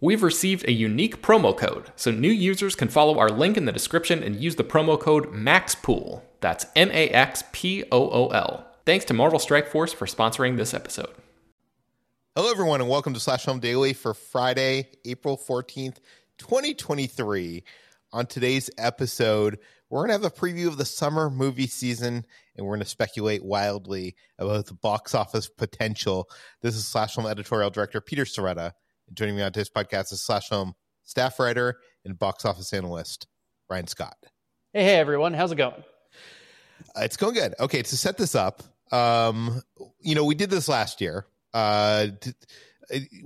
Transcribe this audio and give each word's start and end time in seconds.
We've 0.00 0.22
received 0.22 0.64
a 0.68 0.72
unique 0.72 1.22
promo 1.22 1.56
code, 1.56 1.90
so 1.96 2.12
new 2.12 2.30
users 2.30 2.76
can 2.76 2.86
follow 2.86 3.18
our 3.18 3.30
link 3.30 3.56
in 3.56 3.64
the 3.64 3.72
description 3.72 4.22
and 4.22 4.36
use 4.36 4.54
the 4.54 4.62
promo 4.62 4.98
code 4.98 5.32
MAXPOOL. 5.32 6.22
That's 6.40 6.66
M 6.76 6.88
A 6.92 7.08
X 7.08 7.42
P 7.50 7.82
O 7.90 8.08
O 8.08 8.28
L. 8.28 8.64
Thanks 8.86 9.04
to 9.06 9.14
Marvel 9.14 9.40
Strike 9.40 9.66
Force 9.66 9.92
for 9.92 10.06
sponsoring 10.06 10.56
this 10.56 10.72
episode. 10.72 11.12
Hello, 12.36 12.48
everyone, 12.48 12.80
and 12.80 12.88
welcome 12.88 13.12
to 13.12 13.18
Slash 13.18 13.44
Film 13.44 13.58
Daily 13.58 13.92
for 13.92 14.14
Friday, 14.14 14.86
April 15.04 15.36
14th, 15.36 15.96
2023. 16.38 17.64
On 18.12 18.24
today's 18.24 18.70
episode, 18.78 19.58
we're 19.90 20.06
going 20.06 20.16
to 20.16 20.24
have 20.24 20.24
a 20.24 20.30
preview 20.30 20.68
of 20.68 20.76
the 20.76 20.84
summer 20.84 21.28
movie 21.28 21.66
season 21.66 22.24
and 22.54 22.64
we're 22.64 22.74
going 22.74 22.84
to 22.84 22.88
speculate 22.88 23.44
wildly 23.44 24.14
about 24.38 24.66
the 24.66 24.74
box 24.74 25.16
office 25.16 25.48
potential. 25.48 26.30
This 26.62 26.76
is 26.76 26.86
Slash 26.86 27.16
Film 27.16 27.26
editorial 27.26 27.70
director 27.70 28.00
Peter 28.00 28.24
Joining 29.14 29.36
me 29.36 29.42
on 29.42 29.52
today's 29.52 29.70
podcast 29.70 30.12
is 30.12 30.22
Slash 30.22 30.48
Film 30.48 30.74
staff 31.04 31.38
writer 31.38 31.78
and 32.04 32.18
box 32.18 32.44
office 32.44 32.72
analyst 32.72 33.26
Ryan 33.70 33.86
Scott. 33.86 34.16
Hey, 34.72 34.84
hey, 34.84 34.96
everyone. 34.96 35.32
How's 35.34 35.52
it 35.52 35.56
going? 35.56 35.82
Uh, 36.96 37.00
it's 37.00 37.16
going 37.16 37.34
good. 37.34 37.54
Okay, 37.58 37.82
to 37.82 37.96
set 37.96 38.18
this 38.18 38.34
up, 38.34 38.62
um, 38.92 39.62
you 40.00 40.14
know, 40.14 40.24
we 40.24 40.34
did 40.34 40.50
this 40.50 40.68
last 40.68 41.00
year. 41.00 41.26
Uh, 41.54 42.08
t- 42.20 42.32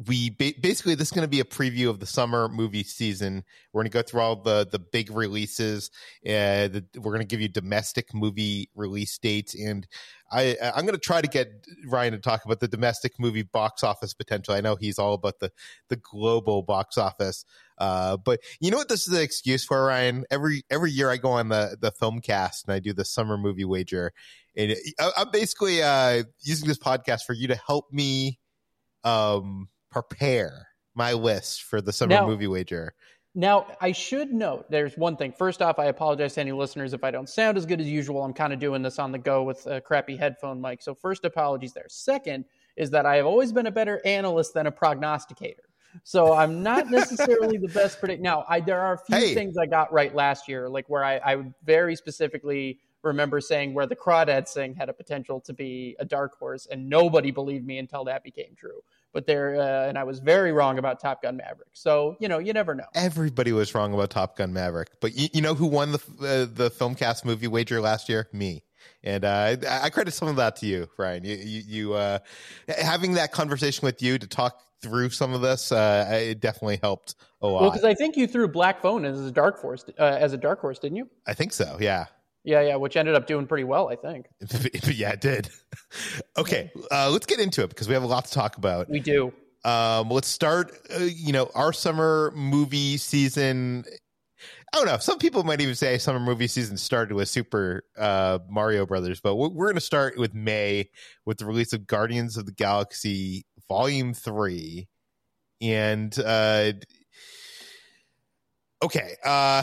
we 0.07 0.31
ba- 0.31 0.59
basically 0.61 0.95
this 0.95 1.09
is 1.09 1.13
going 1.13 1.25
to 1.25 1.31
be 1.31 1.41
a 1.41 1.45
preview 1.45 1.89
of 1.89 2.01
the 2.01 2.07
summer 2.07 2.49
movie 2.49 2.83
season. 2.83 3.45
We're 3.73 3.83
going 3.83 3.91
to 3.91 3.99
go 3.99 4.03
through 4.03 4.21
all 4.21 4.37
the 4.37 4.67
the 4.71 4.79
big 4.79 5.11
releases. 5.11 5.91
Uh, 6.27 6.69
the, 6.69 6.85
we're 6.97 7.13
going 7.13 7.21
to 7.21 7.27
give 7.27 7.41
you 7.41 7.49
domestic 7.49 8.15
movie 8.15 8.71
release 8.75 9.17
dates, 9.19 9.55
and 9.55 9.87
I 10.31 10.57
I'm 10.75 10.85
going 10.85 10.95
to 10.95 11.01
try 11.01 11.21
to 11.21 11.29
get 11.29 11.49
Ryan 11.87 12.13
to 12.13 12.19
talk 12.19 12.45
about 12.45 12.61
the 12.61 12.69
domestic 12.69 13.19
movie 13.19 13.43
box 13.43 13.85
office 13.85 14.15
potential. 14.15 14.55
I 14.55 14.61
know 14.61 14.77
he's 14.77 14.99
all 14.99 15.15
about 15.15 15.39
the 15.39 15.53
the 15.89 15.97
global 15.97 16.63
box 16.63 16.99
office, 16.99 17.45
uh, 17.79 18.17
but 18.17 18.41
you 18.61 18.71
know 18.71 18.79
what 18.79 18.89
this 18.89 19.07
is 19.07 19.15
an 19.15 19.23
excuse 19.23 19.65
for, 19.65 19.85
Ryan. 19.85 20.25
Every 20.31 20.65
every 20.71 20.91
year 20.91 21.11
I 21.11 21.19
go 21.19 21.31
on 21.31 21.49
the 21.49 21.77
the 21.81 21.93
film 21.93 22.21
cast 22.21 22.67
and 22.67 22.75
I 22.75 22.79
do 22.79 22.93
the 22.93 23.05
summer 23.05 23.39
movie 23.39 23.65
wager, 23.65 24.13
and 24.57 24.75
I'm 25.17 25.31
basically 25.31 25.83
uh, 25.83 26.25
using 26.41 26.67
this 26.67 26.79
podcast 26.79 27.23
for 27.23 27.33
you 27.33 27.49
to 27.49 27.57
help 27.57 27.93
me 27.93 28.39
um, 29.05 29.69
prepare 29.91 30.69
my 30.95 31.13
list 31.13 31.63
for 31.65 31.81
the 31.81 31.93
summer 31.93 32.15
Now- 32.15 32.27
movie 32.27 32.47
wager. 32.47 32.95
Now, 33.35 33.67
I 33.81 33.93
should 33.93 34.31
note 34.31 34.71
there's 34.71 34.99
one 34.99 35.17
thing. 35.17 35.33
First 35.33 35.63
off, 35.63 35.79
I 35.79 35.87
apologize 35.87 36.35
to 36.35 36.43
any 36.43 36.53
listeners 36.53 36.93
if 36.93 37.03
I 37.03 37.11
don't 37.11 37.31
sound 37.31 37.57
as 37.57 37.65
good 37.65 37.81
as 37.81 37.89
usual. 37.89 38.23
I'm 38.23 38.35
kind 38.35 38.53
of 38.53 38.59
doing 38.59 38.83
this 38.83 38.99
on 38.99 39.11
the 39.11 39.19
go 39.19 39.43
with 39.43 39.67
a 39.67 39.81
crappy 39.81 40.19
headphone 40.19 40.61
mic. 40.61 40.83
So, 40.83 40.95
first, 40.95 41.25
apologies 41.25 41.73
there. 41.73 41.87
Second, 41.89 42.45
is 42.77 42.91
that 42.91 43.07
I 43.07 43.17
have 43.17 43.25
always 43.25 43.51
been 43.51 43.67
a 43.67 43.71
better 43.71 44.03
analyst 44.05 44.53
than 44.53 44.67
a 44.67 44.71
prognosticator. 44.71 45.63
So, 46.05 46.35
I'm 46.35 46.63
not 46.63 46.91
necessarily 46.91 47.57
the 47.57 47.69
best 47.69 48.01
predict. 48.01 48.21
Now, 48.21 48.45
I, 48.51 48.61
there 48.61 48.81
are 48.81 48.95
a 48.95 48.99
few 48.99 49.17
Hey. 49.17 49.35
things 49.35 49.57
I 49.57 49.65
got 49.65 49.91
right 49.95 50.15
last 50.15 50.47
year, 50.47 50.69
like 50.69 50.91
where 50.91 51.03
I, 51.03 51.17
I 51.25 51.43
very 51.65 51.97
specifically 51.97 52.81
remember 53.03 53.41
saying 53.41 53.73
where 53.73 53.87
the 53.87 53.97
Crawdad 53.97 54.47
Sing 54.47 54.75
had 54.75 54.91
a 54.91 54.93
potential 54.93 55.41
to 55.41 55.55
be 55.55 55.97
a 55.99 56.05
dark 56.05 56.39
horse, 56.39 56.67
and 56.71 56.87
nobody 56.87 57.31
believed 57.31 57.65
me 57.67 57.79
until 57.79 58.05
that 58.05 58.23
became 58.25 58.55
true. 58.57 58.83
But 59.13 59.27
there, 59.27 59.61
uh, 59.61 59.89
and 59.89 59.99
I 59.99 60.05
was 60.05 60.21
very 60.21 60.53
wrong 60.53 60.79
about 60.79 61.01
Top 61.01 61.23
Gun 61.23 61.37
Maverick. 61.37 61.69
So, 61.73 62.17
you 62.19 62.29
know, 62.29 62.39
you 62.39 62.53
never 62.53 62.75
know. 62.75 62.87
Everybody 62.95 63.53
was 63.53 63.75
wrong 63.75 63.93
about 63.93 64.11
Top 64.11 64.37
Gun 64.37 64.53
Maverick, 64.53 64.89
but 65.01 65.15
you, 65.15 65.29
you 65.35 65.43
know 65.43 65.55
who 65.55 65.67
won 65.67 65.93
the 65.93 65.99
uh, 66.21 66.47
the 66.53 66.71
film 66.71 66.95
cast 66.95 67.25
movie 67.25 67.47
wager 67.47 67.81
last 67.81 68.09
year? 68.09 68.29
Me. 68.33 68.63
And 69.05 69.25
uh, 69.25 69.57
I, 69.69 69.85
I 69.85 69.91
credit 69.91 70.13
some 70.13 70.29
of 70.29 70.37
that 70.37 70.57
to 70.57 70.67
you, 70.67 70.89
Ryan. 70.97 71.25
You, 71.25 71.37
you, 71.37 71.63
you 71.67 71.95
uh, 71.95 72.19
having 72.69 73.15
that 73.15 73.33
conversation 73.33 73.85
with 73.85 74.01
you 74.03 74.19
to 74.19 74.27
talk 74.27 74.61
through 74.81 75.11
some 75.11 75.33
of 75.33 75.41
this, 75.41 75.73
uh, 75.73 76.09
it 76.11 76.41
definitely 76.41 76.79
helped 76.83 77.15
a 77.41 77.47
lot. 77.47 77.63
Well, 77.63 77.71
because 77.71 77.85
I 77.85 77.95
think 77.95 78.17
you 78.17 78.27
threw 78.27 78.49
Black 78.49 78.83
Phone 78.83 79.05
as 79.05 79.21
a 79.21 79.31
dark 79.31 79.61
horse, 79.61 79.85
uh, 79.99 80.03
as 80.03 80.33
a 80.33 80.37
dark 80.37 80.61
horse, 80.61 80.79
didn't 80.79 80.97
you? 80.97 81.09
I 81.27 81.35
think 81.35 81.53
so. 81.53 81.77
Yeah. 81.81 82.07
Yeah, 82.45 82.61
yeah, 82.61 82.77
which 82.77 82.97
ended 82.97 83.15
up 83.15 83.27
doing 83.27 83.47
pretty 83.47 83.65
well, 83.65 83.89
I 83.89 83.97
think. 83.97 84.27
yeah, 84.85 85.13
it 85.13 85.21
did. 85.21 85.49
okay, 86.37 86.73
uh, 86.91 87.09
let's 87.11 87.27
get 87.27 87.39
into 87.39 87.63
it 87.63 87.69
because 87.69 87.87
we 87.87 87.95
have 87.95 88.03
a 88.03 88.07
lot 88.07 88.25
to 88.25 88.33
talk 88.33 88.57
about. 88.57 88.89
We 88.89 89.01
do. 89.01 89.33
Um, 89.65 90.09
let's 90.09 90.29
start. 90.29 90.77
Uh, 90.95 91.05
you 91.05 91.33
know, 91.33 91.51
our 91.55 91.73
summer 91.73 92.33
movie 92.35 92.97
season. 92.97 93.85
I 94.75 94.79
don't 94.79 94.87
know. 94.87 94.97
Some 94.99 95.19
people 95.19 95.45
might 95.45 95.61
even 95.61 95.75
say 95.75 95.99
summer 95.99 96.19
movie 96.19 96.49
season 96.49 96.79
started 96.79 97.15
with 97.15 97.29
Super 97.29 97.85
uh, 97.97 98.39
Mario 98.49 98.87
Brothers, 98.87 99.21
but 99.21 99.37
we're, 99.37 99.51
we're 99.51 99.67
going 99.67 99.75
to 99.75 99.81
start 99.83 100.17
with 100.17 100.35
May 100.35 100.89
with 101.27 101.39
the 101.39 101.45
release 101.45 101.75
of 101.75 101.87
Guardians 101.87 102.37
of 102.37 102.47
the 102.47 102.53
Galaxy 102.53 103.45
Volume 103.69 104.15
Three, 104.15 104.89
and 105.61 106.19
uh, 106.19 106.73
okay. 108.83 109.17
Uh, 109.25 109.63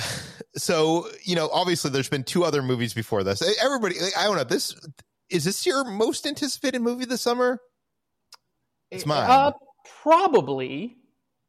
so 0.56 1.08
you 1.24 1.36
know, 1.36 1.50
obviously, 1.52 1.92
there's 1.92 2.10
been 2.10 2.24
two 2.24 2.44
other 2.44 2.62
movies 2.62 2.94
before 2.94 3.24
this. 3.24 3.42
Everybody, 3.62 3.96
I 4.18 4.24
don't 4.24 4.36
know. 4.36 4.44
This 4.44 4.76
is 5.30 5.44
this 5.44 5.66
your 5.66 5.84
most 5.84 6.26
anticipated 6.26 6.82
movie 6.82 7.06
this 7.06 7.22
summer? 7.22 7.60
It's 8.92 9.06
mine. 9.06 9.30
Uh, 9.30 9.52
probably. 10.02 10.96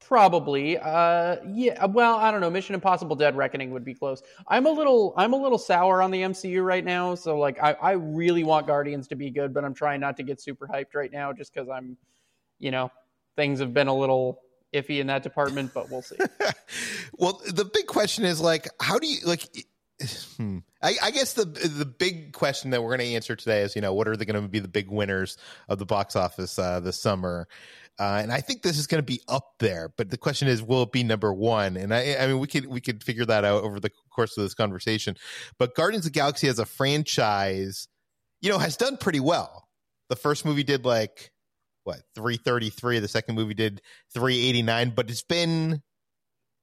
Probably. 0.00 0.76
Uh, 0.76 1.36
yeah. 1.47 1.84
Well, 1.86 2.16
I 2.16 2.31
don't 2.31 2.41
know. 2.41 2.50
Mission 2.50 2.75
Impossible: 2.75 3.16
Dead 3.16 3.36
Reckoning 3.36 3.70
would 3.70 3.84
be 3.84 3.94
close. 3.94 4.22
I'm 4.48 4.66
a 4.66 4.70
little. 4.70 5.14
I'm 5.16 5.32
a 5.32 5.37
little 5.37 5.58
sour 5.58 6.02
on 6.02 6.10
the 6.10 6.22
MCU 6.22 6.64
right 6.64 6.84
now. 6.84 7.14
So 7.14 7.38
like, 7.38 7.62
I, 7.62 7.72
I 7.75 7.92
really 7.92 8.42
want 8.42 8.66
Guardians 8.66 9.06
to 9.08 9.14
be 9.14 9.31
good, 9.31 9.54
but 9.54 9.64
I'm 9.64 9.75
trying 9.75 10.00
not 10.00 10.16
to 10.16 10.22
get 10.22 10.41
super 10.41 10.66
hyped 10.66 10.94
right 10.94 11.12
now, 11.12 11.32
just 11.32 11.54
because 11.54 11.69
I'm, 11.69 11.97
you 12.58 12.70
know, 12.70 12.91
things 13.37 13.60
have 13.60 13.72
been 13.72 13.88
a 13.88 13.97
little 13.97 14.41
iffy 14.72 15.00
in 15.00 15.06
that 15.08 15.22
department. 15.22 15.72
But 15.75 15.91
we'll 15.91 16.03
see. 16.03 16.16
well, 17.19 17.41
the 17.47 17.64
big 17.64 17.86
question 17.86 18.25
is 18.25 18.41
like, 18.41 18.69
how 18.81 18.98
do 18.98 19.06
you 19.06 19.19
like? 19.25 19.66
Hmm. 20.36 20.58
I, 20.82 20.94
I 21.03 21.10
guess 21.10 21.34
the 21.34 21.44
the 21.44 21.84
big 21.84 22.32
question 22.32 22.70
that 22.70 22.82
we're 22.82 22.97
going 22.97 23.08
to 23.08 23.14
answer 23.14 23.36
today 23.36 23.62
is, 23.62 23.76
you 23.76 23.82
know, 23.82 23.92
what 23.92 24.08
are 24.08 24.16
they 24.16 24.25
going 24.25 24.42
to 24.42 24.48
be 24.48 24.60
the 24.60 24.69
big 24.69 24.88
winners 24.88 25.36
of 25.69 25.78
the 25.78 25.86
box 25.86 26.16
office 26.16 26.58
uh, 26.58 26.81
this 26.81 26.98
summer? 26.98 27.48
Uh, 27.98 28.20
and 28.22 28.32
I 28.32 28.41
think 28.41 28.62
this 28.62 28.78
is 28.78 28.86
going 28.86 29.00
to 29.03 29.06
be 29.06 29.20
up 29.28 29.56
there, 29.58 29.92
but 29.94 30.08
the 30.08 30.16
question 30.16 30.48
is, 30.48 30.62
will 30.62 30.84
it 30.84 30.92
be 30.92 31.04
number 31.04 31.34
one? 31.34 31.76
And 31.76 31.92
I, 31.92 32.16
I 32.19 32.26
mean, 32.28 32.38
we 32.38 32.47
could 32.47 32.66
we 32.66 32.81
could 32.81 33.04
figure 33.04 33.26
that 33.26 33.44
out 33.44 33.62
over 33.62 33.78
the 33.78 33.91
course 34.08 34.38
of 34.38 34.42
this 34.42 34.54
conversation. 34.54 35.16
But 35.58 35.75
Guardians 35.75 36.06
of 36.06 36.12
Galaxy 36.12 36.48
as 36.48 36.58
a 36.58 36.64
franchise, 36.64 37.88
you 38.40 38.49
know, 38.49 38.58
has 38.58 38.78
done 38.78 38.96
pretty 38.96 39.20
well. 39.20 39.69
The 40.08 40.17
first 40.17 40.46
movie 40.46 40.62
did 40.62 40.87
like 40.87 41.31
what 41.90 42.02
three 42.14 42.37
thirty 42.37 42.70
three. 42.70 42.98
The 42.98 43.08
second 43.08 43.34
movie 43.34 43.54
did 43.54 43.82
three 44.14 44.46
eighty 44.46 44.62
nine. 44.62 44.90
But 44.90 45.10
it's 45.10 45.22
been 45.22 45.82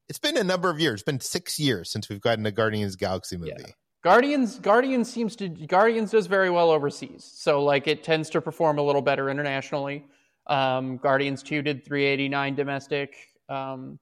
it's 0.08 0.18
been 0.18 0.36
a 0.36 0.44
number 0.44 0.70
of 0.70 0.80
years. 0.80 0.94
It's 0.94 1.02
been 1.02 1.20
six 1.20 1.58
years 1.58 1.90
since 1.90 2.08
we've 2.08 2.20
gotten 2.20 2.46
a 2.46 2.52
Guardians 2.52 2.96
Galaxy 2.96 3.36
movie. 3.36 3.52
Yeah. 3.58 3.72
Guardians 4.02 4.58
Guardians 4.58 5.12
seems 5.12 5.36
to 5.36 5.48
Guardians 5.48 6.12
does 6.12 6.26
very 6.26 6.50
well 6.50 6.70
overseas. 6.70 7.30
So 7.34 7.62
like 7.62 7.86
it 7.86 8.02
tends 8.02 8.30
to 8.30 8.40
perform 8.40 8.78
a 8.78 8.82
little 8.82 9.02
better 9.02 9.28
internationally. 9.28 10.04
Um, 10.46 10.96
Guardians 10.96 11.42
2 11.42 11.60
did 11.60 11.84
389 11.84 12.54
domestic. 12.54 13.16
Um, 13.50 13.98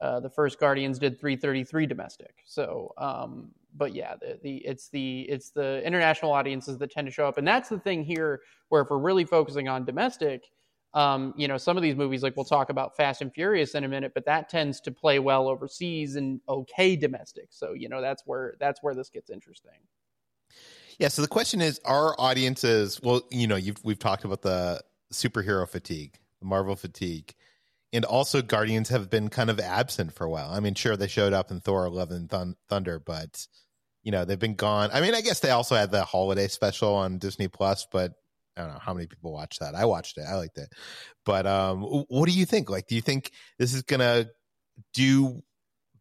uh, 0.00 0.20
the 0.20 0.30
first 0.30 0.60
Guardians 0.60 0.98
did 0.98 1.18
333 1.18 1.86
domestic. 1.86 2.34
So 2.44 2.92
um, 2.96 3.50
but 3.74 3.94
yeah, 3.94 4.14
the, 4.20 4.38
the 4.42 4.56
it's 4.58 4.88
the 4.88 5.22
it's 5.22 5.50
the 5.50 5.84
international 5.84 6.32
audiences 6.32 6.78
that 6.78 6.90
tend 6.90 7.06
to 7.06 7.12
show 7.12 7.26
up. 7.26 7.38
And 7.38 7.46
that's 7.46 7.68
the 7.68 7.78
thing 7.78 8.04
here 8.04 8.40
where 8.68 8.82
if 8.82 8.90
we're 8.90 8.98
really 8.98 9.24
focusing 9.24 9.68
on 9.68 9.84
domestic, 9.84 10.44
um, 10.94 11.34
you 11.36 11.48
know, 11.48 11.56
some 11.56 11.76
of 11.76 11.82
these 11.82 11.96
movies, 11.96 12.22
like 12.22 12.36
we'll 12.36 12.44
talk 12.44 12.70
about 12.70 12.96
Fast 12.96 13.20
and 13.20 13.32
Furious 13.32 13.74
in 13.74 13.84
a 13.84 13.88
minute, 13.88 14.12
but 14.14 14.24
that 14.26 14.48
tends 14.48 14.80
to 14.82 14.92
play 14.92 15.18
well 15.18 15.48
overseas 15.48 16.14
and 16.16 16.40
okay 16.48 16.94
domestic. 16.94 17.48
So, 17.50 17.72
you 17.72 17.88
know, 17.88 18.00
that's 18.00 18.22
where 18.26 18.54
that's 18.60 18.82
where 18.82 18.94
this 18.94 19.10
gets 19.10 19.28
interesting. 19.28 19.72
Yeah. 20.98 21.08
So 21.08 21.22
the 21.22 21.28
question 21.28 21.60
is, 21.60 21.80
our 21.84 22.14
audiences? 22.20 23.00
Well, 23.02 23.22
you 23.30 23.48
know, 23.48 23.56
you've 23.56 23.82
we've 23.84 23.98
talked 23.98 24.24
about 24.24 24.42
the 24.42 24.82
superhero 25.12 25.68
fatigue, 25.68 26.18
the 26.40 26.46
Marvel 26.46 26.76
fatigue, 26.76 27.34
and 27.92 28.04
also 28.04 28.40
Guardians 28.42 28.88
have 28.90 29.10
been 29.10 29.28
kind 29.28 29.50
of 29.50 29.58
absent 29.58 30.12
for 30.12 30.24
a 30.24 30.30
while. 30.30 30.50
I 30.50 30.60
mean, 30.60 30.74
sure 30.74 30.96
they 30.96 31.08
showed 31.08 31.32
up 31.32 31.50
in 31.50 31.60
Thor: 31.60 31.88
Love 31.88 32.12
and 32.12 32.30
Thun- 32.30 32.56
Thunder, 32.68 33.00
but 33.00 33.48
you 34.04 34.12
know 34.12 34.24
they've 34.24 34.38
been 34.38 34.54
gone. 34.54 34.90
I 34.92 35.00
mean, 35.00 35.14
I 35.14 35.22
guess 35.22 35.40
they 35.40 35.50
also 35.50 35.74
had 35.74 35.90
the 35.90 36.04
holiday 36.04 36.46
special 36.46 36.94
on 36.94 37.18
Disney 37.18 37.48
Plus, 37.48 37.86
but 37.90 38.12
I 38.56 38.60
don't 38.60 38.72
know 38.72 38.78
how 38.78 38.94
many 38.94 39.06
people 39.06 39.32
watched 39.32 39.60
that. 39.60 39.74
I 39.74 39.86
watched 39.86 40.18
it. 40.18 40.24
I 40.28 40.36
liked 40.36 40.58
it. 40.58 40.68
But 41.24 41.46
um, 41.46 41.82
what 41.82 42.28
do 42.28 42.32
you 42.32 42.44
think? 42.44 42.70
Like, 42.70 42.86
do 42.86 42.94
you 42.94 43.00
think 43.00 43.32
this 43.58 43.74
is 43.74 43.82
gonna 43.82 44.26
do 44.92 45.42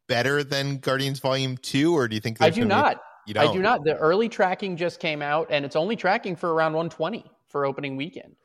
better 0.08 0.44
than 0.44 0.78
Guardians 0.78 1.20
Volume 1.20 1.58
Two, 1.58 1.96
or 1.96 2.08
do 2.08 2.16
you 2.16 2.22
think 2.22 2.42
I 2.42 2.50
do 2.50 2.66
not? 2.66 2.98
Be, 2.98 3.30
you 3.30 3.34
don't? 3.36 3.50
I 3.50 3.54
do 3.54 3.62
not. 3.62 3.84
The 3.86 3.96
early 3.96 4.30
tracking 4.30 4.76
just 4.78 5.00
came 5.00 5.22
out, 5.22 5.48
and 5.50 5.64
it's 5.66 5.78
only 5.78 5.96
tracking 5.96 6.36
for 6.36 6.54
around 6.54 6.74
120 6.74 7.26
for 7.48 7.66
opening 7.66 7.96
weekend. 7.96 8.36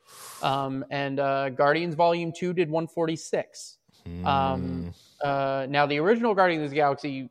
Um, 0.41 0.85
and 0.89 1.19
uh, 1.19 1.49
Guardians 1.49 1.95
Volume 1.95 2.31
Two 2.35 2.53
did 2.53 2.69
146. 2.69 3.77
Hmm. 4.05 4.25
Um, 4.25 4.93
uh, 5.21 5.67
now 5.69 5.85
the 5.85 5.99
original 5.99 6.33
Guardians 6.33 6.63
of 6.65 6.69
the 6.69 6.75
Galaxy 6.77 7.29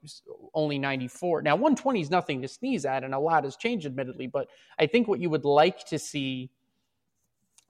only 0.55 0.79
94. 0.79 1.43
Now 1.43 1.55
120 1.55 2.01
is 2.01 2.11
nothing 2.11 2.43
to 2.43 2.49
sneeze 2.49 2.85
at, 2.85 3.05
and 3.05 3.15
a 3.15 3.19
lot 3.19 3.45
has 3.45 3.57
changed, 3.57 3.87
admittedly. 3.87 4.27
But 4.27 4.49
I 4.79 4.87
think 4.87 5.09
what 5.09 5.21
you 5.21 5.31
would 5.31 5.45
like 5.45 5.85
to 5.87 5.99
see 5.99 6.51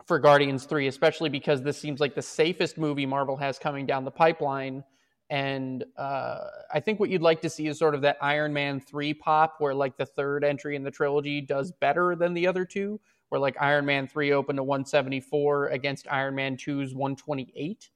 for 0.07 0.19
Guardians 0.19 0.65
3, 0.65 0.87
especially 0.87 1.29
because 1.29 1.63
this 1.63 1.79
seems 1.79 2.01
like 2.01 2.15
the 2.15 2.23
safest 2.23 2.79
movie 2.79 3.07
Marvel 3.07 3.37
has 3.37 3.59
coming 3.59 3.87
down 3.87 4.05
the 4.05 4.11
pipeline. 4.11 4.83
And 5.31 5.85
uh, 5.99 6.39
I 6.73 6.81
think 6.81 6.99
what 6.99 7.11
you'd 7.11 7.23
like 7.23 7.43
to 7.43 7.51
see 7.51 7.67
is 7.67 7.79
sort 7.79 7.95
of 7.95 8.01
that 8.01 8.17
Iron 8.23 8.53
Man 8.53 8.81
3 8.81 9.13
pop, 9.15 9.57
where 9.59 9.75
like 9.75 9.99
the 9.99 10.07
third 10.07 10.43
entry 10.43 10.75
in 10.75 10.83
the 10.83 10.91
trilogy 10.91 11.43
does 11.43 11.71
better 11.73 12.17
than 12.17 12.33
the 12.33 12.47
other 12.47 12.65
two, 12.65 12.99
where 13.29 13.39
like 13.39 13.55
Iron 13.61 13.85
Man 13.85 14.09
3 14.09 14.33
opened 14.33 14.57
to 14.57 14.63
174 14.63 15.69
against 15.69 16.09
Iron 16.11 16.35
Man 16.35 16.57
2's 16.57 16.95
128. 16.95 17.91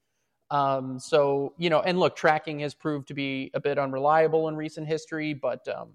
Um, 0.52 0.98
so, 0.98 1.54
you 1.56 1.70
know, 1.70 1.80
and 1.80 1.98
look, 1.98 2.14
tracking 2.14 2.60
has 2.60 2.74
proved 2.74 3.08
to 3.08 3.14
be 3.14 3.50
a 3.54 3.60
bit 3.60 3.78
unreliable 3.78 4.48
in 4.48 4.56
recent 4.56 4.86
history, 4.86 5.32
but, 5.32 5.66
um, 5.68 5.88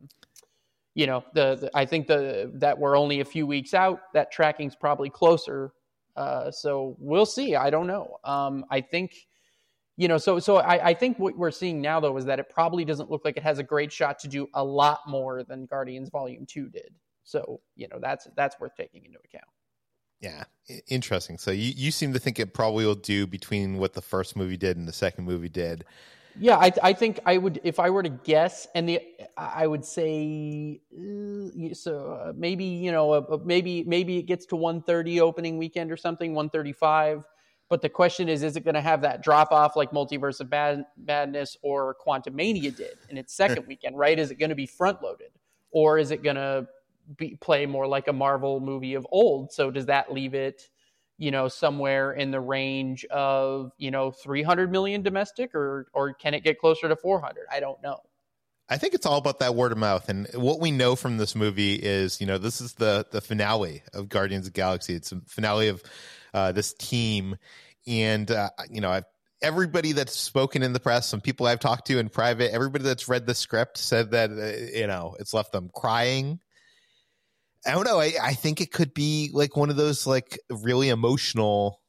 you 0.95 1.05
know, 1.05 1.23
the, 1.33 1.55
the 1.55 1.71
I 1.73 1.85
think 1.85 2.07
the 2.07 2.51
that 2.55 2.77
we're 2.77 2.97
only 2.97 3.19
a 3.19 3.25
few 3.25 3.45
weeks 3.45 3.73
out, 3.73 3.99
that 4.13 4.31
tracking's 4.31 4.75
probably 4.75 5.09
closer 5.09 5.71
uh, 6.17 6.49
so 6.49 6.95
we'll 6.99 7.27
see. 7.27 7.55
I 7.55 7.69
don't 7.69 7.85
know. 7.85 8.17
Um, 8.23 8.65
I 8.71 8.81
think, 8.81 9.27
you 9.97 10.07
know, 10.07 10.17
so 10.17 10.39
so 10.39 10.57
I, 10.57 10.89
I, 10.89 10.93
think 10.95 11.19
what 11.19 11.37
we're 11.37 11.51
seeing 11.51 11.79
now 11.79 11.99
though 11.99 12.17
is 12.17 12.25
that 12.25 12.39
it 12.39 12.49
probably 12.49 12.83
doesn't 12.83 13.11
look 13.11 13.23
like 13.23 13.37
it 13.37 13.43
has 13.43 13.59
a 13.59 13.63
great 13.63 13.91
shot 13.91 14.17
to 14.19 14.27
do 14.27 14.47
a 14.55 14.63
lot 14.63 15.01
more 15.07 15.43
than 15.43 15.67
Guardians 15.67 16.09
Volume 16.09 16.45
Two 16.47 16.69
did. 16.69 16.89
So 17.23 17.61
you 17.75 17.87
know 17.87 17.99
that's 18.01 18.27
that's 18.35 18.59
worth 18.59 18.75
taking 18.75 19.05
into 19.05 19.19
account. 19.23 19.45
Yeah, 20.19 20.45
interesting. 20.87 21.37
So 21.37 21.51
you 21.51 21.73
you 21.75 21.91
seem 21.91 22.13
to 22.13 22.19
think 22.19 22.39
it 22.39 22.53
probably 22.53 22.85
will 22.85 22.95
do 22.95 23.27
between 23.27 23.77
what 23.77 23.93
the 23.93 24.01
first 24.01 24.35
movie 24.35 24.57
did 24.57 24.77
and 24.77 24.87
the 24.87 24.93
second 24.93 25.25
movie 25.25 25.49
did. 25.49 25.85
Yeah, 26.39 26.57
I, 26.57 26.71
I 26.83 26.93
think 26.93 27.19
I 27.25 27.37
would 27.37 27.59
if 27.63 27.79
I 27.79 27.89
were 27.89 28.03
to 28.03 28.09
guess, 28.09 28.67
and 28.75 28.87
the 28.87 29.01
I 29.35 29.65
would 29.65 29.85
say 29.85 30.81
uh, 30.93 31.73
so 31.73 32.11
uh, 32.11 32.33
maybe 32.35 32.63
you 32.63 32.91
know 32.91 33.11
uh, 33.13 33.37
maybe 33.43 33.83
maybe 33.83 34.17
it 34.17 34.23
gets 34.23 34.45
to 34.47 34.55
130 34.55 35.21
opening 35.21 35.57
weekend 35.57 35.91
or 35.91 35.97
something 35.97 36.33
135. 36.33 37.23
But 37.69 37.81
the 37.81 37.89
question 37.89 38.29
is, 38.29 38.43
is 38.43 38.55
it 38.55 38.63
going 38.63 38.75
to 38.75 38.81
have 38.81 39.01
that 39.01 39.21
drop 39.21 39.51
off 39.51 39.75
like 39.75 39.91
Multiverse 39.91 40.39
of 40.39 40.49
Bad, 40.49 40.85
Madness 40.95 41.57
or 41.61 41.97
Quantumania 42.05 42.73
did 42.73 42.97
in 43.09 43.17
its 43.17 43.33
second 43.33 43.65
weekend? 43.67 43.97
Right? 43.97 44.17
Is 44.17 44.31
it 44.31 44.35
going 44.35 44.49
to 44.49 44.55
be 44.55 44.65
front 44.65 45.03
loaded, 45.03 45.31
or 45.71 45.97
is 45.97 46.11
it 46.11 46.23
going 46.23 46.37
to 46.37 46.67
be, 47.15 47.37
play 47.39 47.65
more 47.65 47.87
like 47.87 48.07
a 48.07 48.13
Marvel 48.13 48.59
movie 48.59 48.95
of 48.95 49.07
old? 49.11 49.51
So 49.51 49.71
does 49.71 49.85
that 49.87 50.11
leave 50.11 50.33
it? 50.33 50.69
you 51.19 51.31
know 51.31 51.47
somewhere 51.47 52.13
in 52.13 52.29
the 52.29 52.39
range 52.39 53.03
of 53.05 53.71
you 53.79 53.89
know 53.89 54.11
300 54.11 54.71
million 54.71 55.01
domestic 55.01 55.55
or 55.55 55.87
or 55.93 56.13
can 56.13 56.35
it 56.35 56.43
get 56.43 56.59
closer 56.59 56.87
to 56.87 56.95
400 56.95 57.47
i 57.51 57.59
don't 57.59 57.81
know. 57.81 57.99
I 58.69 58.77
think 58.77 58.93
it's 58.93 59.05
all 59.05 59.17
about 59.17 59.39
that 59.39 59.55
word 59.55 59.71
of 59.71 59.77
mouth. 59.77 60.09
And 60.09 60.27
what 60.33 60.59
we 60.59 60.71
know 60.71 60.97
from 60.97 61.17
this 61.17 61.35
movie 61.35 61.75
is 61.75 62.19
you 62.19 62.27
know 62.27 62.37
this 62.37 62.59
is 62.59 62.73
the 62.73 63.05
the 63.11 63.21
finale 63.21 63.83
of 63.93 64.09
guardians 64.09 64.47
of 64.47 64.53
galaxy. 64.53 64.93
It's 64.93 65.11
a 65.11 65.21
finale 65.27 65.69
of 65.69 65.83
uh, 66.33 66.51
this 66.51 66.73
team. 66.73 67.37
And 67.87 68.29
uh, 68.29 68.49
you 68.69 68.81
know 68.81 68.91
I've, 68.91 69.05
everybody 69.41 69.93
that's 69.93 70.13
spoken 70.13 70.63
in 70.63 70.73
the 70.73 70.79
press 70.79 71.07
some 71.07 71.21
people 71.21 71.45
i've 71.45 71.59
talked 71.59 71.85
to 71.85 71.99
in 71.99 72.09
private 72.09 72.51
everybody 72.51 72.83
that's 72.83 73.07
read 73.07 73.27
the 73.27 73.35
script 73.35 73.77
said 73.77 74.09
that 74.09 74.31
uh, 74.31 74.75
you 74.75 74.87
know 74.87 75.15
it's 75.19 75.31
left 75.31 75.51
them 75.51 75.69
crying 75.75 76.39
I 77.67 77.71
don't 77.71 77.83
know. 77.83 77.99
I, 77.99 78.13
I 78.21 78.33
think 78.33 78.61
it 78.61 78.71
could 78.71 78.93
be 78.93 79.29
like 79.33 79.57
one 79.57 79.69
of 79.69 79.75
those 79.75 80.07
like 80.07 80.39
really 80.49 80.89
emotional 80.89 81.81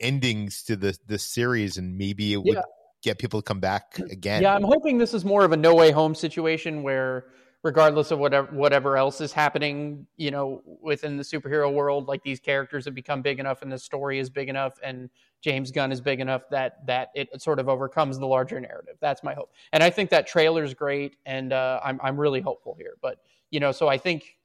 endings 0.00 0.62
to 0.64 0.76
the 0.76 0.96
the 1.06 1.18
series, 1.18 1.78
and 1.78 1.98
maybe 1.98 2.32
it 2.32 2.38
would 2.38 2.54
yeah. 2.54 2.62
get 3.02 3.18
people 3.18 3.42
to 3.42 3.44
come 3.44 3.60
back 3.60 3.98
again. 4.10 4.42
Yeah, 4.42 4.54
I'm 4.54 4.62
hoping 4.62 4.98
this 4.98 5.14
is 5.14 5.24
more 5.24 5.44
of 5.44 5.52
a 5.52 5.56
no 5.56 5.74
way 5.74 5.90
home 5.90 6.14
situation 6.14 6.82
where, 6.82 7.26
regardless 7.64 8.10
of 8.12 8.20
whatever 8.20 8.54
whatever 8.54 8.96
else 8.96 9.20
is 9.20 9.32
happening, 9.32 10.06
you 10.16 10.30
know, 10.30 10.62
within 10.80 11.16
the 11.16 11.24
superhero 11.24 11.72
world, 11.72 12.06
like 12.06 12.22
these 12.22 12.38
characters 12.38 12.84
have 12.84 12.94
become 12.94 13.20
big 13.20 13.40
enough, 13.40 13.62
and 13.62 13.72
the 13.72 13.78
story 13.78 14.18
is 14.18 14.30
big 14.30 14.48
enough, 14.48 14.78
and 14.82 15.10
James 15.42 15.70
Gunn 15.70 15.90
is 15.90 16.00
big 16.00 16.20
enough 16.20 16.42
that 16.50 16.86
that 16.86 17.08
it 17.14 17.42
sort 17.42 17.58
of 17.58 17.68
overcomes 17.68 18.18
the 18.18 18.26
larger 18.26 18.60
narrative. 18.60 18.96
That's 19.00 19.24
my 19.24 19.34
hope, 19.34 19.52
and 19.72 19.82
I 19.82 19.90
think 19.90 20.10
that 20.10 20.26
trailer 20.26 20.62
is 20.62 20.74
great, 20.74 21.16
and 21.26 21.52
uh, 21.52 21.80
I'm 21.84 22.00
I'm 22.02 22.18
really 22.18 22.40
hopeful 22.40 22.76
here. 22.78 22.94
But 23.02 23.18
you 23.50 23.60
know, 23.60 23.72
so 23.72 23.88
I 23.88 23.98
think 23.98 24.35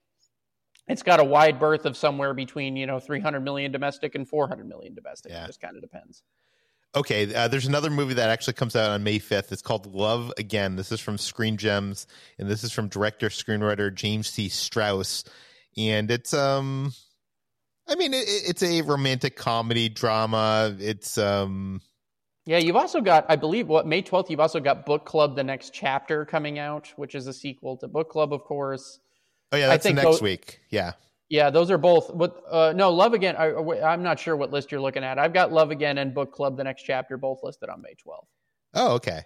it's 0.88 1.04
got 1.04 1.20
a 1.20 1.24
wide 1.24 1.60
berth 1.60 1.86
of 1.86 1.96
somewhere 1.96 2.34
between 2.34 2.76
you 2.76 2.86
know 2.86 3.00
300 3.00 3.40
million 3.42 3.72
domestic 3.72 4.16
and 4.16 4.28
400 4.28 4.68
million 4.68 4.94
domestic. 4.94 5.32
Yeah. 5.32 5.44
It 5.44 5.48
just 5.48 5.62
kind 5.62 5.76
of 5.76 5.82
depends. 5.82 6.24
Okay, 6.94 7.34
uh, 7.34 7.48
there's 7.48 7.68
another 7.68 7.90
movie 7.90 8.16
that 8.16 8.30
actually 8.30 8.54
comes 8.54 8.76
out 8.76 8.92
on 8.92 9.02
May 9.02 9.18
5th. 9.18 9.54
It's 9.54 9.62
called 9.62 9.86
Love 9.86 10.34
Again. 10.38 10.76
This 10.76 10.92
is 10.92 11.00
from 11.00 11.18
Screen 11.18 11.56
Gems, 11.56 12.06
and 12.38 12.50
this 12.50 12.66
is 12.66 12.74
from 12.74 12.90
director 12.90 13.30
screenwriter 13.30 13.94
James 13.94 14.28
C. 14.28 14.50
Strouse 14.50 15.24
and 15.78 16.12
it's 16.12 16.34
um, 16.34 16.92
I 17.88 17.96
mean, 17.96 18.14
it, 18.14 18.26
it's 18.28 18.64
a 18.64 18.82
romantic 18.82 19.36
comedy 19.36 19.90
drama. 19.90 20.76
It's 20.80 21.18
um. 21.18 21.82
Yeah, 22.46 22.58
you've 22.58 22.76
also 22.76 23.02
got, 23.02 23.28
I 23.30 23.36
believe, 23.36 23.68
what 23.68 23.86
May 23.86 24.02
12th, 24.02 24.32
you've 24.32 24.40
also 24.40 24.60
got 24.60 24.84
Book 24.84 25.06
Club, 25.06 25.36
the 25.36 25.44
next 25.44 25.76
chapter 25.76 26.26
coming 26.26 26.58
out, 26.58 26.92
which 26.96 27.14
is 27.14 27.28
a 27.28 27.34
sequel 27.34 27.78
to 27.78 27.88
Book 27.88 28.10
Club, 28.10 28.34
of 28.34 28.44
course. 28.44 29.00
Oh 29.52 29.58
yeah, 29.58 29.68
that's 29.68 29.86
next 29.86 30.02
those, 30.02 30.22
week. 30.22 30.62
Yeah. 30.70 30.94
Yeah, 31.30 31.50
those 31.50 31.72
are 31.72 31.78
both. 31.78 32.12
But 32.14 32.44
uh, 32.52 32.74
no, 32.76 32.90
Love 32.90 33.14
Again. 33.14 33.36
I, 33.38 33.54
I'm 33.84 34.04
not 34.04 34.20
sure 34.20 34.36
what 34.36 34.52
list 34.52 34.72
you're 34.72 34.82
looking 34.82 35.04
at. 35.04 35.18
I've 35.18 35.34
got 35.34 35.52
Love 35.52 35.72
Again 35.72 35.98
and 35.98 36.14
Book 36.14 36.34
Club, 36.34 36.58
the 36.58 36.64
next 36.64 36.84
chapter, 36.84 37.18
both 37.18 37.40
listed 37.42 37.70
on 37.70 37.82
May 37.82 37.96
12th. 38.06 38.26
Oh, 38.74 38.94
okay. 38.96 39.22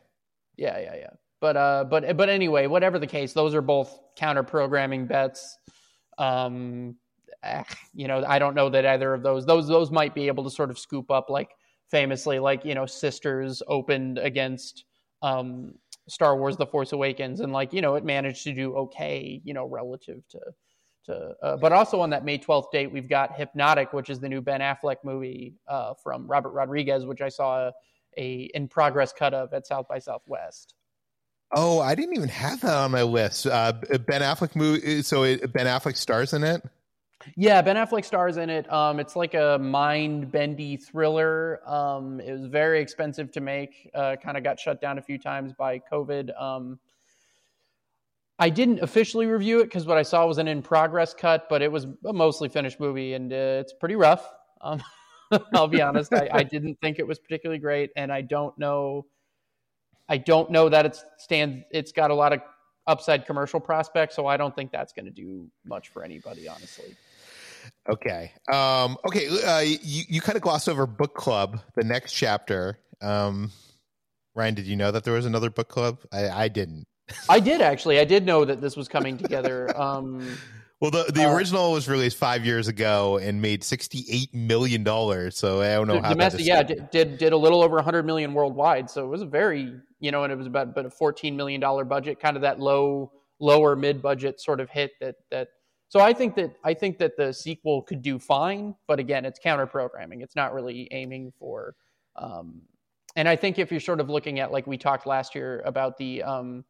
Yeah, 0.55 0.77
yeah, 0.79 0.96
yeah. 0.96 1.10
But 1.41 1.58
uh, 1.58 1.84
but 1.84 2.15
but 2.15 2.29
anyway, 2.29 2.67
whatever 2.67 2.98
the 2.98 3.08
case, 3.08 3.34
those 3.34 3.53
are 3.53 3.62
both 3.62 4.00
counter 4.15 4.44
programming 4.44 5.05
bets. 5.05 5.58
Um, 6.17 6.96
eh, 7.44 7.63
you 7.94 8.08
know, 8.08 8.24
I 8.25 8.39
don't 8.39 8.55
know 8.55 8.70
that 8.70 8.86
either 8.86 9.13
of 9.13 9.22
those 9.22 9.46
those 9.46 9.67
those 9.67 9.91
might 9.91 10.15
be 10.15 10.27
able 10.27 10.44
to 10.44 10.50
sort 10.50 10.70
of 10.70 10.79
scoop 10.79 11.12
up 11.12 11.29
like 11.29 11.51
famously, 11.89 12.39
like 12.39 12.65
you 12.65 12.74
know, 12.74 12.86
Sisters 12.86 13.62
opened 13.67 14.17
against 14.17 14.86
um 15.22 15.74
Star 16.08 16.38
Wars: 16.38 16.58
The 16.58 16.66
Force 16.66 16.92
Awakens, 16.92 17.40
and 17.40 17.52
like 17.52 17.74
you 17.74 17.82
know, 17.82 17.96
it 17.96 18.04
managed 18.04 18.44
to 18.44 18.54
do 18.54 18.76
okay, 18.76 19.42
you 19.44 19.54
know, 19.54 19.66
relative 19.66 20.22
to 20.30 20.40
to. 21.06 21.36
Uh, 21.42 21.58
but 21.58 21.72
also 21.72 22.00
on 22.02 22.10
that 22.12 22.26
May 22.26 22.38
twelfth 22.38 22.72
date, 22.72 22.92
we've 22.92 23.10
got 23.10 23.36
Hypnotic, 23.36 23.94
which 23.94 24.10
is 24.10 24.20
the 24.20 24.30
new 24.30 24.42
Ben 24.42 24.62
Affleck 24.62 24.98
movie 25.04 25.56
uh, 25.68 25.94
from 25.96 26.28
Robert 26.28 26.52
Rodriguez, 26.52 27.06
which 27.06 27.22
I 27.22 27.30
saw 27.30 27.68
a, 27.68 27.74
a 28.18 28.50
in 28.54 28.68
progress 28.68 29.14
cut 29.14 29.34
of 29.34 29.54
at 29.54 29.66
South 29.68 29.88
by 29.88 30.00
Southwest. 30.00 30.76
Oh, 31.52 31.80
I 31.80 31.96
didn't 31.96 32.16
even 32.16 32.30
have 32.30 32.62
that 32.62 32.76
on 32.76 32.92
my 32.92 33.04
list. 33.04 33.46
Uh, 33.46 33.74
ben 33.74 34.22
Affleck 34.22 34.56
movie. 34.56 35.04
So 35.04 35.24
it, 35.24 35.54
Ben 35.54 35.68
Affleck 35.68 35.96
stars 35.96 36.34
in 36.34 36.44
it. 36.44 36.62
Yeah, 37.36 37.62
Ben 37.62 37.75
Affleck 37.75 38.05
stars 38.05 38.38
in 38.38 38.50
it. 38.50 38.72
Um, 38.72 39.00
it's 39.00 39.15
like 39.15 39.34
a 39.34 39.58
mind 39.60 40.32
bendy 40.32 40.77
thriller. 40.77 41.62
Um, 41.67 42.20
it 42.20 42.32
was 42.32 42.46
very 42.46 42.79
expensive 42.79 43.32
to 43.32 43.41
make. 43.41 43.89
Uh, 43.94 44.15
kind 44.22 44.38
of 44.38 44.44
got 44.44 44.60
shut 44.60 44.79
down 44.82 44.98
a 44.98 45.01
few 45.01 45.17
times 45.17 45.53
by 45.53 45.79
COVID. 45.79 46.39
Um, 46.39 46.79
I 48.38 48.50
didn't 48.50 48.79
officially 48.82 49.27
review 49.27 49.62
it 49.62 49.65
because 49.65 49.86
what 49.86 49.98
I 49.98 50.03
saw 50.03 50.25
was 50.27 50.38
an 50.38 50.48
in 50.48 50.62
progress 50.62 51.13
cut, 51.13 51.48
but 51.50 51.62
it 51.62 51.72
was 51.72 51.88
a 52.05 52.13
mostly 52.13 52.50
finished 52.50 52.79
movie 52.79 53.13
and 53.13 53.32
uh, 53.32 53.62
it's 53.62 53.74
pretty 53.74 53.96
rough. 53.96 54.29
Um, 54.62 54.84
I'll 55.53 55.67
be 55.67 55.82
honest. 55.82 56.13
I, 56.13 56.29
I, 56.32 56.44
didn't 56.44 56.77
think 56.82 57.00
it 57.00 57.08
was 57.08 57.17
particularly 57.17 57.60
great, 57.60 57.91
and 57.96 58.12
I 58.12 58.22
don't 58.22 58.58
know. 58.58 59.05
I 60.08 60.17
don't 60.17 60.51
know 60.51 60.70
that 60.70 60.86
it's 60.86 61.03
stands. 61.17 61.63
It's 61.72 61.91
got 61.91 62.12
a 62.12 62.13
lot 62.13 62.32
of 62.32 62.41
upside 62.88 63.25
commercial 63.25 63.60
prospects, 63.60 64.15
so 64.15 64.27
I 64.27 64.38
don't 64.38 64.55
think 64.55 64.72
that's 64.72 64.94
going 64.94 65.05
to 65.05 65.12
do 65.12 65.50
much 65.65 65.89
for 65.89 66.03
anybody, 66.03 66.48
honestly. 66.48 66.96
Okay. 67.89 68.31
Um, 68.51 68.98
okay. 69.07 69.27
Uh, 69.27 69.60
you 69.60 70.03
you 70.07 70.22
kind 70.22 70.36
of 70.36 70.41
glossed 70.41 70.69
over 70.69 70.86
book 70.86 71.13
club, 71.15 71.60
the 71.75 71.84
next 71.84 72.13
chapter. 72.13 72.79
Um, 73.01 73.51
Ryan, 74.36 74.55
did 74.55 74.65
you 74.65 74.75
know 74.75 74.91
that 74.91 75.03
there 75.03 75.13
was 75.13 75.25
another 75.25 75.50
book 75.50 75.69
club? 75.69 76.00
I, 76.12 76.29
I 76.29 76.48
didn't. 76.48 76.86
I 77.29 77.39
did 77.39 77.62
actually. 77.62 78.00
I 78.00 78.05
did 78.05 78.25
know 78.25 78.45
that 78.45 78.62
this 78.62 78.75
was 78.75 78.88
coming 78.88 79.17
together. 79.17 79.75
Um, 79.79 80.38
Well, 80.81 80.91
the 80.91 81.10
the 81.10 81.24
Uh, 81.24 81.34
original 81.34 81.72
was 81.72 81.88
released 81.88 82.17
five 82.17 82.45
years 82.45 82.67
ago 82.67 83.17
and 83.17 83.41
made 83.41 83.63
sixty 83.63 84.05
eight 84.10 84.34
million 84.34 84.84
dollars. 84.84 85.38
So 85.38 85.62
I 85.62 85.74
don't 85.75 85.88
know 85.88 86.01
how 86.01 86.10
domestic, 86.10 86.45
yeah, 86.45 86.63
did, 86.63 86.89
did 86.91 87.17
did 87.17 87.31
a 87.31 87.38
little 87.38 87.63
over 87.63 87.75
100 87.75 88.03
million 88.03 88.34
worldwide. 88.34 88.89
So 88.89 89.05
it 89.05 89.07
was 89.07 89.22
a 89.22 89.25
very, 89.25 89.74
you 90.01 90.12
know, 90.12 90.24
and 90.24 90.34
it 90.34 90.36
was 90.36 90.48
about 90.48 90.75
but 90.75 90.86
a 90.86 90.89
14 90.89 91.36
million 91.36 91.62
dollar 91.62 91.86
budget, 91.86 92.19
kind 92.19 92.36
of 92.36 92.41
that 92.41 92.60
low, 92.60 93.12
lower 93.39 93.75
mid 93.77 94.01
budget 94.01 94.41
sort 94.41 94.60
of 94.60 94.69
hit 94.69 94.91
that 95.00 95.15
that. 95.31 95.48
So 95.88 96.00
I 96.00 96.13
think 96.13 96.36
that 96.36 96.56
I 96.63 96.74
think 96.74 96.98
that 96.98 97.15
the 97.15 97.32
sequel 97.32 97.82
could 97.82 98.01
do 98.01 98.20
fine, 98.20 98.75
but 98.88 99.00
again, 99.00 99.25
it's 99.25 99.39
counter 99.39 99.68
programming. 99.68 100.22
It's 100.22 100.36
not 100.36 100.54
really 100.54 100.88
aiming 100.92 101.32
for. 101.38 101.75
Um, 102.15 102.62
and 103.15 103.30
I 103.30 103.36
think 103.36 103.60
if 103.60 103.72
you're 103.72 103.80
sort 103.80 104.00
of 104.00 104.10
looking 104.10 104.39
at 104.39 104.51
like 104.51 104.68
we 104.68 104.77
talked 104.77 105.06
last 105.06 105.36
year 105.36 105.62
about 105.65 105.98
the 105.98 106.24
um, 106.24 106.65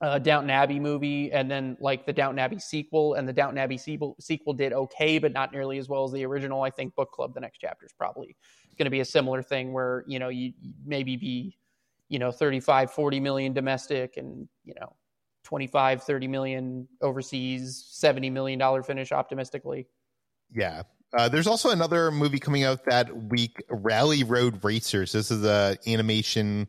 uh, 0.00 0.18
Downton 0.18 0.50
Abbey 0.50 0.78
movie, 0.78 1.32
and 1.32 1.50
then 1.50 1.76
like 1.80 2.06
the 2.06 2.12
Downton 2.12 2.38
Abbey 2.38 2.58
sequel, 2.58 3.14
and 3.14 3.28
the 3.28 3.32
Downton 3.32 3.58
Abbey 3.58 3.78
sequel 3.78 4.16
sequel 4.20 4.52
did 4.52 4.72
okay, 4.72 5.18
but 5.18 5.32
not 5.32 5.52
nearly 5.52 5.78
as 5.78 5.88
well 5.88 6.04
as 6.04 6.12
the 6.12 6.24
original. 6.24 6.62
I 6.62 6.70
think 6.70 6.94
Book 6.94 7.10
Club, 7.10 7.34
the 7.34 7.40
next 7.40 7.58
chapter, 7.58 7.86
is 7.86 7.92
probably 7.92 8.36
going 8.78 8.86
to 8.86 8.90
be 8.90 9.00
a 9.00 9.04
similar 9.04 9.42
thing 9.42 9.72
where 9.72 10.04
you 10.06 10.18
know 10.18 10.28
you 10.28 10.52
maybe 10.84 11.16
be 11.16 11.56
you 12.08 12.18
know 12.18 12.30
35 12.30 12.92
40 12.92 13.20
million 13.20 13.52
domestic 13.52 14.16
and 14.16 14.48
you 14.64 14.74
know 14.78 14.94
25 15.44 16.02
30 16.02 16.28
million 16.28 16.88
overseas 17.00 17.84
70 17.90 18.30
million 18.30 18.58
dollar 18.58 18.82
finish 18.82 19.12
optimistically 19.12 19.86
Yeah. 20.52 20.82
Uh, 21.16 21.28
there's 21.28 21.46
also 21.46 21.70
another 21.70 22.10
movie 22.10 22.40
coming 22.40 22.64
out 22.64 22.84
that 22.86 23.28
week, 23.28 23.62
Rally 23.70 24.24
Road 24.24 24.64
Racers. 24.64 25.12
This 25.12 25.30
is 25.30 25.44
a 25.44 25.78
animation 25.86 26.68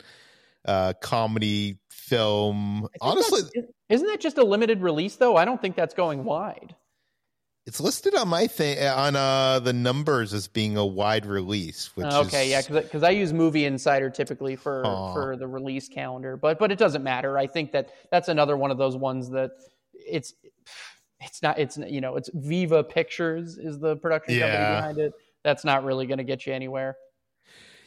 uh, 0.65 0.93
comedy 1.01 1.79
film. 1.89 2.87
Honestly, 3.01 3.41
isn't 3.89 4.07
that 4.07 4.19
just 4.19 4.37
a 4.37 4.43
limited 4.43 4.81
release 4.81 5.15
though 5.15 5.35
i 5.35 5.45
don't 5.45 5.61
think 5.61 5.75
that's 5.75 5.93
going 5.93 6.23
wide 6.23 6.75
it's 7.65 7.79
listed 7.79 8.13
on 8.15 8.27
my 8.27 8.47
thing 8.47 8.77
on 8.87 9.15
uh, 9.15 9.59
the 9.59 9.73
numbers 9.73 10.33
as 10.33 10.47
being 10.47 10.77
a 10.77 10.85
wide 10.85 11.25
release. 11.25 11.95
Which 11.95 12.05
okay 12.05 12.51
is, 12.51 12.69
yeah 12.69 12.81
because 12.81 13.03
i 13.03 13.09
use 13.09 13.33
movie 13.33 13.65
insider 13.65 14.09
typically 14.09 14.55
for 14.55 14.85
Aw. 14.85 15.13
for 15.13 15.35
the 15.35 15.47
release 15.47 15.87
calendar 15.87 16.37
but 16.37 16.59
but 16.59 16.71
it 16.71 16.77
doesn't 16.77 17.03
matter 17.03 17.37
i 17.37 17.47
think 17.47 17.71
that 17.71 17.89
that's 18.11 18.27
another 18.27 18.55
one 18.57 18.71
of 18.71 18.77
those 18.77 18.95
ones 18.95 19.29
that 19.31 19.51
it's 19.93 20.33
it's 21.21 21.41
not 21.41 21.57
it's 21.57 21.77
you 21.77 22.01
know 22.01 22.15
it's 22.15 22.29
viva 22.33 22.83
pictures 22.83 23.57
is 23.57 23.79
the 23.79 23.95
production 23.97 24.39
company 24.39 24.57
behind 24.57 24.97
it 24.97 25.13
that's 25.43 25.63
not 25.63 25.83
really 25.83 26.05
going 26.05 26.17
to 26.17 26.23
get 26.23 26.45
you 26.45 26.53
anywhere 26.53 26.95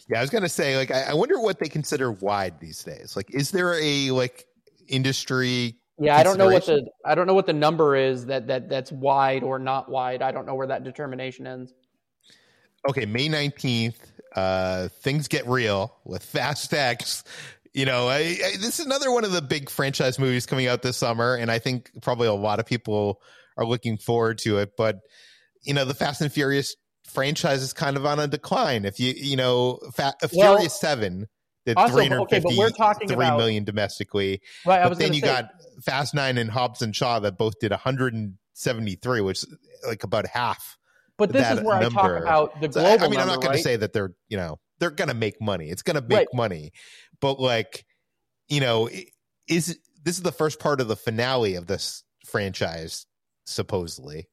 Yeah, 0.08 0.18
I 0.18 0.20
was 0.22 0.30
gonna 0.30 0.48
say, 0.48 0.76
like, 0.76 0.90
I, 0.90 1.10
I 1.10 1.14
wonder 1.14 1.38
what 1.38 1.58
they 1.58 1.68
consider 1.68 2.10
wide 2.10 2.60
these 2.60 2.82
days. 2.82 3.14
Like, 3.14 3.30
is 3.34 3.50
there 3.50 3.74
a 3.74 4.10
like 4.10 4.46
industry? 4.88 5.76
Yeah 5.98 6.16
i 6.16 6.22
don't 6.22 6.38
know 6.38 6.48
what 6.48 6.66
the 6.66 6.86
i 7.04 7.14
don't 7.14 7.26
know 7.26 7.34
what 7.34 7.46
the 7.46 7.52
number 7.52 7.96
is 7.96 8.26
that 8.26 8.46
that 8.46 8.68
that's 8.68 8.92
wide 8.92 9.42
or 9.42 9.58
not 9.58 9.88
wide 9.90 10.22
i 10.22 10.30
don't 10.30 10.46
know 10.46 10.54
where 10.54 10.66
that 10.66 10.84
determination 10.84 11.46
ends 11.46 11.74
Okay, 12.86 13.06
May 13.06 13.28
nineteenth. 13.28 14.12
Uh, 14.34 14.88
things 15.00 15.26
get 15.26 15.46
real 15.46 15.96
with 16.04 16.22
Fast 16.22 16.72
X. 16.72 17.24
You 17.74 17.86
know, 17.86 18.08
I, 18.08 18.18
I, 18.18 18.52
this 18.60 18.78
is 18.78 18.86
another 18.86 19.10
one 19.10 19.24
of 19.24 19.32
the 19.32 19.42
big 19.42 19.70
franchise 19.70 20.18
movies 20.18 20.46
coming 20.46 20.66
out 20.66 20.82
this 20.82 20.96
summer, 20.96 21.34
and 21.34 21.50
I 21.50 21.58
think 21.58 21.90
probably 22.02 22.28
a 22.28 22.34
lot 22.34 22.60
of 22.60 22.66
people 22.66 23.20
are 23.56 23.66
looking 23.66 23.98
forward 23.98 24.38
to 24.38 24.58
it. 24.58 24.70
But 24.76 25.00
you 25.62 25.74
know, 25.74 25.84
the 25.84 25.94
Fast 25.94 26.20
and 26.20 26.32
Furious 26.32 26.76
franchise 27.04 27.62
is 27.62 27.72
kind 27.72 27.96
of 27.96 28.06
on 28.06 28.20
a 28.20 28.26
decline. 28.26 28.84
If 28.84 29.00
you 29.00 29.12
you 29.16 29.36
know, 29.36 29.80
Fa- 29.94 30.14
Well, 30.32 30.54
Furious 30.56 30.78
Seven 30.78 31.26
did 31.68 31.76
also, 31.78 31.94
three 31.94 32.06
hundred 32.06 32.22
okay, 32.22 32.40
but 32.40 32.52
we're 32.56 32.70
talking 32.70 33.06
three 33.08 33.26
about- 33.26 33.38
million 33.38 33.64
domestically. 33.64 34.40
right 34.66 34.80
i 34.80 34.82
but 34.82 34.90
was 34.90 34.98
then 34.98 35.12
you 35.14 35.20
say, 35.20 35.26
got 35.26 35.50
Fast 35.84 36.14
Nine 36.14 36.38
and 36.38 36.50
Hobbs 36.50 36.82
and 36.82 36.94
Shaw 36.94 37.20
that 37.20 37.38
both 37.38 37.58
did 37.60 37.70
one 37.70 37.78
hundred 37.80 38.14
and 38.14 38.34
seventy 38.54 38.96
three, 38.96 39.20
which 39.20 39.38
is 39.44 39.56
like 39.86 40.02
about 40.04 40.26
half. 40.26 40.76
but 41.16 41.32
this 41.32 41.48
is 41.50 41.60
where 41.62 41.76
i 41.76 41.88
talk 41.88 42.20
about 42.22 42.60
the 42.60 42.72
So, 42.72 42.80
global 42.80 43.04
I 43.04 43.08
mean, 43.08 43.20
I'm 43.20 43.26
not 43.28 43.36
going 43.36 43.50
right? 43.50 43.56
to 43.56 43.62
say 43.62 43.76
that 43.76 43.92
they're, 43.92 44.12
you 44.28 44.36
know, 44.36 44.58
they're 44.80 44.90
going 44.90 45.08
to 45.08 45.14
make 45.14 45.40
money. 45.40 45.68
It's 45.70 45.82
going 45.82 45.94
to 45.96 46.02
make 46.02 46.16
Right. 46.16 46.26
money. 46.34 46.72
But 47.20 47.38
like, 47.40 47.84
you 48.48 48.60
know, 48.60 48.88
is 49.48 49.78
this 50.04 50.16
is 50.16 50.22
the 50.22 50.32
first 50.32 50.58
part 50.60 50.80
of 50.80 50.88
the 50.88 50.96
finale 50.96 51.54
of 51.56 51.66
this 51.66 52.02
franchise 52.26 53.06
supposedly. 53.46 54.28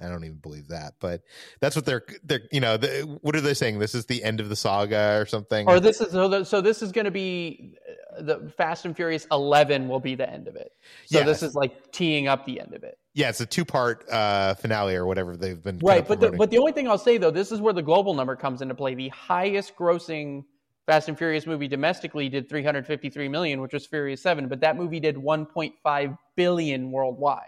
I 0.00 0.08
don't 0.08 0.24
even 0.24 0.38
believe 0.38 0.68
that, 0.68 0.94
but 1.00 1.22
that's 1.60 1.76
what 1.76 1.84
they're 1.84 2.04
they're 2.22 2.42
you 2.50 2.60
know, 2.60 2.76
the, 2.76 3.18
what 3.22 3.36
are 3.36 3.40
they 3.40 3.54
saying? 3.54 3.78
This 3.78 3.94
is 3.94 4.06
the 4.06 4.22
end 4.24 4.40
of 4.40 4.48
the 4.48 4.56
saga 4.56 5.18
or 5.20 5.26
something? 5.26 5.68
Or 5.68 5.80
this 5.80 6.00
is 6.00 6.12
so. 6.12 6.28
The, 6.28 6.44
so 6.44 6.60
this 6.60 6.82
is 6.82 6.92
going 6.92 7.04
to 7.04 7.10
be 7.10 7.74
uh, 8.16 8.22
the 8.22 8.52
Fast 8.56 8.84
and 8.84 8.96
Furious 8.96 9.26
Eleven 9.30 9.88
will 9.88 10.00
be 10.00 10.14
the 10.14 10.28
end 10.28 10.48
of 10.48 10.56
it. 10.56 10.72
So 11.06 11.18
Yes. 11.18 11.26
this 11.26 11.42
is 11.42 11.54
like 11.54 11.92
teeing 11.92 12.26
up 12.28 12.44
the 12.44 12.60
end 12.60 12.74
of 12.74 12.82
it, 12.82 12.98
yeah, 13.14 13.28
it's 13.28 13.40
a 13.40 13.46
two-part 13.46 14.08
uh 14.10 14.54
finale 14.54 14.96
or 14.96 15.06
whatever 15.06 15.36
they've 15.36 15.62
been 15.62 15.78
right? 15.78 16.06
But 16.06 16.20
the, 16.20 16.32
but 16.32 16.50
the 16.50 16.58
only 16.58 16.72
thing 16.72 16.88
I'll 16.88 16.98
say 16.98 17.16
though, 17.16 17.30
this 17.30 17.52
is 17.52 17.60
where 17.60 17.72
the 17.72 17.82
global 17.82 18.14
number 18.14 18.34
comes 18.34 18.60
into 18.60 18.74
play. 18.74 18.94
The 18.94 19.08
highest 19.10 19.76
grossing 19.76 20.44
Fast 20.86 21.08
and 21.08 21.16
Furious 21.16 21.46
movie 21.46 21.68
domestically 21.68 22.28
did 22.28 22.48
353 22.48 23.28
million, 23.28 23.60
which 23.62 23.72
was 23.72 23.86
Furious 23.86 24.20
Seven, 24.20 24.48
but 24.48 24.60
that 24.60 24.76
movie 24.76 25.00
did 25.00 25.16
1.5 25.16 26.18
billion 26.36 26.90
worldwide. 26.90 27.40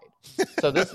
So 0.61 0.71
this 0.71 0.95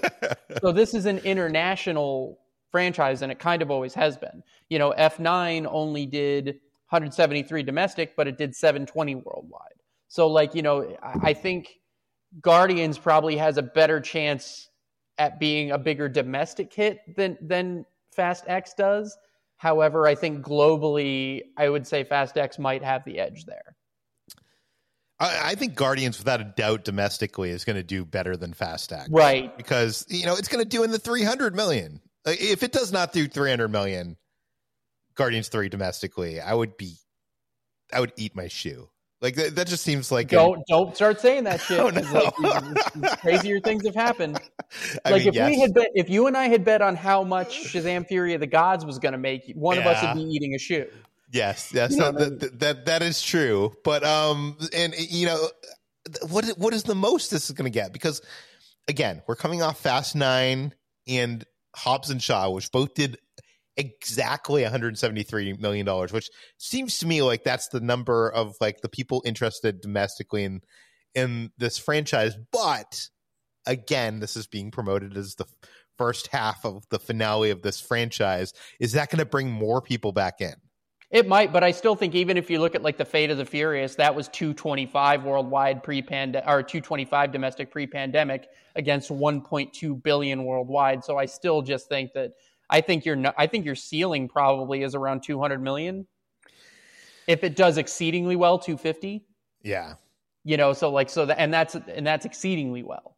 so 0.62 0.72
this 0.72 0.94
is 0.94 1.06
an 1.06 1.20
international 1.20 2.40
franchise 2.72 3.22
and 3.22 3.32
it 3.32 3.40
kind 3.40 3.62
of 3.62 3.72
always 3.72 3.94
has 3.94 4.18
been. 4.18 4.44
You 4.70 4.80
know 4.80 4.94
f9 4.98 5.68
only 5.70 6.06
did 6.06 6.48
173 6.90 7.64
domestic 7.64 8.16
but 8.16 8.28
it 8.28 8.38
did 8.38 8.56
720 8.56 9.16
worldwide. 9.16 9.62
So 10.08 10.28
like 10.28 10.56
you 10.56 10.62
know 10.62 10.98
i 11.24 11.34
think 11.34 11.80
guardians 12.42 12.98
probably 12.98 13.38
has 13.38 13.58
a 13.58 13.62
better 13.62 14.00
chance 14.00 14.70
at 15.18 15.40
being 15.40 15.72
a 15.72 15.78
bigger 15.78 16.10
domestic 16.10 16.74
hit 16.74 17.00
than 17.16 17.38
than 17.42 17.86
fast 18.16 18.46
x 18.48 18.74
does. 18.78 19.18
However 19.58 20.08
i 20.08 20.16
think 20.16 20.46
globally 20.46 21.42
i 21.58 21.70
would 21.70 21.86
say 21.86 22.04
fast 22.04 22.38
x 22.38 22.58
might 22.58 22.84
have 22.84 23.04
the 23.06 23.20
edge 23.20 23.46
there 23.46 23.76
I, 25.22 25.52
I 25.52 25.56
think 25.56 25.76
Guardians, 25.76 26.18
without 26.18 26.42
a 26.42 26.44
doubt, 26.44 26.84
domestically 26.84 27.52
is 27.52 27.64
going 27.64 27.76
to 27.76 27.84
do 27.84 28.04
better 28.04 28.36
than 28.36 28.54
Fast 28.54 28.92
X, 28.92 29.08
right 29.12 29.56
Because 29.56 30.06
you 30.10 30.26
know 30.26 30.36
it's 30.36 30.48
going 30.48 30.64
to 30.64 30.70
do 30.70 30.84
in 30.84 30.92
the 30.92 31.00
300 31.00 31.56
million. 31.56 32.02
If 32.26 32.64
it 32.64 32.72
does 32.72 32.92
not 32.92 33.14
do 33.14 33.28
300 33.28 33.70
million, 33.70 34.18
Guardians 35.16 35.48
Three 35.48 35.70
domestically, 35.70 36.42
I 36.42 36.54
would 36.54 36.76
be, 36.76 36.96
I 37.94 38.00
would 38.00 38.14
eat 38.18 38.36
my 38.36 38.48
shoe. 38.48 38.90
Like 39.22 39.36
that, 39.36 39.56
that 39.56 39.68
just 39.68 39.84
seems 39.84 40.12
like 40.12 40.30
don't 40.30 40.66
don't 40.68 40.96
start 40.96 41.22
saying 41.22 41.44
that 41.44 41.62
shit 41.68 41.80
Oh, 41.80 41.90
no. 41.90 42.32
like, 42.40 43.20
crazier 43.20 43.60
things 43.60 43.86
have 43.86 43.94
happened 43.94 44.40
I 45.06 45.12
like 45.12 45.20
mean, 45.20 45.28
if 45.28 45.36
yes. 45.36 45.50
we 45.50 45.60
had 45.60 45.74
bet, 45.76 45.88
if 45.94 46.10
you 46.10 46.26
and 46.26 46.36
I 46.36 46.48
had 46.48 46.66
bet 46.66 46.82
on 46.82 46.96
how 46.96 47.24
much 47.24 47.66
Shazam: 47.66 48.08
Fury 48.08 48.34
of 48.34 48.40
the 48.40 48.48
Gods 48.48 48.84
was 48.84 48.98
going 48.98 49.12
to 49.12 49.20
make, 49.20 49.52
one 49.54 49.78
of 49.78 49.86
us 49.86 50.02
would 50.02 50.16
be 50.16 50.34
eating 50.34 50.56
a 50.56 50.58
shoe. 50.58 50.88
Yes, 51.32 51.72
yes, 51.74 51.96
know 51.96 52.12
that, 52.12 52.40
that, 52.42 52.60
that 52.60 52.86
that 52.86 53.02
is 53.02 53.22
true. 53.22 53.74
But 53.86 54.04
um, 54.04 54.58
and 54.74 54.94
you 54.98 55.28
know, 55.28 55.50
what 56.30 56.46
what 56.58 56.74
is 56.74 56.84
the 56.84 56.96
most 56.96 57.32
this 57.32 57.50
is 57.50 57.56
going 57.56 57.72
to 57.72 57.74
get? 57.74 57.94
Because 57.94 58.22
again, 58.88 59.22
we're 59.28 59.38
coming 59.38 59.62
off 59.62 59.80
Fast 59.80 60.14
Nine 60.16 60.74
and 61.08 61.46
Hobbs 61.76 62.10
and 62.10 62.22
Shaw, 62.22 62.50
which 62.50 62.70
both 62.72 62.94
did 62.96 63.18
exactly 63.78 64.64
173 64.64 65.54
million 65.54 65.86
dollars, 65.86 66.12
which 66.12 66.30
seems 66.58 67.00
to 67.00 67.08
me 67.08 67.22
like 67.22 67.44
that's 67.46 67.70
the 67.70 67.80
number 67.80 68.30
of 68.30 68.56
like 68.60 68.82
the 68.82 68.90
people 68.90 69.24
interested 69.26 69.80
domestically 69.80 70.44
in 70.44 70.62
in 71.16 71.52
this 71.58 71.78
franchise. 71.78 72.36
But 72.52 73.08
again, 73.66 74.20
this 74.20 74.36
is 74.36 74.48
being 74.48 74.70
promoted 74.70 75.16
as 75.16 75.36
the 75.36 75.46
first 75.98 76.28
half 76.28 76.66
of 76.66 76.84
the 76.90 77.00
finale 77.00 77.52
of 77.52 77.62
this 77.62 77.80
franchise. 77.80 78.54
Is 78.80 78.94
that 78.94 79.10
going 79.10 79.20
to 79.20 79.26
bring 79.26 79.50
more 79.50 79.82
people 79.82 80.12
back 80.12 80.42
in? 80.42 80.56
It 81.12 81.28
might, 81.28 81.52
but 81.52 81.62
I 81.62 81.72
still 81.72 81.96
think 81.96 82.16
even 82.16 82.38
if 82.38 82.50
you 82.50 82.60
look 82.60 82.74
at 82.74 82.84
like 82.84 82.98
the 82.98 83.06
Fate 83.06 83.30
of 83.32 83.38
the 83.38 83.46
Furious, 83.46 83.96
that 83.96 84.16
was 84.16 84.30
225 84.30 85.26
worldwide 85.26 85.84
pre-pandemic 85.84 86.48
or 86.48 86.64
225 86.64 87.32
domestic 87.34 87.70
pre-pandemic 87.70 88.48
against 88.78 89.10
1.2 89.10 90.04
billion 90.04 90.46
worldwide. 90.46 91.04
So 91.04 91.18
I 91.18 91.26
still 91.26 91.62
just 91.62 91.90
think 91.90 92.14
that 92.14 92.32
I 92.70 92.80
think 92.80 93.04
your 93.06 93.22
I 93.38 93.46
think 93.48 93.66
your 93.66 93.76
ceiling 93.76 94.30
probably 94.30 94.84
is 94.84 94.96
around 94.96 95.22
200 95.24 95.62
million. 95.62 96.08
If 97.28 97.44
it 97.44 97.58
does 97.58 97.78
exceedingly 97.78 98.38
well, 98.38 98.58
250. 98.58 99.26
Yeah. 99.64 99.96
you 100.44 100.58
know 100.58 100.74
so 100.74 100.90
like 100.90 101.10
so 101.10 101.26
that 101.26 101.40
and 101.40 101.54
that's 101.54 101.76
and 101.76 102.08
that's 102.08 102.26
exceedingly 102.26 102.82
well 102.84 103.16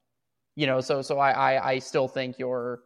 you 0.56 0.68
know 0.68 0.82
so 0.82 1.02
so 1.02 1.20
i 1.20 1.32
i, 1.32 1.72
I 1.72 1.80
still 1.80 2.08
think 2.08 2.38
your 2.38 2.82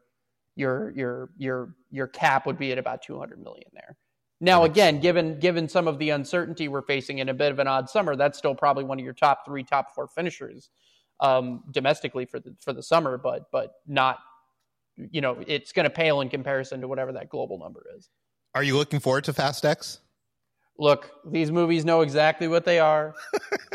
your 0.55 0.91
your 0.91 1.29
your 1.37 1.75
your 1.89 2.07
cap 2.07 2.45
would 2.45 2.57
be 2.57 2.71
at 2.71 2.77
about 2.77 3.01
200 3.01 3.39
million 3.41 3.69
there 3.73 3.97
now 4.39 4.63
again 4.63 5.00
given 5.00 5.39
given 5.39 5.67
some 5.67 5.88
of 5.88 5.98
the 6.00 6.10
uncertainty 6.12 6.67
we're 6.67 6.82
facing 6.82 7.20
in 7.20 7.29
a 7.29 7.34
bit 7.34 7.51
of 7.51 7.60
an 7.60 7.67
odd 7.67 7.89
summer 7.89 8.15
that's 8.15 8.38
still 8.38 8.56
probably 8.56 8.84
one 8.84 9.00
of 9.00 9.06
your 9.06 9.13
top 9.13 9.46
three 9.46 9.63
top 9.63 9.94
four 9.96 10.08
finishers 10.08 10.70
um 11.20 11.63
domestically 11.72 12.25
for 12.25 12.39
the 12.39 12.56
for 12.60 12.74
the 12.74 12.84
summer 12.84 13.17
but 13.17 13.51
but 13.51 13.75
not 13.88 14.20
you 14.96 15.22
know 15.22 15.38
it's 15.48 15.72
going 15.72 15.84
to 15.84 15.89
pale 15.89 16.22
in 16.22 16.29
comparison 16.29 16.82
to 16.82 16.88
whatever 16.88 17.12
that 17.12 17.29
global 17.29 17.58
number 17.58 17.84
is 17.98 18.10
Are 18.56 18.63
you 18.63 18.75
looking 18.77 19.00
forward 19.00 19.24
to 19.25 19.34
Fast 19.34 19.65
X? 19.65 20.00
look, 20.79 21.12
these 21.25 21.51
movies 21.51 21.84
know 21.86 22.01
exactly 22.01 22.48
what 22.48 22.63
they 22.63 22.79
are. 22.79 23.15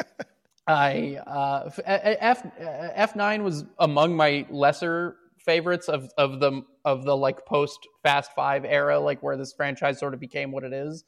I 0.68 1.16
uh, 1.26 1.70
F 1.84 2.46
F 2.56 3.16
nine 3.16 3.42
was 3.42 3.64
among 3.80 4.14
my 4.16 4.46
lesser 4.48 5.16
favorites 5.44 5.88
of 5.88 6.10
of 6.18 6.40
the 6.40 6.62
of 6.84 7.04
the 7.04 7.16
like 7.16 7.44
post 7.46 7.86
Fast 8.02 8.32
Five 8.34 8.64
era, 8.64 8.98
like 8.98 9.22
where 9.22 9.36
this 9.36 9.52
franchise 9.52 9.98
sort 9.98 10.14
of 10.14 10.20
became 10.20 10.52
what 10.52 10.64
it 10.64 10.72
is. 10.72 11.04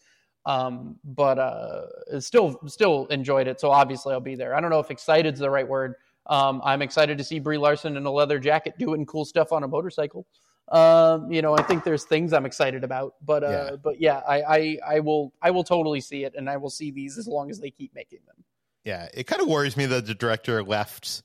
Um, 0.46 0.96
but 1.04 1.38
uh, 1.38 2.20
still 2.20 2.60
still 2.66 3.06
enjoyed 3.06 3.48
it. 3.48 3.60
So 3.60 3.70
obviously 3.70 4.12
I'll 4.12 4.20
be 4.20 4.36
there. 4.36 4.54
I 4.54 4.60
don't 4.60 4.70
know 4.70 4.80
if 4.80 4.90
excited's 4.90 5.40
the 5.40 5.50
right 5.50 5.66
word. 5.66 5.94
Um, 6.26 6.60
I'm 6.64 6.82
excited 6.82 7.18
to 7.18 7.24
see 7.24 7.38
Brie 7.38 7.58
Larson 7.58 7.96
in 7.96 8.04
a 8.06 8.10
leather 8.10 8.38
jacket 8.38 8.74
doing 8.78 9.04
cool 9.06 9.24
stuff 9.24 9.52
on 9.52 9.62
a 9.62 9.68
motorcycle. 9.68 10.26
Um, 10.68 11.30
you 11.30 11.42
know, 11.42 11.54
I 11.56 11.62
think 11.62 11.84
there's 11.84 12.04
things 12.04 12.32
I'm 12.32 12.46
excited 12.46 12.84
about, 12.84 13.14
but 13.24 13.44
uh, 13.44 13.48
yeah. 13.48 13.76
but 13.76 14.00
yeah, 14.00 14.22
I, 14.26 14.42
I 14.42 14.78
I 14.86 15.00
will 15.00 15.34
I 15.42 15.50
will 15.50 15.64
totally 15.64 16.00
see 16.00 16.24
it, 16.24 16.34
and 16.36 16.48
I 16.48 16.56
will 16.56 16.70
see 16.70 16.90
these 16.90 17.18
as 17.18 17.26
long 17.26 17.50
as 17.50 17.60
they 17.60 17.70
keep 17.70 17.94
making 17.94 18.20
them. 18.26 18.36
Yeah, 18.84 19.08
it 19.12 19.26
kind 19.26 19.42
of 19.42 19.48
worries 19.48 19.76
me 19.76 19.86
that 19.86 20.06
the 20.06 20.14
director 20.14 20.62
left 20.62 21.22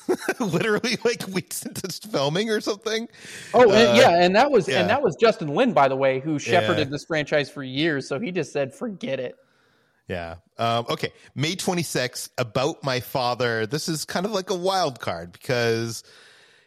literally 0.40 0.96
like 1.04 1.26
weeks 1.28 1.64
into 1.64 1.88
filming 2.08 2.50
or 2.50 2.60
something. 2.60 3.08
Oh, 3.54 3.70
uh, 3.70 3.74
and, 3.74 3.96
yeah, 3.96 4.24
and 4.24 4.34
that 4.36 4.50
was 4.50 4.68
yeah. 4.68 4.80
and 4.80 4.90
that 4.90 5.02
was 5.02 5.16
Justin 5.16 5.48
Lin, 5.48 5.72
by 5.72 5.88
the 5.88 5.96
way, 5.96 6.20
who 6.20 6.38
shepherded 6.38 6.88
yeah. 6.88 6.90
this 6.90 7.04
franchise 7.04 7.50
for 7.50 7.62
years. 7.62 8.08
So 8.08 8.18
he 8.18 8.32
just 8.32 8.52
said, 8.52 8.74
"Forget 8.74 9.20
it." 9.20 9.36
Yeah. 10.08 10.36
Um, 10.58 10.86
okay. 10.90 11.12
May 11.34 11.56
26th, 11.56 12.30
About 12.36 12.82
My 12.82 13.00
Father. 13.00 13.66
This 13.66 13.88
is 13.88 14.04
kind 14.04 14.26
of 14.26 14.32
like 14.32 14.50
a 14.50 14.54
wild 14.54 15.00
card 15.00 15.32
because, 15.32 16.02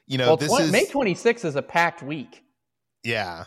you 0.08 0.17
know, 0.17 0.27
well, 0.29 0.38
this 0.38 0.50
20, 0.50 0.65
is. 0.65 0.72
May 0.72 0.86
26th 0.86 1.46
is 1.46 1.55
a 1.55 1.62
packed 1.62 2.01
week. 2.01 2.44
Yeah. 3.03 3.46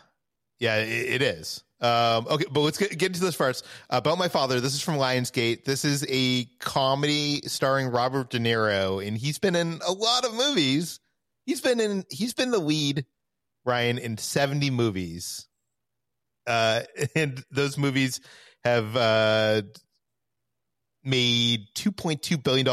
Yeah, 0.61 0.77
it, 0.77 0.89
it 0.89 1.23
is. 1.23 1.65
Um, 1.81 2.27
okay, 2.29 2.45
but 2.51 2.61
let's 2.61 2.79
get, 2.79 2.97
get 2.99 3.09
into 3.09 3.21
this 3.21 3.35
first. 3.35 3.65
About 3.91 4.19
My 4.19 4.29
Father. 4.29 4.61
This 4.61 4.75
is 4.75 4.83
from 4.83 4.95
Lionsgate. 4.95 5.65
This 5.65 5.85
is 5.85 6.05
a 6.09 6.45
comedy 6.59 7.43
starring 7.43 7.89
Robert 7.89 8.31
De 8.31 8.39
Niro, 8.39 9.07
and 9.07 9.17
he's 9.17 9.39
been 9.39 9.55
in 9.55 9.81
a 9.87 9.93
lot 9.93 10.25
of 10.25 10.35
movies. 10.35 11.01
He's 11.47 11.61
been 11.61 11.81
in, 11.81 12.05
he's 12.11 12.35
been 12.35 12.51
the 12.51 12.59
lead, 12.59 13.07
Ryan, 13.65 13.99
in 13.99 14.19
70 14.19 14.71
movies. 14.71 15.47
Uh, 16.47 16.83
and 17.15 17.45
those 17.51 17.79
movies 17.79 18.21
have 18.65 18.97
uh, 18.97 19.63
made 21.05 21.67
$2.2 21.75 22.43
billion 22.43 22.67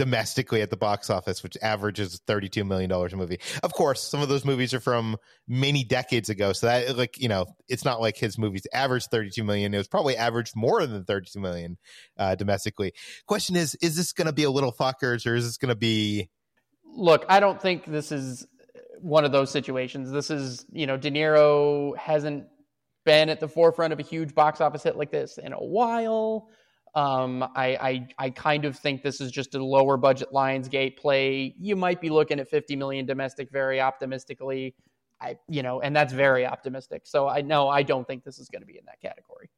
domestically 0.00 0.62
at 0.62 0.70
the 0.70 0.78
box 0.78 1.10
office, 1.10 1.42
which 1.42 1.58
averages 1.60 2.22
$32 2.26 2.66
million 2.66 2.90
a 2.90 3.16
movie. 3.16 3.38
Of 3.62 3.74
course, 3.74 4.02
some 4.02 4.22
of 4.22 4.30
those 4.30 4.46
movies 4.46 4.72
are 4.72 4.80
from 4.80 5.18
many 5.46 5.84
decades 5.84 6.30
ago. 6.30 6.54
So 6.54 6.68
that 6.68 6.96
like, 6.96 7.20
you 7.20 7.28
know, 7.28 7.44
it's 7.68 7.84
not 7.84 8.00
like 8.00 8.16
his 8.16 8.38
movies 8.38 8.66
averaged 8.72 9.08
32 9.10 9.44
million. 9.44 9.74
It 9.74 9.76
was 9.76 9.88
probably 9.88 10.16
averaged 10.16 10.56
more 10.56 10.86
than 10.86 11.04
32 11.04 11.38
million 11.38 11.76
uh, 12.16 12.34
domestically. 12.34 12.94
Question 13.26 13.56
is, 13.56 13.74
is 13.82 13.94
this 13.94 14.14
going 14.14 14.24
to 14.24 14.32
be 14.32 14.44
a 14.44 14.50
little 14.50 14.72
Fockers 14.72 15.26
or 15.26 15.34
is 15.34 15.44
this 15.44 15.58
going 15.58 15.68
to 15.68 15.76
be. 15.76 16.30
Look, 16.82 17.26
I 17.28 17.38
don't 17.38 17.60
think 17.60 17.84
this 17.84 18.10
is 18.10 18.46
one 19.02 19.26
of 19.26 19.32
those 19.32 19.50
situations. 19.50 20.10
This 20.10 20.30
is, 20.30 20.64
you 20.72 20.86
know, 20.86 20.96
De 20.96 21.10
Niro 21.10 21.94
hasn't 21.98 22.46
been 23.04 23.28
at 23.28 23.38
the 23.38 23.48
forefront 23.48 23.92
of 23.92 23.98
a 23.98 24.02
huge 24.02 24.34
box 24.34 24.62
office 24.62 24.82
hit 24.82 24.96
like 24.96 25.10
this 25.10 25.36
in 25.36 25.52
a 25.52 25.58
while. 25.58 26.48
Um, 26.94 27.42
I, 27.54 27.76
I, 27.76 28.08
I 28.18 28.30
kind 28.30 28.64
of 28.64 28.76
think 28.76 29.02
this 29.02 29.20
is 29.20 29.30
just 29.30 29.54
a 29.54 29.64
lower 29.64 29.96
budget 29.96 30.28
Lionsgate 30.32 30.96
play. 30.96 31.54
You 31.58 31.76
might 31.76 32.00
be 32.00 32.10
looking 32.10 32.40
at 32.40 32.48
50 32.48 32.76
million 32.76 33.06
domestic 33.06 33.50
very 33.50 33.80
optimistically. 33.80 34.74
I, 35.20 35.36
you 35.48 35.62
know, 35.62 35.80
and 35.80 35.94
that's 35.94 36.12
very 36.12 36.46
optimistic. 36.46 37.02
So 37.04 37.28
I 37.28 37.42
know 37.42 37.68
I 37.68 37.82
don't 37.82 38.06
think 38.06 38.24
this 38.24 38.38
is 38.38 38.48
going 38.48 38.62
to 38.62 38.66
be 38.66 38.78
in 38.78 38.84
that 38.86 39.00
category. 39.00 39.50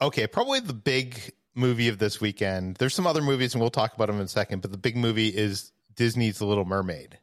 Okay, 0.00 0.26
probably 0.26 0.60
the 0.60 0.72
big 0.72 1.32
movie 1.54 1.88
of 1.88 1.98
this 1.98 2.20
weekend. 2.20 2.76
There's 2.76 2.94
some 2.94 3.06
other 3.06 3.22
movies, 3.22 3.54
and 3.54 3.60
we'll 3.60 3.70
talk 3.70 3.94
about 3.94 4.06
them 4.06 4.16
in 4.16 4.22
a 4.22 4.28
second. 4.28 4.62
But 4.62 4.72
the 4.72 4.78
big 4.78 4.96
movie 4.96 5.28
is 5.28 5.72
Disney's 5.94 6.38
The 6.38 6.46
Little 6.46 6.64
Mermaid. 6.64 7.18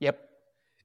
Yep. 0.00 0.27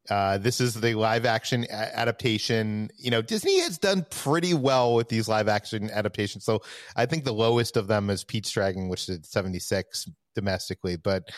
Uh, 0.10 0.38
this 0.38 0.60
is 0.60 0.74
the 0.74 0.96
live 0.96 1.26
action 1.26 1.66
adaptation. 1.70 2.90
You 2.98 3.12
know, 3.12 3.22
Disney 3.22 3.60
has 3.62 3.78
done 3.78 4.06
pretty 4.10 4.54
well 4.54 4.96
with 4.96 5.08
these 5.08 5.30
live 5.30 5.48
action 5.48 5.90
adaptations. 5.92 6.44
So 6.44 6.62
I 6.96 7.06
think 7.06 7.24
the 7.24 7.34
lowest 7.34 7.78
of 7.78 7.88
them 7.88 8.10
is 8.10 8.24
Pete's 8.24 8.52
Dragon, 8.52 8.90
which 8.90 9.08
is 9.08 9.20
76 9.24 10.10
domestically. 10.36 10.98
But, 10.98 11.30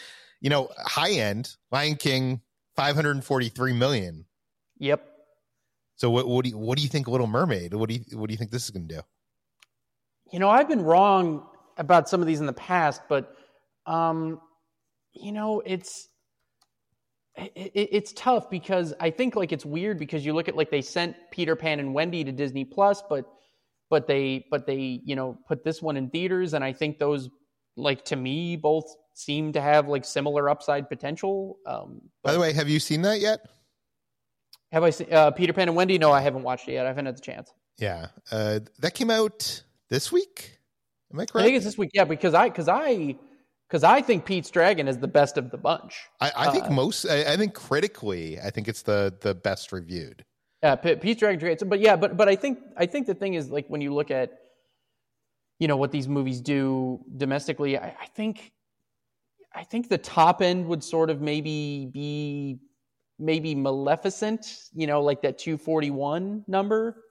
you 0.41 0.49
know, 0.49 0.69
high 0.77 1.11
end, 1.11 1.55
Lion 1.71 1.95
King, 1.95 2.41
543 2.75 3.73
million. 3.73 4.25
Yep. 4.79 5.11
So 5.95 6.09
what, 6.09 6.27
what 6.27 6.43
do 6.43 6.49
you, 6.49 6.57
what 6.57 6.77
do 6.77 6.83
you 6.83 6.89
think 6.89 7.07
Little 7.07 7.27
Mermaid? 7.27 7.73
What 7.73 7.87
do 7.89 7.95
you, 7.95 8.17
what 8.17 8.27
do 8.27 8.33
you 8.33 8.37
think 8.37 8.51
this 8.51 8.63
is 8.65 8.71
going 8.71 8.87
to 8.87 8.95
do? 8.95 9.01
You 10.31 10.39
know, 10.39 10.49
I've 10.49 10.67
been 10.67 10.83
wrong 10.83 11.45
about 11.77 12.09
some 12.09 12.19
of 12.19 12.27
these 12.27 12.39
in 12.39 12.47
the 12.47 12.53
past, 12.53 13.01
but, 13.07 13.35
um, 13.85 14.41
you 15.13 15.31
know, 15.31 15.61
it's, 15.65 16.07
it, 16.07 16.09
it's 17.37 18.13
tough 18.13 18.49
because 18.49 18.93
I 18.99 19.09
think 19.09 19.35
like 19.35 19.51
it's 19.51 19.65
weird 19.65 19.99
because 19.99 20.25
you 20.25 20.33
look 20.33 20.47
at 20.47 20.55
like 20.55 20.71
they 20.71 20.81
sent 20.81 21.15
Peter 21.31 21.55
Pan 21.55 21.79
and 21.79 21.93
Wendy 21.93 22.23
to 22.23 22.31
Disney 22.31 22.63
Plus, 22.63 23.03
but 23.09 23.25
but 23.89 24.07
they 24.07 24.45
but 24.49 24.65
they 24.65 25.01
you 25.03 25.15
know 25.15 25.37
put 25.47 25.63
this 25.63 25.81
one 25.81 25.97
in 25.97 26.09
theaters, 26.09 26.53
and 26.53 26.63
I 26.63 26.71
think 26.71 26.97
those 26.97 27.29
like 27.75 28.05
to 28.05 28.15
me 28.15 28.55
both 28.55 28.85
seem 29.13 29.51
to 29.53 29.61
have 29.61 29.87
like 29.87 30.05
similar 30.05 30.49
upside 30.49 30.89
potential. 30.89 31.57
Um, 31.65 32.01
By 32.23 32.33
the 32.33 32.39
way, 32.39 32.53
have 32.53 32.69
you 32.69 32.79
seen 32.79 33.01
that 33.03 33.19
yet? 33.19 33.41
Have 34.71 34.83
I 34.83 34.89
seen 34.89 35.11
uh, 35.11 35.31
Peter 35.31 35.53
Pan 35.53 35.67
and 35.67 35.75
Wendy? 35.75 35.97
No, 35.97 36.11
I 36.11 36.21
haven't 36.21 36.43
watched 36.43 36.67
it 36.67 36.73
yet. 36.73 36.85
I 36.85 36.89
haven't 36.89 37.05
had 37.05 37.17
the 37.17 37.21
chance. 37.21 37.51
Yeah, 37.77 38.07
uh, 38.31 38.59
that 38.79 38.93
came 38.95 39.09
out 39.09 39.63
this 39.89 40.11
week. 40.11 40.59
Am 41.13 41.19
I 41.19 41.25
correct? 41.25 41.43
I 41.43 41.43
think 41.43 41.57
it's 41.57 41.65
this 41.65 41.77
week. 41.77 41.91
Yeah, 41.93 42.05
because 42.05 42.33
I 42.33 42.49
because 42.49 42.69
I 42.69 43.15
because 43.67 43.83
I 43.83 44.01
think 44.01 44.25
Pete's 44.25 44.49
Dragon 44.49 44.87
is 44.87 44.97
the 44.97 45.07
best 45.07 45.37
of 45.37 45.51
the 45.51 45.57
bunch. 45.57 45.97
I, 46.21 46.31
I 46.35 46.51
think 46.51 46.65
uh, 46.65 46.71
most. 46.71 47.05
I, 47.05 47.33
I, 47.33 47.37
think 47.37 47.53
critically, 47.53 48.39
I 48.39 48.49
think 48.49 48.67
it's 48.67 48.83
the 48.83 49.13
the 49.21 49.33
best 49.33 49.71
reviewed. 49.71 50.23
Yeah, 50.61 50.75
Pete's 50.75 51.19
Dragon. 51.19 51.57
But 51.67 51.79
yeah, 51.79 51.95
but 51.95 52.17
but 52.17 52.29
I 52.29 52.35
think 52.35 52.59
I 52.77 52.85
think 52.85 53.07
the 53.07 53.15
thing 53.15 53.33
is 53.33 53.49
like 53.49 53.67
when 53.67 53.81
you 53.81 53.93
look 53.93 54.11
at, 54.11 54.31
you 55.59 55.67
know, 55.67 55.77
what 55.77 55.91
these 55.91 56.07
movies 56.07 56.41
do 56.41 57.01
domestically, 57.17 57.77
I, 57.77 57.87
I 57.87 58.05
think, 58.15 58.51
I 59.53 59.63
think 59.63 59.89
the 59.89 59.97
top 59.97 60.41
end 60.41 60.67
would 60.67 60.83
sort 60.83 61.09
of 61.09 61.21
maybe 61.21 61.89
be 61.91 62.59
maybe 63.17 63.55
Maleficent. 63.55 64.69
You 64.73 64.87
know, 64.87 65.01
like 65.01 65.21
that 65.23 65.37
two 65.37 65.57
forty 65.57 65.91
one 65.91 66.43
number 66.47 67.04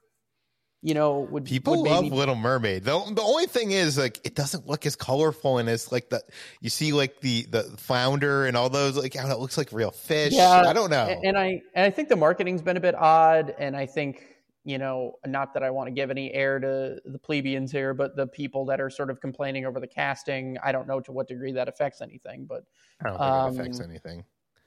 you 0.85 0.93
know, 0.93 1.21
would 1.31 1.47
people 1.47 1.81
would 1.81 1.91
love 1.91 2.05
Little 2.05 2.35
Mermaid. 2.35 2.85
The, 2.85 3.03
the 3.11 3.23
only 3.23 3.47
thing 3.47 3.71
is 3.71 3.97
like 3.97 4.21
it 4.23 4.35
doesn't 4.35 4.67
look 4.67 4.85
as 4.85 4.95
colorful 4.95 5.57
and 5.57 5.67
as 5.67 5.91
like 5.91 6.11
the 6.11 6.23
you 6.61 6.69
see 6.69 6.93
like 6.93 7.23
the 7.23 7.47
the 7.49 7.63
flounder 7.79 8.45
and 8.45 8.55
all 8.55 8.69
those 8.69 8.99
like 8.99 9.15
how 9.15 9.31
it 9.31 9.39
looks 9.39 9.57
like 9.57 9.73
real 9.73 9.91
fish. 9.91 10.35
Yeah, 10.35 10.61
I 10.67 10.75
don't 10.75 10.91
know. 10.91 11.07
And 11.25 11.39
I 11.39 11.63
and 11.75 11.87
I 11.87 11.91
think 11.91 12.11
the 12.11 12.17
marketing's 12.17 12.61
been 12.61 12.77
a 12.77 12.81
bit 12.81 12.95
odd, 12.95 13.55
and 13.59 13.75
I 13.75 13.87
think 13.87 14.27
you 14.65 14.77
know, 14.77 15.15
not 15.27 15.55
that 15.55 15.63
I 15.63 15.71
want 15.71 15.87
to 15.87 15.91
give 15.91 16.11
any 16.11 16.31
air 16.35 16.59
to 16.59 17.01
the 17.03 17.19
plebeians 17.19 17.73
here, 17.73 17.95
but 17.95 18.15
the 18.15 18.27
people 18.27 18.67
that 18.67 18.79
are 18.79 18.91
sort 18.91 19.09
of 19.09 19.23
complaining 19.23 19.65
over 19.65 19.81
the 19.81 19.87
casting, 19.87 20.59
I 20.63 20.73
don't 20.73 20.87
know 20.87 21.01
to 21.01 21.13
what 21.13 21.29
degree 21.29 21.53
that 21.53 21.67
affects 21.67 22.03
anything, 22.03 22.45
but 22.45 22.65
I 23.01 23.09
don't 23.09 23.19
think 23.19 23.23
um, 23.23 23.49
it 23.49 23.61
affects 23.61 23.81
anything. 23.81 24.25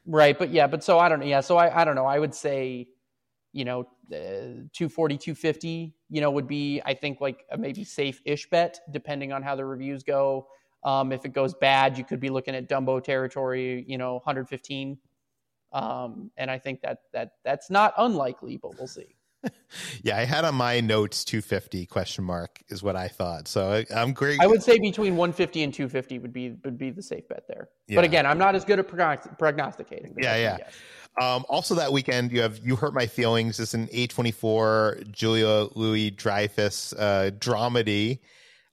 Right, 0.08 0.38
but 0.38 0.50
yeah, 0.50 0.66
but 0.66 0.84
so 0.84 0.98
I 0.98 1.10
don't 1.10 1.20
know. 1.20 1.28
Yeah, 1.28 1.42
so 1.42 1.58
I 1.58 1.82
I 1.82 1.86
don't 1.86 1.96
know. 1.96 2.08
I 2.08 2.18
would 2.18 2.34
say 2.34 2.88
you 3.58 3.66
know, 3.66 3.80
uh, 4.14 4.70
240, 4.72 5.18
250, 5.18 5.96
you 6.10 6.22
know, 6.22 6.30
would 6.30 6.48
be, 6.48 6.80
I 6.86 6.94
think, 6.94 7.20
like 7.20 7.44
a 7.52 7.58
maybe 7.58 7.84
safe 7.84 8.22
ish 8.24 8.48
bet, 8.52 8.80
depending 8.92 9.34
on 9.34 9.42
how 9.42 9.56
the 9.56 9.66
reviews 9.66 10.04
go. 10.04 10.48
Um, 10.84 11.12
if 11.12 11.26
it 11.26 11.34
goes 11.34 11.56
bad, 11.56 11.98
you 11.98 12.04
could 12.04 12.20
be 12.20 12.30
looking 12.30 12.54
at 12.54 12.70
Dumbo 12.70 13.04
territory, 13.04 13.84
you 13.88 13.98
know, 13.98 14.14
115. 14.14 15.00
Um, 15.74 16.30
and 16.38 16.52
I 16.52 16.60
think 16.60 16.82
that 16.82 17.00
that 17.14 17.32
that's 17.44 17.72
not 17.72 17.96
unlikely, 17.98 18.58
but 18.58 18.78
we'll 18.78 18.88
see. 18.88 19.16
yeah, 20.04 20.18
I 20.18 20.26
had 20.26 20.46
on 20.46 20.54
my 20.54 20.80
notes 20.80 21.26
250 21.26 21.88
question 21.88 22.24
mark 22.24 22.62
is 22.70 22.84
what 22.84 22.96
I 22.96 23.08
thought. 23.08 23.48
So 23.48 23.72
I, 23.72 24.02
am 24.02 24.14
great. 24.14 24.40
I 24.40 24.46
would 24.46 24.62
say 24.62 24.78
between 24.78 25.18
150 25.18 25.64
and 25.64 25.74
250 25.74 26.20
would 26.20 26.32
be 26.32 26.56
would 26.64 26.78
be 26.78 26.92
the 26.92 27.02
safe 27.02 27.28
bet 27.28 27.46
there. 27.48 27.70
Yeah. 27.88 27.96
But 27.96 28.06
again, 28.06 28.28
I'm 28.28 28.38
not 28.38 28.54
as 28.54 28.64
good 28.66 28.78
at 28.80 28.88
prognosticating. 29.40 30.14
Yeah, 30.16 30.38
yeah. 30.38 30.58
Um, 31.20 31.46
also 31.50 31.74
that 31.76 31.92
weekend, 31.92 32.32
you 32.32 32.42
have 32.42 32.60
You 32.64 32.76
Hurt 32.76 32.94
My 32.94 33.08
Feelings. 33.08 33.60
It's 33.60 33.74
an 33.74 33.88
A24 33.88 35.12
Julia 35.12 35.68
Louis 35.74 36.12
Dreyfus 36.12 36.94
uh, 36.94 37.32
dramedy. 37.40 38.20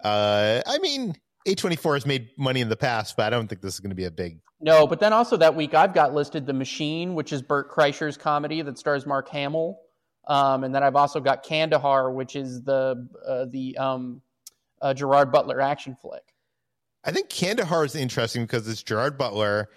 Uh, 0.03 0.61
I 0.67 0.79
mean, 0.79 1.15
A24 1.49 1.95
has 1.95 2.07
made 2.07 2.29
money 2.37 2.61
in 2.61 2.69
the 2.69 2.77
past, 2.77 3.17
but 3.17 3.27
I 3.27 3.31
don't 3.31 3.49
think 3.49 3.63
this 3.63 3.75
is 3.75 3.81
going 3.81 3.91
to 3.91 3.97
be 3.97 4.05
a 4.05 4.11
big. 4.11 4.41
No, 4.61 4.87
but 4.87 5.01
then 5.01 5.13
also 5.13 5.39
that 5.39 5.55
week, 5.55 5.73
I've 5.73 5.95
got 5.95 6.13
listed 6.13 6.47
The 6.47 6.53
Machine, 6.53 7.15
which 7.15 7.33
is 7.33 7.41
Bert 7.41 7.71
Kreischer's 7.71 8.19
comedy 8.19 8.61
that 8.61 8.79
stars 8.79 9.07
Mark 9.07 9.29
Hamill. 9.29 9.81
Um, 10.27 10.65
and 10.65 10.75
then 10.75 10.83
I've 10.83 10.97
also 10.97 11.21
got 11.21 11.43
Kandahar, 11.43 12.11
which 12.11 12.37
is 12.37 12.63
the 12.63 13.09
uh, 13.27 13.45
the 13.51 13.77
um, 13.77 14.23
uh, 14.81 14.95
Gerard 14.95 15.31
Butler 15.33 15.61
action 15.61 15.97
flick. 16.01 16.35
I 17.05 17.11
think 17.11 17.29
Kandahar 17.29 17.85
is 17.85 17.95
interesting 17.95 18.45
because 18.45 18.67
it's 18.67 18.83
Gerard 18.83 19.19
Butler 19.19 19.69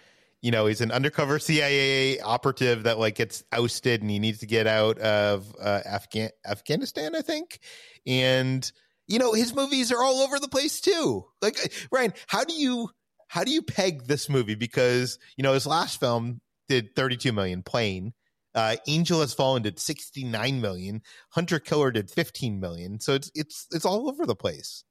you 0.41 0.51
know 0.51 0.65
he's 0.65 0.81
an 0.81 0.91
undercover 0.91 1.39
CIA 1.39 2.19
operative 2.19 2.83
that 2.83 2.99
like 2.99 3.15
gets 3.15 3.43
ousted 3.51 4.01
and 4.01 4.09
he 4.09 4.19
needs 4.19 4.39
to 4.39 4.45
get 4.45 4.67
out 4.67 4.97
of 4.99 5.53
uh, 5.61 5.81
Afghan- 5.85 6.31
Afghanistan, 6.45 7.15
I 7.15 7.21
think. 7.21 7.59
And 8.05 8.69
you 9.07 9.19
know 9.19 9.33
his 9.33 9.53
movies 9.53 9.91
are 9.91 10.01
all 10.01 10.21
over 10.21 10.39
the 10.39 10.47
place 10.47 10.81
too. 10.81 11.25
Like 11.41 11.57
Ryan, 11.91 12.13
how 12.27 12.43
do 12.43 12.53
you 12.53 12.89
how 13.27 13.43
do 13.43 13.51
you 13.51 13.61
peg 13.61 14.05
this 14.05 14.29
movie? 14.29 14.55
Because 14.55 15.19
you 15.35 15.43
know 15.43 15.53
his 15.53 15.67
last 15.67 15.99
film, 15.99 16.41
did 16.67 16.95
32 16.95 17.31
million. 17.31 17.63
Plane. 17.63 18.13
Uh, 18.55 18.75
Angel 18.87 19.21
Has 19.21 19.33
Fallen 19.33 19.61
did 19.61 19.79
69 19.79 20.61
million. 20.61 21.01
Hunter 21.31 21.59
Killer 21.59 21.91
did 21.91 22.09
15 22.09 22.59
million. 22.59 22.99
So 22.99 23.13
it's 23.13 23.31
it's 23.35 23.67
it's 23.71 23.85
all 23.85 24.09
over 24.09 24.25
the 24.25 24.35
place. 24.35 24.83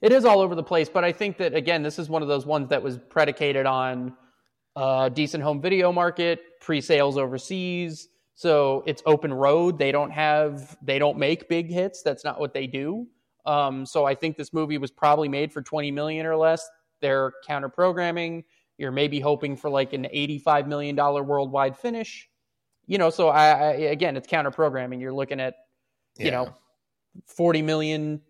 It 0.00 0.12
is 0.12 0.24
all 0.24 0.40
over 0.40 0.54
the 0.54 0.62
place, 0.62 0.88
but 0.88 1.04
I 1.04 1.12
think 1.12 1.36
that 1.36 1.54
again, 1.54 1.82
this 1.82 1.98
is 1.98 2.08
one 2.08 2.22
of 2.22 2.28
those 2.28 2.46
ones 2.46 2.70
that 2.70 2.82
was 2.82 2.98
predicated 3.10 3.66
on 3.66 4.16
uh, 4.76 5.08
decent 5.08 5.42
home 5.42 5.60
video 5.60 5.92
market, 5.92 6.40
pre-sales 6.60 7.16
overseas. 7.16 8.08
So 8.34 8.82
it's 8.86 9.02
open 9.06 9.32
road. 9.32 9.78
They 9.78 9.92
don't 9.92 10.10
have 10.10 10.76
they 10.82 10.98
don't 10.98 11.18
make 11.18 11.48
big 11.48 11.70
hits. 11.70 12.02
That's 12.02 12.24
not 12.24 12.40
what 12.40 12.54
they 12.54 12.66
do. 12.66 13.06
Um, 13.46 13.84
so 13.84 14.04
I 14.04 14.14
think 14.14 14.36
this 14.36 14.52
movie 14.52 14.78
was 14.78 14.90
probably 14.90 15.28
made 15.28 15.52
for 15.52 15.62
20 15.62 15.90
million 15.90 16.26
or 16.26 16.36
less. 16.36 16.66
They're 17.00 17.32
counter 17.46 17.68
programming. 17.68 18.44
You're 18.78 18.92
maybe 18.92 19.20
hoping 19.20 19.56
for 19.56 19.68
like 19.68 19.92
an 19.92 20.06
85 20.10 20.68
million 20.68 20.96
dollar 20.96 21.22
worldwide 21.22 21.76
finish. 21.76 22.28
You 22.86 22.98
know, 22.98 23.10
so 23.10 23.28
I, 23.28 23.48
I 23.50 23.70
again, 23.72 24.16
it's 24.16 24.26
counter 24.26 24.50
programming. 24.50 25.00
You're 25.00 25.12
looking 25.12 25.40
at 25.40 25.54
you 26.18 26.26
yeah. 26.26 26.30
know 26.30 26.54
40 27.26 27.62
million 27.62 28.22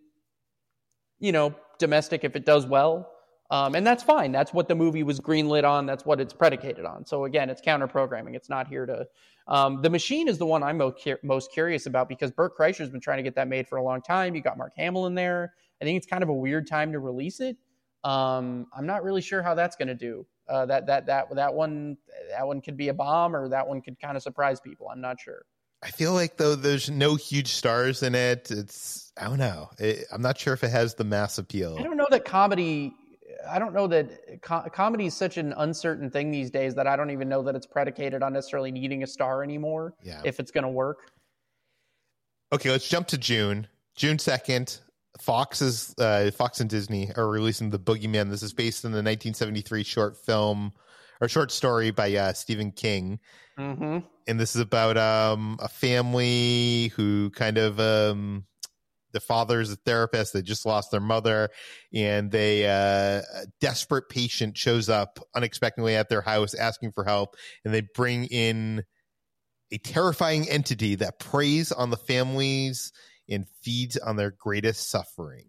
you 1.21 1.31
know, 1.31 1.55
domestic 1.77 2.25
if 2.25 2.35
it 2.35 2.45
does 2.45 2.65
well. 2.65 3.09
Um, 3.51 3.75
and 3.75 3.85
that's 3.85 4.01
fine. 4.01 4.31
That's 4.31 4.53
what 4.53 4.69
the 4.69 4.75
movie 4.75 5.03
was 5.03 5.19
greenlit 5.19 5.69
on. 5.69 5.85
That's 5.85 6.05
what 6.05 6.21
it's 6.21 6.33
predicated 6.33 6.85
on. 6.85 7.05
So 7.05 7.25
again, 7.25 7.49
it's 7.49 7.59
counter 7.59 7.85
programming. 7.85 8.33
It's 8.33 8.49
not 8.49 8.67
here 8.67 8.85
to. 8.85 9.05
Um, 9.45 9.81
the 9.81 9.89
machine 9.89 10.29
is 10.29 10.37
the 10.37 10.45
one 10.45 10.63
I'm 10.63 10.77
most, 10.77 11.05
most 11.21 11.51
curious 11.51 11.85
about 11.85 12.07
because 12.07 12.31
Bert 12.31 12.57
Kreischer's 12.57 12.89
been 12.89 13.01
trying 13.01 13.17
to 13.17 13.23
get 13.23 13.35
that 13.35 13.49
made 13.49 13.67
for 13.67 13.77
a 13.77 13.83
long 13.83 14.01
time. 14.01 14.35
You 14.35 14.41
got 14.41 14.57
Mark 14.57 14.71
Hamill 14.77 15.05
in 15.07 15.15
there. 15.15 15.53
I 15.81 15.85
think 15.85 15.97
it's 15.97 16.07
kind 16.07 16.23
of 16.23 16.29
a 16.29 16.33
weird 16.33 16.65
time 16.65 16.93
to 16.93 16.99
release 16.99 17.41
it. 17.41 17.57
Um, 18.05 18.67
I'm 18.75 18.85
not 18.85 19.03
really 19.03 19.21
sure 19.21 19.43
how 19.43 19.53
that's 19.53 19.75
going 19.75 19.89
to 19.89 19.95
do. 19.95 20.25
Uh, 20.47 20.65
that 20.67 20.87
that 20.87 21.05
that 21.07 21.35
that 21.35 21.53
one 21.53 21.97
that 22.29 22.47
one 22.47 22.61
could 22.61 22.77
be 22.77 22.87
a 22.87 22.93
bomb 22.93 23.35
or 23.35 23.49
that 23.49 23.67
one 23.67 23.81
could 23.81 23.99
kind 23.99 24.15
of 24.15 24.23
surprise 24.23 24.61
people. 24.61 24.87
I'm 24.89 25.01
not 25.01 25.19
sure. 25.19 25.45
I 25.83 25.91
feel 25.91 26.13
like 26.13 26.37
though 26.37 26.55
there's 26.55 26.89
no 26.89 27.15
huge 27.15 27.47
stars 27.47 28.03
in 28.03 28.15
it. 28.15 28.49
It's 28.49 29.11
I 29.17 29.25
don't 29.25 29.39
know. 29.39 29.69
It, 29.77 30.05
I'm 30.11 30.21
not 30.21 30.37
sure 30.37 30.53
if 30.53 30.63
it 30.63 30.69
has 30.69 30.95
the 30.95 31.03
mass 31.03 31.37
appeal. 31.37 31.75
I 31.79 31.83
don't 31.83 31.97
know 31.97 32.07
that 32.09 32.25
comedy. 32.25 32.93
I 33.49 33.59
don't 33.59 33.73
know 33.73 33.87
that 33.87 34.41
co- 34.41 34.67
comedy 34.73 35.05
is 35.05 35.13
such 35.13 35.37
an 35.37 35.53
uncertain 35.57 36.09
thing 36.09 36.31
these 36.31 36.51
days 36.51 36.75
that 36.75 36.87
I 36.87 36.95
don't 36.95 37.11
even 37.11 37.29
know 37.29 37.43
that 37.43 37.55
it's 37.55 37.67
predicated 37.67 38.23
on 38.23 38.33
necessarily 38.33 38.71
needing 38.71 39.03
a 39.03 39.07
star 39.07 39.43
anymore. 39.43 39.93
Yeah. 40.03 40.21
If 40.23 40.39
it's 40.39 40.51
going 40.51 40.63
to 40.63 40.69
work. 40.69 41.11
Okay, 42.53 42.69
let's 42.69 42.87
jump 42.87 43.07
to 43.07 43.17
June. 43.17 43.67
June 43.95 44.19
second. 44.19 44.79
Fox 45.19 45.61
is 45.61 45.93
uh, 45.99 46.31
Fox 46.31 46.61
and 46.61 46.69
Disney 46.69 47.11
are 47.15 47.27
releasing 47.27 47.69
the 47.69 47.79
Boogeyman. 47.79 48.29
This 48.29 48.43
is 48.43 48.53
based 48.53 48.85
on 48.85 48.91
the 48.91 48.97
1973 48.97 49.83
short 49.83 50.17
film 50.17 50.73
or 51.19 51.27
short 51.27 51.51
story 51.51 51.91
by 51.91 52.13
uh, 52.15 52.33
Stephen 52.33 52.71
King. 52.71 53.19
Mm-hmm. 53.59 53.99
And 54.27 54.39
this 54.39 54.55
is 54.55 54.61
about 54.61 54.97
um, 54.97 55.57
a 55.61 55.67
family 55.67 56.89
who 56.95 57.29
kind 57.31 57.57
of 57.57 57.79
um, 57.79 58.45
the 59.11 59.19
father 59.19 59.61
is 59.61 59.71
a 59.71 59.75
therapist. 59.75 60.33
They 60.33 60.41
just 60.41 60.65
lost 60.65 60.91
their 60.91 60.99
mother, 60.99 61.49
and 61.93 62.31
they 62.31 62.65
uh, 62.67 63.21
a 63.21 63.45
desperate 63.59 64.09
patient 64.09 64.57
shows 64.57 64.89
up 64.89 65.19
unexpectedly 65.35 65.95
at 65.95 66.09
their 66.09 66.21
house 66.21 66.53
asking 66.53 66.91
for 66.91 67.03
help, 67.03 67.35
and 67.65 67.73
they 67.73 67.81
bring 67.81 68.25
in 68.25 68.83
a 69.71 69.77
terrifying 69.77 70.49
entity 70.49 70.95
that 70.95 71.19
preys 71.19 71.71
on 71.71 71.89
the 71.89 71.97
families 71.97 72.91
and 73.29 73.45
feeds 73.61 73.97
on 73.97 74.17
their 74.17 74.31
greatest 74.31 74.89
suffering. 74.89 75.45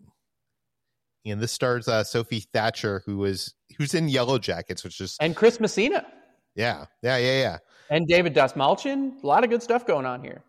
And 1.24 1.40
this 1.40 1.52
stars 1.52 1.88
uh, 1.88 2.04
Sophie 2.04 2.46
Thatcher, 2.52 3.02
who 3.06 3.18
was 3.18 3.54
who's 3.78 3.94
in 3.94 4.08
Yellow 4.08 4.38
Jackets, 4.38 4.82
which 4.84 5.00
is 5.00 5.16
and 5.20 5.36
Chris 5.36 5.60
Messina. 5.60 6.06
Yeah, 6.54 6.86
yeah, 7.02 7.16
yeah, 7.16 7.40
yeah. 7.40 7.58
And 7.90 8.06
David 8.06 8.34
Dastmalchian. 8.34 9.22
A 9.22 9.26
lot 9.26 9.44
of 9.44 9.50
good 9.50 9.62
stuff 9.62 9.86
going 9.86 10.06
on 10.06 10.22
here. 10.22 10.42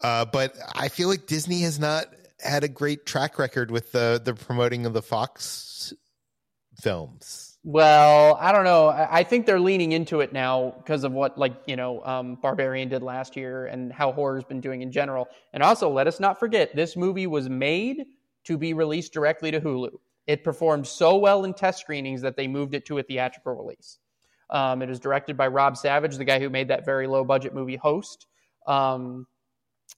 Uh, 0.00 0.24
but 0.24 0.54
I 0.74 0.88
feel 0.88 1.08
like 1.08 1.26
Disney 1.26 1.62
has 1.62 1.78
not 1.78 2.06
had 2.40 2.64
a 2.64 2.68
great 2.68 3.06
track 3.06 3.38
record 3.38 3.70
with 3.70 3.92
the 3.92 4.20
the 4.24 4.34
promoting 4.34 4.86
of 4.86 4.92
the 4.92 5.02
Fox 5.02 5.92
films. 6.80 7.58
Well, 7.64 8.38
I 8.40 8.52
don't 8.52 8.64
know. 8.64 8.88
I 8.88 9.24
think 9.24 9.44
they're 9.44 9.60
leaning 9.60 9.92
into 9.92 10.20
it 10.20 10.32
now 10.32 10.74
because 10.78 11.04
of 11.04 11.12
what, 11.12 11.36
like 11.36 11.54
you 11.66 11.76
know, 11.76 12.02
um, 12.04 12.36
Barbarian 12.36 12.88
did 12.88 13.02
last 13.02 13.36
year 13.36 13.66
and 13.66 13.92
how 13.92 14.12
horror's 14.12 14.44
been 14.44 14.60
doing 14.60 14.80
in 14.80 14.92
general. 14.92 15.28
And 15.52 15.62
also, 15.62 15.90
let 15.90 16.06
us 16.06 16.20
not 16.20 16.38
forget, 16.38 16.74
this 16.74 16.96
movie 16.96 17.26
was 17.26 17.48
made 17.48 18.06
to 18.44 18.56
be 18.56 18.72
released 18.72 19.12
directly 19.12 19.50
to 19.50 19.60
Hulu. 19.60 19.90
It 20.26 20.44
performed 20.44 20.86
so 20.86 21.16
well 21.16 21.44
in 21.44 21.52
test 21.52 21.80
screenings 21.80 22.22
that 22.22 22.36
they 22.36 22.46
moved 22.46 22.74
it 22.74 22.86
to 22.86 22.98
a 22.98 23.02
theatrical 23.02 23.54
release. 23.54 23.98
Um, 24.50 24.80
it 24.80 24.88
is 24.88 25.00
directed 25.00 25.36
by 25.36 25.48
Rob 25.48 25.76
Savage, 25.76 26.16
the 26.16 26.24
guy 26.24 26.38
who 26.38 26.48
made 26.48 26.68
that 26.68 26.86
very 26.86 27.06
low 27.06 27.24
budget 27.24 27.54
movie 27.54 27.76
Host. 27.76 28.26
Um, 28.66 29.26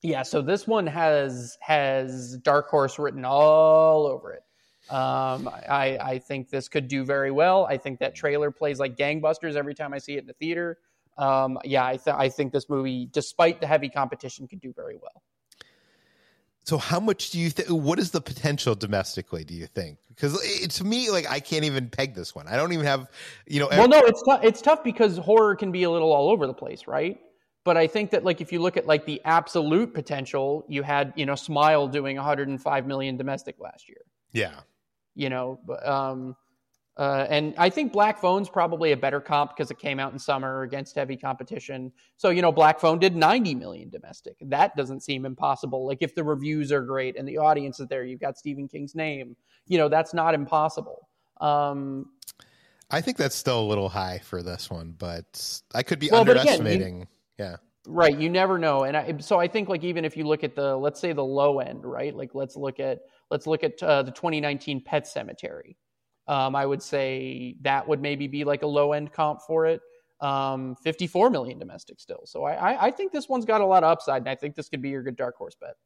yeah, 0.02 0.22
so 0.22 0.40
this 0.40 0.66
one 0.66 0.86
has 0.86 1.58
has 1.60 2.36
Dark 2.38 2.68
Horse 2.68 2.98
written 2.98 3.24
all 3.24 4.06
over 4.06 4.32
it. 4.32 4.42
Um, 4.90 5.48
I, 5.48 5.98
I 6.00 6.18
think 6.18 6.50
this 6.50 6.68
could 6.68 6.88
do 6.88 7.04
very 7.04 7.30
well. 7.30 7.64
I 7.66 7.76
think 7.76 8.00
that 8.00 8.14
trailer 8.14 8.50
plays 8.50 8.80
like 8.80 8.96
gangbusters 8.96 9.54
every 9.54 9.74
time 9.74 9.94
I 9.94 9.98
see 9.98 10.16
it 10.16 10.20
in 10.20 10.26
the 10.26 10.32
theater. 10.32 10.78
Um, 11.16 11.58
yeah, 11.64 11.84
I, 11.84 11.96
th- 11.96 12.16
I 12.16 12.28
think 12.28 12.52
this 12.52 12.68
movie, 12.68 13.08
despite 13.12 13.60
the 13.60 13.66
heavy 13.66 13.88
competition, 13.88 14.48
could 14.48 14.60
do 14.60 14.72
very 14.72 14.96
well. 14.96 15.22
So 16.64 16.76
how 16.78 16.98
much 16.98 17.30
do 17.30 17.38
you 17.38 17.50
think? 17.50 17.68
What 17.68 17.98
is 17.98 18.10
the 18.10 18.20
potential 18.20 18.74
domestically? 18.74 19.44
Do 19.44 19.54
you 19.54 19.66
think? 19.66 19.98
Because 20.08 20.40
to 20.68 20.84
me, 20.84 21.10
like 21.10 21.30
I 21.30 21.40
can't 21.40 21.64
even 21.64 21.88
peg 21.88 22.14
this 22.14 22.34
one. 22.34 22.48
I 22.48 22.56
don't 22.56 22.72
even 22.72 22.86
have, 22.86 23.08
you 23.46 23.60
know. 23.60 23.68
Well, 23.70 23.88
no, 23.88 24.00
it's 24.00 24.22
tough. 24.22 24.40
It's 24.42 24.62
tough 24.62 24.84
because 24.84 25.16
horror 25.18 25.56
can 25.56 25.72
be 25.72 25.84
a 25.84 25.90
little 25.90 26.12
all 26.12 26.30
over 26.30 26.46
the 26.46 26.54
place, 26.54 26.86
right? 26.86 27.18
But 27.70 27.76
I 27.76 27.87
think 27.87 28.11
that 28.11 28.24
like 28.24 28.40
if 28.40 28.50
you 28.50 28.59
look 28.59 28.76
at 28.76 28.88
like 28.88 29.06
the 29.06 29.20
absolute 29.24 29.94
potential, 29.94 30.64
you 30.66 30.83
had 30.83 31.12
you 31.14 31.24
know 31.24 31.37
Smile 31.37 31.87
doing 31.87 32.16
105 32.16 32.85
million 32.85 33.16
domestic 33.16 33.61
last 33.61 33.88
year. 33.88 34.00
Yeah. 34.33 34.59
You 35.14 35.30
know, 35.30 35.61
um, 35.85 36.35
uh, 36.96 37.28
and 37.30 37.54
I 37.59 37.70
think 37.70 37.92
Black 37.92 38.18
Phone's 38.18 38.48
probably 38.48 38.90
a 38.90 38.96
better 38.96 39.20
comp 39.20 39.56
because 39.56 39.70
it 39.70 39.78
came 39.78 40.00
out 40.00 40.12
in 40.12 40.18
summer 40.18 40.62
against 40.62 40.96
heavy 40.96 41.16
competition. 41.16 41.92
So, 42.16 42.30
you 42.30 42.42
know, 42.42 42.50
Black 42.50 42.80
Phone 42.80 42.98
did 42.98 43.14
90 43.14 43.54
million 43.54 43.88
domestic. 43.88 44.35
That 44.40 44.74
doesn't 44.74 45.04
seem 45.04 45.24
impossible. 45.24 45.87
Like 45.87 45.98
if 46.00 46.16
the 46.16 46.24
reviews 46.24 46.72
are 46.72 46.83
great 46.83 47.16
and 47.16 47.28
the 47.28 47.38
audience 47.38 47.78
is 47.78 47.87
there, 47.87 48.02
you've 48.02 48.18
got 48.18 48.37
Stephen 48.37 48.66
King's 48.66 48.96
name, 48.96 49.37
you 49.68 49.78
know, 49.78 49.88
that's 49.88 50.12
not 50.12 50.35
impossible. 50.35 51.09
Um, 51.40 52.06
I 52.90 53.00
think 53.00 53.16
that's 53.16 53.37
still 53.37 53.61
a 53.61 53.68
little 53.68 53.90
high 53.90 54.20
for 54.24 54.42
this 54.42 54.68
one, 54.68 54.96
but 54.98 55.62
I 55.72 55.85
could 55.85 56.00
be 56.00 56.09
well, 56.11 56.22
underestimating. 56.22 56.96
Again, 56.96 57.09
yeah. 57.40 57.57
Right. 57.87 58.16
You 58.16 58.29
never 58.29 58.59
know. 58.59 58.85
And 58.85 58.96
I, 58.96 59.16
so 59.18 59.40
I 59.40 59.48
think 59.48 59.68
like 59.68 59.83
even 59.85 60.05
if 60.05 60.16
you 60.16 60.24
look 60.24 60.44
at 60.44 60.55
the, 60.55 60.76
let's 60.76 61.00
say 61.00 61.12
the 61.12 61.24
low 61.24 61.61
end, 61.61 61.85
right? 61.85 62.14
Like 62.14 62.35
let's 62.35 62.57
look 62.57 62.79
at, 62.79 63.00
let's 63.31 63.46
look 63.46 63.64
at 63.64 63.83
uh, 63.83 64.03
the 64.03 64.11
2019 64.11 64.83
Pet 64.83 65.05
Sematary 65.05 65.76
um, 66.31 66.55
I 66.55 66.64
would 66.64 66.81
say 66.81 67.57
that 67.62 67.87
would 67.88 68.00
maybe 68.00 68.29
be 68.29 68.44
like 68.44 68.62
a 68.62 68.66
low 68.66 68.92
end 68.92 69.12
comp 69.12 69.40
for 69.42 69.66
it. 69.66 69.81
Um, 70.20 70.76
54 70.85 71.29
million 71.29 71.59
domestic 71.59 71.98
still. 71.98 72.22
So 72.24 72.44
I, 72.44 72.53
I, 72.53 72.87
I, 72.87 72.90
think 72.90 73.11
this 73.11 73.26
one's 73.26 73.46
got 73.46 73.62
a 73.62 73.66
lot 73.66 73.83
of 73.85 73.90
upside, 73.90 74.20
and 74.22 74.29
I 74.29 74.35
think 74.35 74.55
this 74.55 74.68
could 74.68 74.83
be 74.83 74.90
your 74.90 75.03
good 75.03 75.16
dark 75.16 75.35
horse 75.35 75.57
bet. 75.59 75.76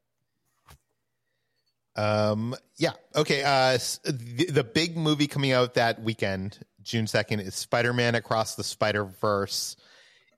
Um, 1.97 2.57
yeah. 2.77 2.93
Okay. 3.14 3.45
Uh, 3.45 3.79
the, 4.05 4.47
the 4.51 4.64
big 4.64 4.97
movie 4.97 5.29
coming 5.29 5.53
out 5.53 5.75
that 5.75 6.03
weekend, 6.03 6.59
June 6.83 7.05
2nd, 7.05 7.40
is 7.40 7.55
Spider 7.55 7.93
Man 7.93 8.17
Across 8.17 8.57
the 8.57 8.64
Spider 8.64 9.05
Verse. 9.05 9.77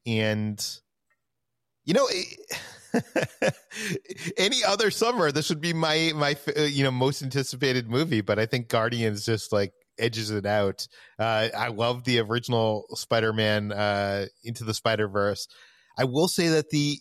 And, 0.05 0.62
you 1.87 1.94
know, 1.94 2.07
any 4.37 4.62
other 4.64 4.90
summer 4.90 5.33
this 5.33 5.49
would 5.49 5.61
be 5.61 5.72
my 5.72 6.12
my 6.14 6.37
uh, 6.57 6.62
you 6.62 6.83
know 6.83 6.90
most 6.90 7.22
anticipated 7.22 7.90
movie 7.90 8.22
but 8.22 8.38
i 8.38 8.46
think 8.46 8.68
guardians 8.68 9.27
just 9.27 9.53
like 9.53 9.70
edges 9.99 10.31
it 10.31 10.46
out. 10.46 10.87
Uh, 11.18 11.49
I 11.57 11.68
love 11.68 12.05
the 12.05 12.20
original 12.20 12.87
Spider-Man 12.90 13.72
uh, 13.72 14.27
into 14.44 14.64
the 14.64 14.75
Spider-Verse. 14.75 15.49
I 15.99 16.05
will 16.05 16.29
say 16.29 16.49
that 16.49 16.70
the 16.70 16.99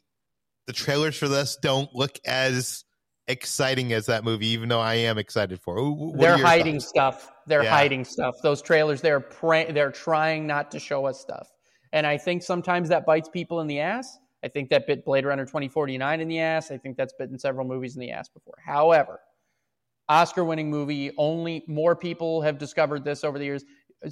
the 0.67 0.73
trailers 0.73 1.15
for 1.15 1.27
this 1.27 1.57
don't 1.61 1.93
look 1.93 2.17
as 2.25 2.83
exciting 3.27 3.93
as 3.93 4.07
that 4.07 4.23
movie, 4.23 4.47
even 4.47 4.67
though 4.67 4.79
I 4.79 4.95
am 4.95 5.19
excited 5.19 5.59
for. 5.61 5.75
What 5.91 6.19
they're 6.19 6.37
hiding 6.37 6.79
thoughts? 6.79 6.89
stuff. 6.89 7.31
They're 7.45 7.63
yeah. 7.63 7.69
hiding 7.69 8.03
stuff. 8.05 8.35
Those 8.41 8.61
trailers, 8.61 9.01
they're 9.01 9.25
they're 9.41 9.91
trying 9.91 10.47
not 10.47 10.71
to 10.71 10.79
show 10.79 11.05
us 11.05 11.19
stuff, 11.19 11.47
and 11.91 12.07
I 12.07 12.17
think 12.17 12.43
sometimes 12.43 12.89
that 12.89 13.05
bites 13.05 13.29
people 13.29 13.61
in 13.61 13.67
the 13.67 13.79
ass. 13.79 14.17
I 14.45 14.47
think 14.47 14.69
that 14.69 14.87
bit 14.87 15.03
Blade 15.03 15.25
Runner 15.25 15.43
2049 15.43 16.21
in 16.21 16.27
the 16.27 16.39
ass. 16.39 16.71
I 16.71 16.77
think 16.77 16.95
that's 16.95 17.13
bitten 17.13 17.37
several 17.37 17.67
movies 17.67 17.95
in 17.95 17.99
the 17.99 18.11
ass 18.11 18.29
before. 18.29 18.55
However, 18.63 19.19
Oscar 20.07 20.43
winning 20.43 20.69
movie. 20.69 21.11
Only 21.17 21.63
more 21.67 21.95
people 21.95 22.41
have 22.41 22.57
discovered 22.57 23.03
this 23.03 23.23
over 23.23 23.39
the 23.39 23.45
years. 23.45 23.65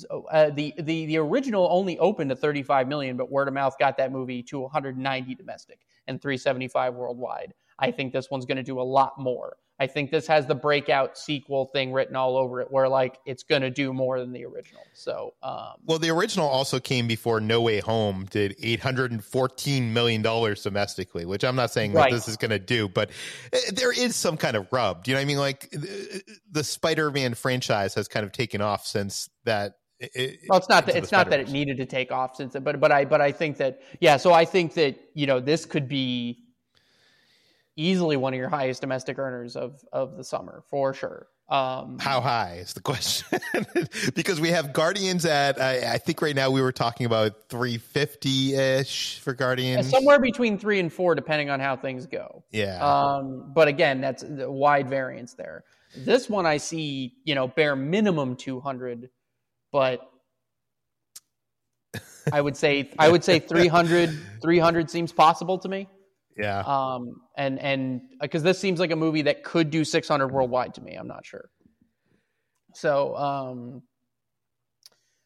Uh, 0.09 0.49
the, 0.49 0.73
the, 0.79 1.05
the 1.05 1.17
original 1.17 1.67
only 1.69 1.99
opened 1.99 2.29
to 2.31 2.35
35 2.35 2.87
million, 2.87 3.15
but 3.15 3.31
word 3.31 3.47
of 3.47 3.53
mouth 3.53 3.75
got 3.77 3.95
that 3.97 4.11
movie 4.11 4.41
to 4.41 4.61
190 4.61 5.35
domestic 5.35 5.79
and 6.07 6.21
375 6.21 6.95
worldwide. 6.95 7.53
I 7.77 7.91
think 7.91 8.11
this 8.11 8.31
one's 8.31 8.45
going 8.45 8.57
to 8.57 8.63
do 8.63 8.79
a 8.79 8.81
lot 8.81 9.19
more. 9.19 9.57
I 9.83 9.87
think 9.87 10.11
this 10.11 10.27
has 10.27 10.45
the 10.47 10.55
breakout 10.55 11.17
sequel 11.17 11.65
thing 11.65 11.91
written 11.91 12.15
all 12.15 12.37
over 12.37 12.61
it, 12.61 12.71
where 12.71 12.87
like 12.87 13.19
it's 13.25 13.43
going 13.43 13.63
to 13.63 13.69
do 13.69 13.91
more 13.91 14.17
than 14.17 14.31
the 14.31 14.45
original. 14.45 14.81
So, 14.93 15.33
um, 15.43 15.73
well, 15.85 15.99
the 15.99 16.09
original 16.09 16.47
also 16.47 16.79
came 16.79 17.05
before 17.05 17.41
No 17.41 17.61
Way 17.61 17.81
Home 17.81 18.25
did 18.31 18.55
eight 18.61 18.79
hundred 18.79 19.11
and 19.11 19.23
fourteen 19.23 19.93
million 19.93 20.21
dollars 20.21 20.63
domestically, 20.63 21.25
which 21.25 21.43
I'm 21.43 21.57
not 21.57 21.71
saying 21.71 21.91
right. 21.91 22.09
this 22.09 22.29
is 22.29 22.37
going 22.37 22.51
to 22.51 22.59
do, 22.59 22.87
but 22.87 23.09
eh, 23.51 23.59
there 23.73 23.91
is 23.91 24.15
some 24.15 24.37
kind 24.37 24.55
of 24.55 24.67
rub. 24.71 25.03
Do 25.03 25.11
you 25.11 25.15
know 25.15 25.19
what 25.19 25.23
I 25.23 25.25
mean? 25.25 25.37
Like 25.37 25.69
the 26.49 26.63
Spider-Man 26.63 27.33
franchise 27.33 27.93
has 27.95 28.07
kind 28.07 28.25
of 28.25 28.31
taken 28.31 28.61
off 28.61 28.87
since 28.87 29.29
that 29.43 29.73
it, 29.99 30.39
well, 30.49 30.59
it's 30.59 30.69
not 30.69 30.85
that 30.85 30.95
it's 30.95 31.11
not 31.11 31.29
that 31.29 31.39
it 31.39 31.49
needed 31.49 31.77
to 31.77 31.85
take 31.85 32.11
off 32.11 32.35
since, 32.35 32.55
but 32.59 32.79
but 32.79 32.91
I 32.91 33.05
but 33.05 33.21
I 33.21 33.31
think 33.31 33.57
that 33.57 33.81
yeah. 33.99 34.17
So 34.17 34.33
I 34.33 34.45
think 34.45 34.73
that 34.75 34.97
you 35.13 35.27
know 35.27 35.39
this 35.39 35.65
could 35.65 35.87
be 35.87 36.42
easily 37.75 38.17
one 38.17 38.33
of 38.33 38.37
your 38.37 38.49
highest 38.49 38.81
domestic 38.81 39.17
earners 39.17 39.55
of 39.55 39.83
of 39.91 40.17
the 40.17 40.23
summer 40.23 40.63
for 40.69 40.93
sure. 40.93 41.27
Um, 41.49 41.99
How 41.99 42.21
high 42.21 42.59
is 42.61 42.73
the 42.73 42.81
question? 42.81 43.39
because 44.15 44.39
we 44.39 44.49
have 44.49 44.71
Guardians 44.71 45.25
at 45.25 45.61
I, 45.61 45.93
I, 45.93 45.97
think 45.97 46.21
right 46.21 46.35
now 46.35 46.49
we 46.49 46.61
were 46.61 46.71
talking 46.71 47.05
about 47.05 47.49
350 47.49 48.55
ish 48.55 49.19
for 49.19 49.33
Guardians, 49.33 49.89
somewhere 49.89 50.19
between 50.19 50.57
three 50.57 50.79
and 50.79 50.91
four, 50.91 51.15
depending 51.15 51.49
on 51.49 51.59
how 51.59 51.75
things 51.75 52.05
go. 52.05 52.43
Yeah. 52.51 52.79
Um, 52.81 53.51
but 53.53 53.67
again, 53.67 53.99
that's 53.99 54.23
the 54.23 54.49
wide 54.49 54.89
variance 54.89 55.33
there. 55.33 55.65
This 55.95 56.29
one 56.29 56.45
I 56.45 56.57
see, 56.57 57.13
you 57.25 57.35
know, 57.35 57.47
bare 57.49 57.75
minimum 57.75 58.35
200, 58.35 59.09
but 59.71 59.99
I 62.31 62.39
would 62.39 62.55
say 62.55 62.89
I 62.97 63.09
would 63.09 63.23
say 63.23 63.39
300 63.39 64.17
300 64.41 64.89
seems 64.89 65.11
possible 65.11 65.57
to 65.59 65.67
me. 65.67 65.87
Yeah. 66.37 66.59
Um, 66.65 67.21
and 67.37 67.59
and 67.59 68.01
because 68.21 68.41
uh, 68.41 68.45
this 68.45 68.59
seems 68.59 68.79
like 68.79 68.91
a 68.91 68.95
movie 68.95 69.21
that 69.23 69.43
could 69.43 69.69
do 69.69 69.83
600 69.83 70.29
worldwide 70.29 70.73
to 70.75 70.81
me, 70.81 70.95
I'm 70.95 71.07
not 71.07 71.25
sure. 71.25 71.49
So 72.73 73.15
um, 73.15 73.83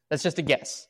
that's 0.09 0.23
just 0.23 0.39
a 0.39 0.41
guess. 0.41 0.87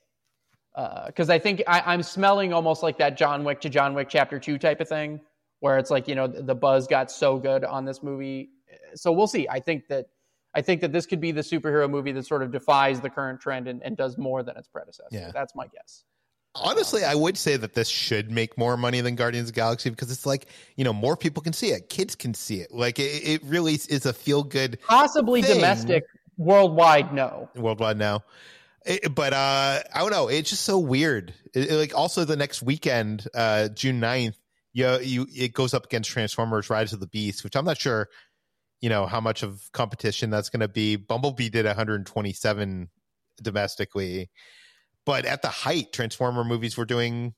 Because 0.75 1.29
uh, 1.29 1.33
I 1.33 1.39
think 1.39 1.63
I, 1.67 1.81
I'm 1.85 2.03
smelling 2.03 2.53
almost 2.53 2.83
like 2.83 2.99
that 2.99 3.17
John 3.17 3.43
Wick 3.43 3.61
to 3.61 3.69
John 3.69 3.93
Wick 3.93 4.09
Chapter 4.09 4.39
Two 4.39 4.57
type 4.59 4.79
of 4.79 4.87
thing, 4.87 5.19
where 5.59 5.77
it's 5.77 5.89
like 5.89 6.07
you 6.07 6.15
know 6.15 6.27
the 6.27 6.55
buzz 6.55 6.87
got 6.87 7.11
so 7.11 7.37
good 7.37 7.63
on 7.63 7.85
this 7.85 8.03
movie. 8.03 8.49
So 8.93 9.11
we'll 9.11 9.27
see. 9.27 9.47
I 9.49 9.59
think 9.59 9.87
that 9.87 10.07
I 10.53 10.61
think 10.61 10.81
that 10.81 10.91
this 10.91 11.05
could 11.05 11.19
be 11.19 11.31
the 11.31 11.41
superhero 11.41 11.89
movie 11.89 12.11
that 12.11 12.25
sort 12.25 12.43
of 12.43 12.51
defies 12.51 13.01
the 13.01 13.09
current 13.09 13.39
trend 13.39 13.67
and, 13.67 13.81
and 13.83 13.97
does 13.97 14.17
more 14.17 14.43
than 14.43 14.57
its 14.57 14.67
predecessor. 14.67 15.09
Yeah. 15.11 15.31
That's 15.33 15.55
my 15.55 15.67
guess. 15.67 16.03
Honestly, 16.61 17.03
I 17.03 17.15
would 17.15 17.37
say 17.37 17.57
that 17.57 17.73
this 17.73 17.87
should 17.87 18.31
make 18.31 18.57
more 18.57 18.77
money 18.77 19.01
than 19.01 19.15
Guardians 19.15 19.49
of 19.49 19.55
Galaxy 19.55 19.89
because 19.89 20.11
it's 20.11 20.25
like 20.25 20.47
you 20.75 20.83
know 20.83 20.93
more 20.93 21.15
people 21.15 21.43
can 21.43 21.53
see 21.53 21.67
it, 21.67 21.89
kids 21.89 22.15
can 22.15 22.33
see 22.33 22.61
it. 22.61 22.73
Like 22.73 22.99
it, 22.99 23.27
it 23.27 23.43
really 23.43 23.73
is 23.73 24.05
a 24.05 24.13
feel 24.13 24.43
good, 24.43 24.79
possibly 24.87 25.41
thing. 25.41 25.55
domestic, 25.55 26.03
worldwide. 26.37 27.13
No, 27.13 27.49
worldwide 27.55 27.97
now. 27.97 28.23
It, 28.85 29.13
but 29.13 29.33
uh, 29.33 29.81
I 29.93 29.99
don't 29.99 30.11
know. 30.11 30.29
It's 30.29 30.49
just 30.49 30.63
so 30.63 30.79
weird. 30.79 31.33
It, 31.53 31.71
like 31.71 31.95
also 31.95 32.23
the 32.23 32.37
next 32.37 32.61
weekend, 32.61 33.27
uh, 33.35 33.67
June 33.69 33.99
9th, 33.99 34.35
you, 34.71 34.99
you 34.99 35.27
it 35.35 35.53
goes 35.53 35.73
up 35.73 35.85
against 35.85 36.09
Transformers: 36.09 36.69
Rise 36.69 36.93
of 36.93 36.99
the 36.99 37.07
Beast, 37.07 37.43
which 37.43 37.55
I'm 37.55 37.65
not 37.65 37.77
sure, 37.77 38.07
you 38.79 38.89
know, 38.89 39.05
how 39.05 39.19
much 39.19 39.43
of 39.43 39.69
competition 39.73 40.29
that's 40.29 40.49
going 40.49 40.61
to 40.61 40.67
be. 40.67 40.95
Bumblebee 40.95 41.49
did 41.49 41.65
127 41.65 42.89
domestically. 43.41 44.29
But 45.07 45.23
at 45.23 45.41
the 45.41 45.47
height, 45.47 45.93
Transformer 45.93 46.43
movies 46.43 46.75
were 46.75 46.83
doing, 46.83 47.33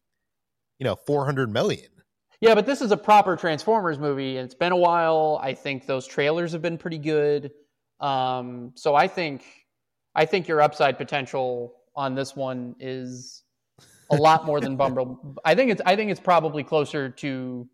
you 0.79 0.85
know, 0.85 0.95
400 0.95 1.53
million. 1.53 1.91
Yeah, 2.41 2.55
but 2.55 2.65
this 2.65 2.81
is 2.81 2.91
a 2.91 2.97
proper 2.97 3.35
Transformers 3.35 3.99
movie, 3.99 4.37
and 4.37 4.45
it's 4.45 4.55
been 4.55 4.71
a 4.71 4.77
while. 4.77 5.39
I 5.39 5.53
think 5.53 5.85
those 5.85 6.07
trailers 6.07 6.53
have 6.53 6.63
been 6.63 6.79
pretty 6.79 6.97
good. 6.97 7.51
Um, 7.99 8.71
so 8.73 8.95
I 8.95 9.07
think, 9.07 9.43
I 10.15 10.25
think 10.25 10.47
your 10.47 10.61
upside 10.61 10.97
potential 10.97 11.75
on 11.95 12.15
this 12.15 12.35
one 12.35 12.75
is 12.79 13.43
a 14.09 14.15
lot 14.15 14.47
more 14.47 14.59
than 14.59 14.75
Bumble. 14.77 15.37
I 15.45 15.53
think 15.53 15.69
it's, 15.69 15.81
I 15.85 15.95
think 15.95 16.09
it's 16.09 16.19
probably 16.19 16.63
closer 16.63 17.11
to, 17.11 17.69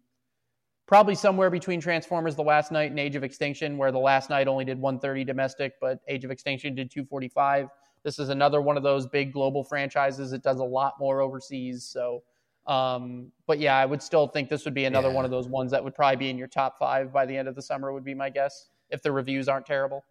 probably 0.88 1.16
somewhere 1.16 1.50
between 1.50 1.80
Transformers: 1.80 2.36
The 2.36 2.44
Last 2.44 2.70
Knight 2.70 2.90
and 2.90 3.00
Age 3.00 3.16
of 3.16 3.24
Extinction, 3.24 3.78
where 3.78 3.94
The 3.94 4.00
Last 4.00 4.30
Knight 4.30 4.50
only 4.50 4.66
did 4.66 4.78
130 4.78 5.24
domestic, 5.24 5.76
but 5.80 6.00
Age 6.10 6.26
of 6.26 6.32
Extinction 6.32 6.76
did 6.76 6.92
245. 6.92 7.70
This 8.06 8.20
is 8.20 8.30
another 8.30 8.62
one 8.62 8.78
of 8.78 8.84
those 8.84 9.08
big 9.08 9.34
global 9.34 9.63
franchises. 9.63 10.32
It 10.32 10.44
does 10.44 10.60
a 10.60 10.63
lot 10.63 10.94
more 11.00 11.22
overseas. 11.22 11.84
So, 11.84 12.22
um, 12.68 13.32
but 13.48 13.58
yeah, 13.58 13.76
I 13.76 13.86
would 13.88 14.02
still 14.02 14.28
think 14.28 14.48
this 14.48 14.63
would 14.63 14.76
be 14.76 14.86
another 14.86 15.10
yeah. 15.10 15.15
one 15.15 15.26
of 15.26 15.32
those 15.32 15.48
ones 15.48 15.72
that 15.72 15.84
would 15.84 15.96
probably 15.96 16.18
be 16.18 16.30
in 16.30 16.38
your 16.38 16.48
top 16.48 16.78
five 16.78 17.12
by 17.12 17.26
the 17.26 17.36
end 17.36 17.48
of 17.48 17.56
the 17.56 17.63
summer. 17.63 17.91
Would 17.91 18.06
be 18.06 18.13
my 18.13 18.30
guess 18.30 18.70
if 18.91 19.02
the 19.02 19.12
reviews 19.12 19.50
aren't 19.50 19.65
terrible. 19.65 20.06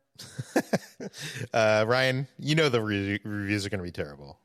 uh, 1.54 1.84
Ryan, 1.86 2.26
you 2.40 2.56
know 2.56 2.68
the 2.68 2.82
re- 2.82 3.20
reviews 3.22 3.64
are 3.64 3.70
going 3.70 3.78
to 3.78 3.84
be 3.84 3.92
terrible. 3.92 4.40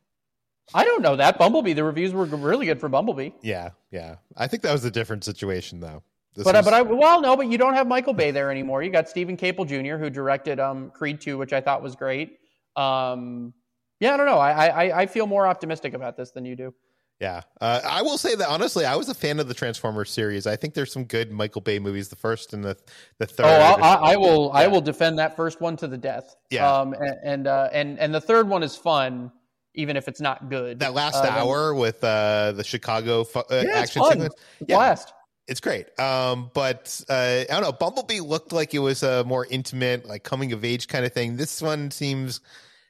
I 0.71 0.83
don't 0.85 1.01
know 1.01 1.15
that 1.15 1.39
Bumblebee. 1.39 1.73
The 1.73 1.83
reviews 1.83 2.13
were 2.13 2.25
really 2.25 2.67
good 2.67 2.79
for 2.79 2.87
Bumblebee. 2.87 3.31
Yeah, 3.41 3.71
yeah. 3.89 4.17
I 4.37 4.45
think 4.45 4.61
that 4.61 4.71
was 4.71 4.85
a 4.85 4.91
different 4.91 5.23
situation 5.23 5.79
though. 5.79 6.03
This 6.35 6.43
but 6.43 6.53
was... 6.53 6.65
but 6.65 6.73
I 6.75 6.83
well 6.83 7.19
no, 7.19 7.35
but 7.35 7.47
you 7.47 7.57
don't 7.57 7.73
have 7.73 7.87
Michael 7.87 8.13
Bay 8.13 8.29
there 8.29 8.51
anymore. 8.51 8.83
You 8.83 8.91
got 8.91 9.09
Steven 9.09 9.35
Caple 9.35 9.67
Jr. 9.67 9.97
who 9.97 10.11
directed 10.11 10.59
um, 10.59 10.91
Creed 10.91 11.19
two, 11.19 11.39
which 11.39 11.51
I 11.51 11.61
thought 11.61 11.81
was 11.81 11.95
great. 11.95 12.37
Um, 12.79 13.53
yeah, 13.99 14.13
I 14.13 14.17
don't 14.17 14.25
know. 14.25 14.37
I, 14.37 14.67
I 14.67 15.01
I 15.01 15.05
feel 15.05 15.27
more 15.27 15.45
optimistic 15.45 15.93
about 15.93 16.15
this 16.15 16.31
than 16.31 16.45
you 16.45 16.55
do. 16.55 16.73
Yeah, 17.19 17.41
uh, 17.59 17.81
I 17.83 18.01
will 18.01 18.17
say 18.17 18.33
that 18.35 18.47
honestly, 18.47 18.85
I 18.85 18.95
was 18.95 19.09
a 19.09 19.13
fan 19.13 19.41
of 19.41 19.49
the 19.49 19.53
Transformers 19.53 20.09
series. 20.09 20.47
I 20.47 20.55
think 20.55 20.73
there's 20.73 20.93
some 20.93 21.03
good 21.03 21.33
Michael 21.33 21.59
Bay 21.59 21.77
movies. 21.77 22.07
The 22.07 22.15
first 22.15 22.53
and 22.53 22.63
the 22.63 22.77
the 23.17 23.25
third. 23.25 23.45
Oh, 23.45 23.83
I, 23.83 24.13
I 24.13 24.15
will 24.15 24.51
yeah. 24.53 24.61
I 24.61 24.67
will 24.67 24.79
defend 24.79 25.19
that 25.19 25.35
first 25.35 25.59
one 25.59 25.75
to 25.77 25.87
the 25.87 25.97
death. 25.97 26.37
Yeah. 26.49 26.71
Um, 26.71 26.93
and 26.93 27.15
and, 27.23 27.47
uh, 27.47 27.69
and 27.73 27.99
and 27.99 28.15
the 28.15 28.21
third 28.21 28.47
one 28.47 28.63
is 28.63 28.77
fun, 28.77 29.33
even 29.75 29.97
if 29.97 30.07
it's 30.07 30.21
not 30.21 30.49
good. 30.49 30.79
That 30.79 30.93
last 30.93 31.15
uh, 31.15 31.27
hour 31.27 31.73
with 31.73 32.01
uh, 32.01 32.53
the 32.53 32.63
Chicago 32.63 33.25
fu- 33.25 33.39
uh, 33.39 33.63
yeah, 33.67 33.79
action 33.79 34.01
sequence, 34.01 34.35
yeah. 34.65 34.77
blast. 34.77 35.11
It's 35.49 35.59
great. 35.59 35.99
Um, 35.99 36.51
but 36.53 37.03
uh, 37.09 37.13
I 37.13 37.45
don't 37.49 37.63
know. 37.63 37.73
Bumblebee 37.73 38.21
looked 38.21 38.53
like 38.53 38.73
it 38.73 38.79
was 38.79 39.03
a 39.03 39.25
more 39.25 39.45
intimate, 39.49 40.05
like 40.05 40.23
coming 40.23 40.53
of 40.53 40.63
age 40.63 40.87
kind 40.87 41.05
of 41.05 41.11
thing. 41.11 41.35
This 41.35 41.61
one 41.61 41.91
seems 41.91 42.39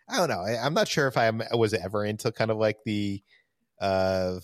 I 0.10 0.18
don't 0.18 0.30
know. 0.30 0.42
I, 0.42 0.66
am 0.66 0.74
not 0.74 0.88
sure 0.88 1.08
if 1.08 1.18
I 1.18 1.32
was 1.54 1.74
ever 1.74 2.04
into 2.04 2.32
kind 2.32 2.52
of 2.52 2.58
like 2.58 2.78
the 2.86 3.22
uh 3.80 4.40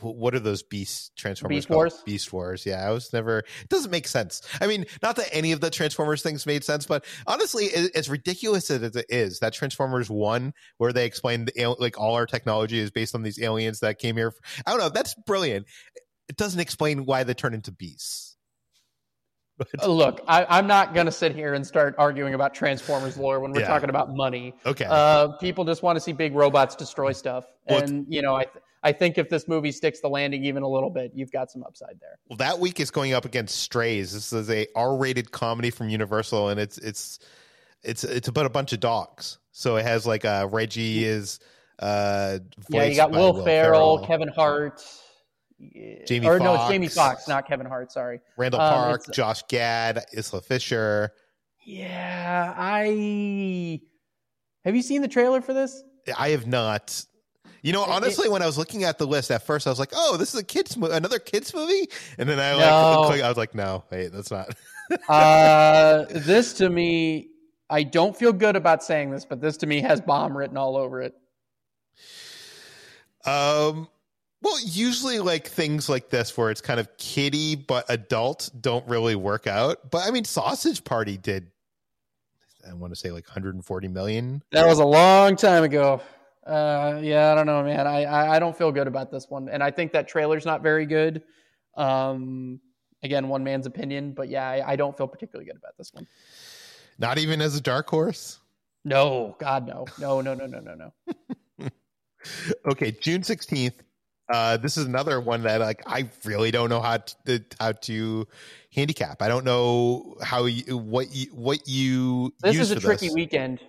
what 0.00 0.34
are 0.34 0.40
those 0.40 0.62
beast 0.62 1.12
transformers 1.16 1.56
beast 1.56 1.68
called? 1.68 1.76
wars? 1.76 2.02
Beast 2.04 2.32
wars. 2.32 2.66
Yeah 2.66 2.88
i 2.88 2.90
was 2.90 3.12
never 3.12 3.40
it 3.40 3.68
doesn't 3.68 3.90
make 3.90 4.08
sense. 4.08 4.40
I 4.60 4.66
mean 4.66 4.86
not 5.02 5.16
that 5.16 5.28
any 5.32 5.52
of 5.52 5.60
the 5.60 5.70
transformers 5.70 6.22
things 6.22 6.46
made 6.46 6.64
sense 6.64 6.86
but 6.86 7.04
honestly 7.26 7.68
as 7.94 8.08
ridiculous 8.08 8.70
as 8.70 8.82
it 8.82 9.06
is 9.08 9.40
that 9.40 9.52
transformers 9.52 10.10
one 10.10 10.54
where 10.78 10.92
they 10.92 11.04
explain 11.04 11.44
the, 11.44 11.76
like 11.78 11.98
all 12.00 12.14
our 12.14 12.26
technology 12.26 12.78
is 12.78 12.90
based 12.90 13.14
on 13.14 13.22
these 13.22 13.40
aliens 13.40 13.80
that 13.80 13.98
came 13.98 14.16
here 14.16 14.32
i 14.66 14.70
don't 14.70 14.80
know 14.80 14.88
that's 14.88 15.14
brilliant. 15.26 15.66
It 16.28 16.36
doesn't 16.36 16.60
explain 16.60 17.04
why 17.04 17.24
they 17.24 17.34
turn 17.34 17.52
into 17.52 17.72
beasts 17.72 18.31
uh, 19.82 19.86
look, 19.86 20.20
I, 20.26 20.58
am 20.58 20.66
not 20.66 20.94
going 20.94 21.06
to 21.06 21.12
sit 21.12 21.34
here 21.34 21.54
and 21.54 21.66
start 21.66 21.94
arguing 21.98 22.34
about 22.34 22.54
Transformers 22.54 23.16
lore 23.16 23.40
when 23.40 23.52
we're 23.52 23.60
yeah. 23.60 23.66
talking 23.66 23.90
about 23.90 24.14
money. 24.14 24.54
Okay. 24.64 24.86
Uh, 24.88 25.28
people 25.32 25.64
just 25.64 25.82
want 25.82 25.96
to 25.96 26.00
see 26.00 26.12
big 26.12 26.34
robots 26.34 26.74
destroy 26.74 27.12
stuff, 27.12 27.44
and 27.66 28.06
you 28.08 28.22
know, 28.22 28.34
I 28.34 28.44
th- 28.44 28.64
I 28.84 28.92
think 28.92 29.16
if 29.16 29.28
this 29.28 29.46
movie 29.46 29.70
sticks 29.72 30.00
the 30.00 30.08
landing 30.08 30.44
even 30.44 30.62
a 30.62 30.68
little 30.68 30.90
bit, 30.90 31.12
you've 31.14 31.30
got 31.30 31.50
some 31.50 31.62
upside 31.62 32.00
there. 32.00 32.18
Well, 32.28 32.36
that 32.38 32.58
week 32.58 32.80
is 32.80 32.90
going 32.90 33.12
up 33.12 33.24
against 33.24 33.56
Strays. 33.56 34.12
This 34.12 34.32
is 34.32 34.50
a 34.50 34.66
R-rated 34.74 35.30
comedy 35.30 35.70
from 35.70 35.88
Universal, 35.88 36.48
and 36.48 36.58
it's 36.58 36.78
it's 36.78 37.20
it's 37.82 38.04
it's 38.04 38.28
about 38.28 38.46
a 38.46 38.50
bunch 38.50 38.72
of 38.72 38.80
dogs. 38.80 39.38
So 39.52 39.76
it 39.76 39.84
has 39.84 40.06
like 40.06 40.24
uh, 40.24 40.48
Reggie 40.50 41.04
is. 41.04 41.38
Uh, 41.78 42.38
yeah, 42.68 42.84
you 42.84 42.94
got 42.94 43.10
Will, 43.10 43.32
Will 43.32 43.44
Ferrell, 43.44 43.98
Ferrell, 43.98 44.06
Kevin 44.06 44.28
Hart. 44.28 44.84
Jamie 46.06 46.26
or 46.26 46.38
Foxx, 46.38 46.44
no, 46.44 46.54
it's 46.54 46.70
Jamie 46.70 46.88
Foxx, 46.88 47.28
not 47.28 47.46
Kevin 47.46 47.66
Hart. 47.66 47.92
Sorry, 47.92 48.20
Randall 48.36 48.60
um, 48.60 48.74
Park, 48.74 49.12
Josh 49.12 49.42
Gad, 49.48 50.04
Isla 50.12 50.40
Fisher. 50.40 51.12
Yeah, 51.64 52.54
I 52.56 53.80
have 54.64 54.74
you 54.74 54.82
seen 54.82 55.02
the 55.02 55.08
trailer 55.08 55.40
for 55.40 55.52
this? 55.52 55.82
I 56.18 56.30
have 56.30 56.46
not. 56.46 57.04
You 57.62 57.72
know, 57.72 57.84
honestly, 57.84 58.26
it, 58.26 58.32
when 58.32 58.42
I 58.42 58.46
was 58.46 58.58
looking 58.58 58.82
at 58.82 58.98
the 58.98 59.06
list 59.06 59.30
at 59.30 59.46
first, 59.46 59.68
I 59.68 59.70
was 59.70 59.78
like, 59.78 59.92
"Oh, 59.94 60.16
this 60.16 60.34
is 60.34 60.40
a 60.40 60.44
kids 60.44 60.76
mo- 60.76 60.90
another 60.90 61.20
kids 61.20 61.54
movie," 61.54 61.88
and 62.18 62.28
then 62.28 62.40
I 62.40 62.54
like, 62.54 63.18
no. 63.18 63.24
I 63.24 63.28
was 63.28 63.36
like, 63.36 63.54
"No, 63.54 63.84
wait, 63.90 64.08
that's 64.12 64.32
not." 64.32 64.54
uh, 65.08 66.04
this 66.10 66.54
to 66.54 66.68
me, 66.68 67.28
I 67.70 67.84
don't 67.84 68.16
feel 68.16 68.32
good 68.32 68.56
about 68.56 68.82
saying 68.82 69.12
this, 69.12 69.24
but 69.24 69.40
this 69.40 69.56
to 69.58 69.66
me 69.66 69.80
has 69.80 70.00
bomb 70.00 70.36
written 70.36 70.56
all 70.56 70.76
over 70.76 71.02
it. 71.02 71.14
Um, 73.24 73.88
well, 74.42 74.58
usually 74.64 75.20
like 75.20 75.46
things 75.46 75.88
like 75.88 76.10
this 76.10 76.36
where 76.36 76.50
it's 76.50 76.60
kind 76.60 76.80
of 76.80 76.88
kiddie 76.98 77.54
but 77.54 77.86
adult 77.88 78.50
don't 78.60 78.86
really 78.88 79.14
work 79.14 79.46
out. 79.46 79.90
But 79.90 80.06
I 80.06 80.10
mean, 80.10 80.24
Sausage 80.24 80.84
Party 80.84 81.16
did. 81.16 81.48
I 82.68 82.74
want 82.74 82.92
to 82.92 82.98
say 82.98 83.10
like 83.10 83.26
140 83.26 83.88
million. 83.88 84.42
That 84.52 84.66
was 84.66 84.78
a 84.78 84.84
long 84.84 85.36
time 85.36 85.64
ago. 85.64 86.00
Uh, 86.46 86.98
yeah, 87.02 87.32
I 87.32 87.34
don't 87.36 87.46
know, 87.46 87.62
man. 87.62 87.86
I, 87.86 88.04
I, 88.04 88.36
I 88.36 88.38
don't 88.38 88.56
feel 88.56 88.72
good 88.72 88.88
about 88.88 89.10
this 89.10 89.26
one, 89.28 89.48
and 89.48 89.62
I 89.62 89.70
think 89.70 89.92
that 89.92 90.08
trailer's 90.08 90.44
not 90.44 90.62
very 90.62 90.86
good. 90.86 91.22
Um, 91.76 92.60
again, 93.02 93.28
one 93.28 93.44
man's 93.44 93.66
opinion, 93.66 94.12
but 94.12 94.28
yeah, 94.28 94.48
I, 94.48 94.72
I 94.72 94.76
don't 94.76 94.96
feel 94.96 95.06
particularly 95.06 95.46
good 95.46 95.56
about 95.56 95.76
this 95.78 95.92
one. 95.94 96.06
Not 96.98 97.18
even 97.18 97.40
as 97.40 97.56
a 97.56 97.60
dark 97.60 97.88
horse. 97.88 98.40
No, 98.84 99.36
God, 99.38 99.68
no, 99.68 99.86
no, 99.98 100.20
no, 100.20 100.34
no, 100.34 100.46
no, 100.46 100.58
no, 100.58 100.92
no. 101.58 101.68
okay, 102.66 102.90
June 102.90 103.22
sixteenth. 103.22 103.80
Uh, 104.28 104.56
this 104.56 104.76
is 104.76 104.86
another 104.86 105.20
one 105.20 105.42
that 105.42 105.60
like 105.60 105.82
I 105.86 106.08
really 106.24 106.50
don't 106.50 106.70
know 106.70 106.80
how 106.80 106.98
to 107.26 107.44
how 107.58 107.72
to 107.72 108.26
handicap. 108.72 109.20
I 109.20 109.28
don't 109.28 109.44
know 109.44 110.16
how 110.22 110.44
you 110.44 110.78
what 110.78 111.14
you 111.14 111.26
what 111.32 111.68
you. 111.68 112.32
This 112.42 112.56
is 112.56 112.70
a 112.70 112.80
tricky 112.80 113.06
this. 113.06 113.14
weekend 113.14 113.60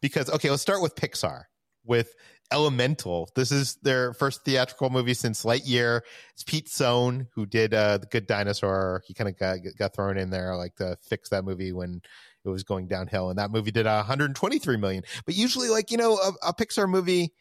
because 0.00 0.30
okay, 0.30 0.50
let's 0.50 0.62
start 0.62 0.82
with 0.82 0.94
Pixar 0.94 1.44
with 1.84 2.14
Elemental. 2.52 3.28
This 3.34 3.50
is 3.50 3.76
their 3.82 4.12
first 4.14 4.44
theatrical 4.44 4.90
movie 4.90 5.14
since 5.14 5.44
Lightyear. 5.44 6.02
It's 6.34 6.44
Pete 6.44 6.68
Sohn 6.68 7.26
who 7.34 7.46
did 7.46 7.74
uh, 7.74 7.98
the 7.98 8.06
Good 8.06 8.26
Dinosaur. 8.26 9.02
He 9.06 9.14
kind 9.14 9.28
of 9.28 9.38
got 9.38 9.58
got 9.78 9.94
thrown 9.94 10.18
in 10.18 10.30
there 10.30 10.54
like 10.56 10.76
to 10.76 10.96
fix 11.02 11.30
that 11.30 11.44
movie 11.44 11.72
when 11.72 12.02
it 12.44 12.48
was 12.48 12.62
going 12.62 12.86
downhill, 12.86 13.30
and 13.30 13.38
that 13.38 13.50
movie 13.50 13.72
did 13.72 13.86
123 13.86 14.76
million. 14.76 15.02
But 15.24 15.34
usually, 15.34 15.68
like 15.68 15.90
you 15.90 15.96
know, 15.96 16.18
a, 16.18 16.48
a 16.48 16.54
Pixar 16.54 16.88
movie, 16.88 17.32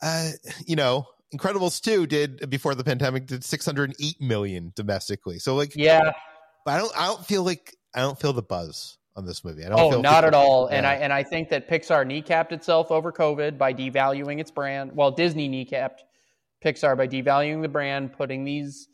uh, 0.00 0.30
you 0.66 0.76
know, 0.76 1.06
Incredibles 1.34 1.80
2 1.80 2.06
did 2.06 2.50
before 2.50 2.74
the 2.74 2.84
pandemic 2.84 3.26
did 3.26 3.44
608 3.44 4.20
million 4.20 4.72
domestically. 4.74 5.38
So 5.38 5.54
like, 5.54 5.74
yeah, 5.76 6.12
But 6.64 6.74
I 6.74 6.78
don't, 6.78 6.92
I 6.96 7.06
don't 7.06 7.24
feel 7.24 7.44
like 7.44 7.76
I 7.94 8.00
don't 8.00 8.18
feel 8.18 8.32
the 8.32 8.42
buzz 8.42 8.98
on 9.16 9.26
this 9.26 9.44
movie. 9.44 9.64
I 9.64 9.68
don't. 9.68 9.94
Oh, 9.94 10.00
not 10.00 10.24
at 10.24 10.34
all. 10.34 10.68
Yeah. 10.70 10.78
And 10.78 10.86
I 10.86 10.94
and 10.94 11.12
I 11.12 11.22
think 11.22 11.48
that 11.50 11.68
Pixar 11.68 12.04
kneecapped 12.04 12.52
itself 12.52 12.90
over 12.90 13.12
COVID 13.12 13.58
by 13.58 13.72
devaluing 13.72 14.40
its 14.40 14.50
brand. 14.50 14.92
Well, 14.94 15.10
Disney 15.10 15.48
kneecapped 15.48 16.00
Pixar 16.64 16.96
by 16.96 17.06
devaluing 17.08 17.62
the 17.62 17.68
brand, 17.68 18.12
putting 18.12 18.44
these 18.44 18.88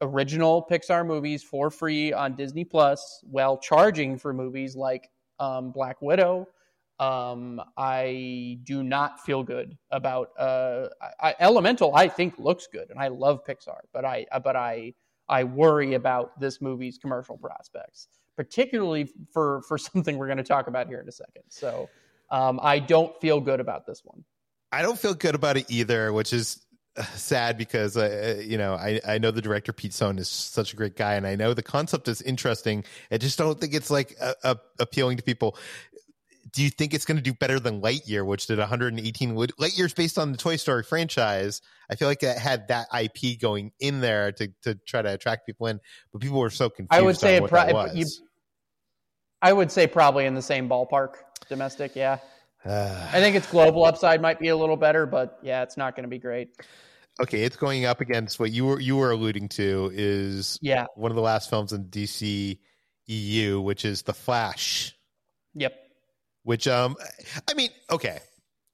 original 0.00 0.66
Pixar 0.70 1.06
movies 1.06 1.42
for 1.42 1.70
free 1.70 2.12
on 2.12 2.34
Disney 2.34 2.64
Plus, 2.64 3.24
while 3.30 3.58
charging 3.58 4.18
for 4.18 4.32
movies 4.32 4.76
like 4.76 5.08
um, 5.38 5.72
Black 5.72 6.00
Widow. 6.02 6.48
Um, 6.98 7.60
I 7.76 8.58
do 8.64 8.82
not 8.82 9.24
feel 9.24 9.42
good 9.42 9.76
about 9.90 10.30
uh, 10.38 10.88
I, 11.20 11.34
Elemental. 11.40 11.94
I 11.94 12.08
think 12.08 12.38
looks 12.38 12.66
good, 12.72 12.90
and 12.90 12.98
I 12.98 13.08
love 13.08 13.44
Pixar, 13.44 13.80
but 13.92 14.04
I 14.04 14.26
but 14.42 14.56
I 14.56 14.94
I 15.28 15.44
worry 15.44 15.94
about 15.94 16.38
this 16.40 16.60
movie's 16.60 16.98
commercial 16.98 17.36
prospects 17.36 18.08
particularly 18.36 19.10
for 19.32 19.62
for 19.62 19.78
something 19.78 20.18
we're 20.18 20.26
going 20.26 20.38
to 20.38 20.44
talk 20.44 20.68
about 20.68 20.86
here 20.86 21.00
in 21.00 21.08
a 21.08 21.12
second. 21.12 21.42
So 21.48 21.88
um, 22.30 22.60
I 22.62 22.78
don't 22.78 23.18
feel 23.20 23.40
good 23.40 23.60
about 23.60 23.86
this 23.86 24.02
one. 24.04 24.24
I 24.70 24.82
don't 24.82 24.98
feel 24.98 25.14
good 25.14 25.34
about 25.34 25.56
it 25.56 25.70
either, 25.70 26.12
which 26.12 26.32
is 26.32 26.60
uh, 26.96 27.02
sad 27.14 27.56
because 27.56 27.96
uh, 27.96 28.36
uh, 28.38 28.42
you 28.42 28.58
know 28.58 28.74
I, 28.74 29.00
I 29.06 29.18
know 29.18 29.30
the 29.30 29.42
director 29.42 29.72
Pete 29.72 29.94
Sohn 29.94 30.18
is 30.18 30.28
such 30.28 30.72
a 30.72 30.76
great 30.76 30.96
guy 30.96 31.14
and 31.14 31.26
I 31.26 31.36
know 31.36 31.54
the 31.54 31.62
concept 31.62 32.08
is 32.08 32.22
interesting. 32.22 32.84
I 33.10 33.18
just 33.18 33.38
don't 33.38 33.60
think 33.60 33.74
it's 33.74 33.90
like 33.90 34.16
appealing 34.78 35.16
to 35.16 35.22
people. 35.22 35.56
Do 36.56 36.62
you 36.62 36.70
think 36.70 36.94
it's 36.94 37.04
going 37.04 37.18
to 37.18 37.22
do 37.22 37.34
better 37.34 37.60
than 37.60 37.82
Lightyear, 37.82 38.24
which 38.24 38.46
did 38.46 38.58
118? 38.58 39.36
Lightyear's 39.36 39.92
based 39.92 40.16
on 40.16 40.32
the 40.32 40.38
Toy 40.38 40.56
Story 40.56 40.82
franchise. 40.82 41.60
I 41.90 41.96
feel 41.96 42.08
like 42.08 42.22
it 42.22 42.38
had 42.38 42.68
that 42.68 42.88
IP 42.98 43.38
going 43.38 43.72
in 43.78 44.00
there 44.00 44.32
to, 44.32 44.50
to 44.62 44.74
try 44.86 45.02
to 45.02 45.12
attract 45.12 45.44
people 45.44 45.66
in, 45.66 45.80
but 46.10 46.22
people 46.22 46.40
were 46.40 46.48
so 46.48 46.70
confused. 46.70 46.98
I 46.98 47.04
would 47.04 47.18
say 47.18 47.36
it, 47.36 47.46
pro- 47.46 47.92
you, 47.92 48.06
I 49.42 49.52
would 49.52 49.70
say 49.70 49.86
probably 49.86 50.24
in 50.24 50.34
the 50.34 50.40
same 50.40 50.66
ballpark. 50.66 51.16
Domestic, 51.50 51.94
yeah. 51.94 52.20
Uh, 52.64 53.06
I 53.12 53.20
think 53.20 53.36
its 53.36 53.50
global 53.50 53.84
upside 53.84 54.22
might 54.22 54.40
be 54.40 54.48
a 54.48 54.56
little 54.56 54.78
better, 54.78 55.04
but 55.04 55.38
yeah, 55.42 55.62
it's 55.62 55.76
not 55.76 55.94
going 55.94 56.04
to 56.04 56.08
be 56.08 56.18
great. 56.18 56.48
Okay, 57.20 57.42
it's 57.42 57.56
going 57.56 57.84
up 57.84 58.00
against 58.00 58.40
what 58.40 58.50
you 58.50 58.64
were 58.64 58.80
you 58.80 58.96
were 58.96 59.10
alluding 59.10 59.50
to 59.50 59.90
is 59.92 60.58
yeah 60.62 60.86
one 60.94 61.10
of 61.10 61.16
the 61.16 61.22
last 61.22 61.50
films 61.50 61.74
in 61.74 61.84
DC 61.84 62.58
EU, 63.08 63.60
which 63.60 63.84
is 63.84 64.00
The 64.02 64.14
Flash. 64.14 64.96
Yep. 65.54 65.85
Which 66.46 66.68
um, 66.68 66.96
I 67.50 67.54
mean, 67.54 67.70
okay, 67.90 68.20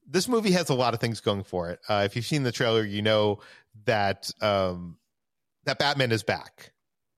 this 0.07 0.29
movie 0.29 0.53
has 0.53 0.69
a 0.69 0.75
lot 0.75 0.93
of 0.93 1.01
things 1.01 1.21
going 1.21 1.43
for 1.43 1.71
it. 1.71 1.81
Uh, 1.89 2.03
if 2.05 2.15
you've 2.15 2.27
seen 2.27 2.43
the 2.43 2.53
trailer, 2.53 2.85
you 2.85 3.01
know 3.03 3.41
that 3.87 4.31
um, 4.41 4.99
that 5.65 5.79
Batman 5.79 6.13
is 6.13 6.23
back. 6.23 6.73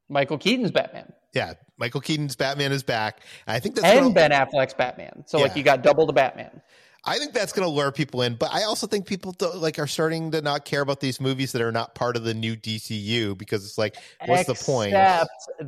Michael 0.08 0.38
Keaton's 0.38 0.70
Batman 0.70 1.12
yeah, 1.34 1.54
Michael 1.76 2.00
Keaton's 2.00 2.36
Batman 2.36 2.72
is 2.72 2.82
back. 2.82 3.20
I 3.46 3.58
think 3.58 3.74
that's 3.74 3.86
and 3.86 4.14
Ben 4.14 4.30
Affleck's 4.30 4.74
Batman. 4.74 5.24
So 5.26 5.38
yeah. 5.38 5.44
like 5.44 5.56
you 5.56 5.62
got 5.62 5.82
double 5.82 6.06
the 6.06 6.12
Batman. 6.12 6.62
I 7.06 7.18
think 7.18 7.34
that's 7.34 7.52
going 7.52 7.68
to 7.68 7.70
lure 7.70 7.92
people 7.92 8.22
in, 8.22 8.34
but 8.36 8.50
I 8.50 8.62
also 8.62 8.86
think 8.86 9.04
people 9.04 9.36
like 9.56 9.78
are 9.78 9.86
starting 9.86 10.30
to 10.30 10.40
not 10.40 10.64
care 10.64 10.80
about 10.80 11.00
these 11.00 11.20
movies 11.20 11.52
that 11.52 11.60
are 11.60 11.72
not 11.72 11.94
part 11.94 12.16
of 12.16 12.24
the 12.24 12.32
new 12.32 12.56
DCU 12.56 13.36
because 13.36 13.62
it's 13.66 13.76
like, 13.76 13.96
what's 14.24 14.48
Except 14.48 14.58
the 14.60 14.64
point? 14.64 14.94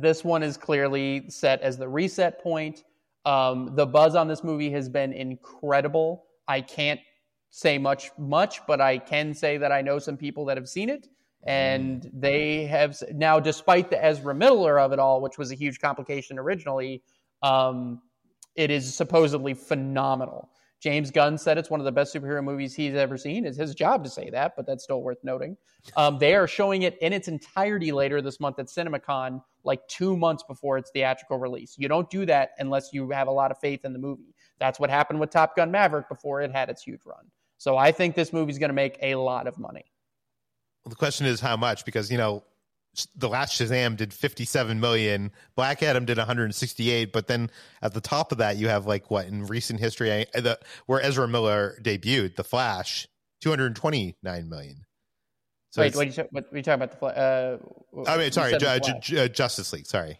This 0.01 0.23
one 0.23 0.41
is 0.41 0.57
clearly 0.57 1.29
set 1.29 1.61
as 1.61 1.77
the 1.77 1.87
reset 1.87 2.41
point. 2.41 2.85
Um, 3.27 3.75
the 3.75 3.85
buzz 3.85 4.15
on 4.15 4.29
this 4.29 4.41
movie 4.41 4.71
has 4.71 4.87
been 4.87 5.11
incredible. 5.11 6.23
I 6.47 6.61
can't 6.61 7.01
say 7.49 7.77
much, 7.77 8.09
much, 8.17 8.65
but 8.65 8.79
I 8.79 8.97
can 8.97 9.33
say 9.33 9.57
that 9.57 9.71
I 9.71 9.81
know 9.81 9.99
some 9.99 10.15
people 10.15 10.45
that 10.45 10.55
have 10.55 10.69
seen 10.69 10.89
it 10.89 11.07
and 11.45 12.09
they 12.13 12.65
have 12.65 12.97
now, 13.13 13.39
despite 13.39 13.89
the 13.89 14.03
Ezra 14.03 14.33
Miller 14.33 14.79
of 14.79 14.93
it 14.93 14.99
all, 14.99 15.21
which 15.21 15.37
was 15.37 15.51
a 15.51 15.55
huge 15.55 15.79
complication 15.79 16.39
originally, 16.39 17.03
um, 17.43 18.01
it 18.55 18.71
is 18.71 18.95
supposedly 18.95 19.53
phenomenal. 19.53 20.49
James 20.79 21.11
Gunn 21.11 21.37
said 21.37 21.57
it's 21.57 21.69
one 21.69 21.79
of 21.79 21.85
the 21.85 21.91
best 21.91 22.13
superhero 22.13 22.43
movies 22.43 22.75
he's 22.75 22.95
ever 22.95 23.17
seen. 23.17 23.45
It's 23.45 23.57
his 23.57 23.75
job 23.75 24.03
to 24.03 24.09
say 24.09 24.29
that, 24.29 24.53
but 24.55 24.65
that's 24.65 24.83
still 24.83 25.01
worth 25.01 25.17
noting. 25.23 25.57
Um, 25.95 26.17
they 26.17 26.35
are 26.35 26.47
showing 26.47 26.83
it 26.83 26.97
in 27.01 27.13
its 27.13 27.27
entirety 27.27 27.91
later 27.91 28.21
this 28.21 28.39
month 28.39 28.59
at 28.59 28.67
CinemaCon, 28.67 29.41
like 29.67 29.85
two 29.87 30.17
months 30.17 30.43
before 30.47 30.77
its 30.77 30.89
theatrical 30.91 31.37
release. 31.37 31.75
You 31.77 31.89
don't 31.89 32.09
do 32.09 32.25
that 32.25 32.51
unless 32.57 32.93
you 32.93 33.11
have 33.11 33.27
a 33.27 33.31
lot 33.31 33.51
of 33.51 33.59
faith 33.59 33.83
in 33.83 33.93
the 33.93 33.99
movie. 33.99 34.33
That's 34.59 34.79
what 34.79 34.89
happened 34.89 35.19
with 35.19 35.29
Top 35.29 35.55
Gun 35.55 35.69
Maverick 35.69 36.09
before 36.09 36.41
it 36.41 36.51
had 36.51 36.69
its 36.69 36.81
huge 36.81 37.01
run. 37.05 37.29
So 37.57 37.75
I 37.75 37.91
think 37.91 38.15
this 38.15 38.31
movie's 38.31 38.57
going 38.57 38.69
to 38.69 38.75
make 38.75 38.97
a 39.01 39.15
lot 39.15 39.45
of 39.45 39.59
money. 39.59 39.85
Well, 40.83 40.89
the 40.89 40.95
question 40.95 41.27
is 41.27 41.41
how 41.41 41.57
much 41.57 41.83
because 41.83 42.09
you 42.09 42.17
know 42.17 42.43
the 43.15 43.29
last 43.29 43.59
Shazam 43.59 43.97
did 43.97 44.13
57 44.13 44.79
million, 44.79 45.31
Black 45.55 45.83
Adam 45.83 46.05
did 46.05 46.17
168, 46.17 47.11
but 47.11 47.27
then 47.27 47.51
at 47.81 47.93
the 47.93 48.01
top 48.01 48.31
of 48.31 48.39
that 48.39 48.57
you 48.57 48.69
have 48.69 48.87
like 48.87 49.11
what 49.11 49.27
in 49.27 49.45
recent 49.45 49.79
history 49.79 50.25
the, 50.33 50.57
where 50.85 51.01
Ezra 51.01 51.27
Miller 51.27 51.77
debuted, 51.83 52.35
The 52.37 52.43
Flash, 52.43 53.07
229 53.41 54.49
million. 54.49 54.86
So 55.69 55.81
Wait, 55.81 55.95
what 55.95 56.07
are, 56.07 56.09
you, 56.09 56.27
what 56.31 56.45
you 56.53 56.61
talking 56.63 56.81
about? 56.81 56.99
The 56.99 57.05
uh, 57.05 57.57
I 58.07 58.17
mean, 58.17 58.31
sorry, 58.31 58.57
J- 58.57 58.79
J- 59.01 59.29
Justice 59.29 59.73
League. 59.73 59.85
Sorry. 59.85 60.19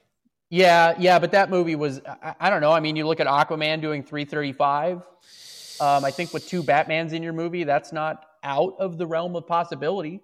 Yeah, 0.49 0.93
yeah, 0.97 1.19
but 1.19 1.31
that 1.31 1.49
movie 1.49 1.75
was 1.75 2.01
I, 2.05 2.35
I, 2.39 2.49
don't 2.49 2.61
know. 2.61 2.71
I 2.71 2.79
mean, 2.79 2.95
you 2.95 3.05
look 3.05 3.19
at 3.19 3.27
Aquaman 3.27 3.81
doing 3.81 4.03
335. 4.03 5.01
Um, 5.79 6.05
I 6.05 6.11
think 6.11 6.33
with 6.33 6.47
two 6.47 6.63
Batmans 6.63 7.13
in 7.13 7.21
your 7.21 7.33
movie, 7.33 7.63
that's 7.63 7.91
not 7.91 8.25
out 8.43 8.75
of 8.79 8.97
the 8.97 9.05
realm 9.05 9.35
of 9.35 9.45
possibility 9.45 10.21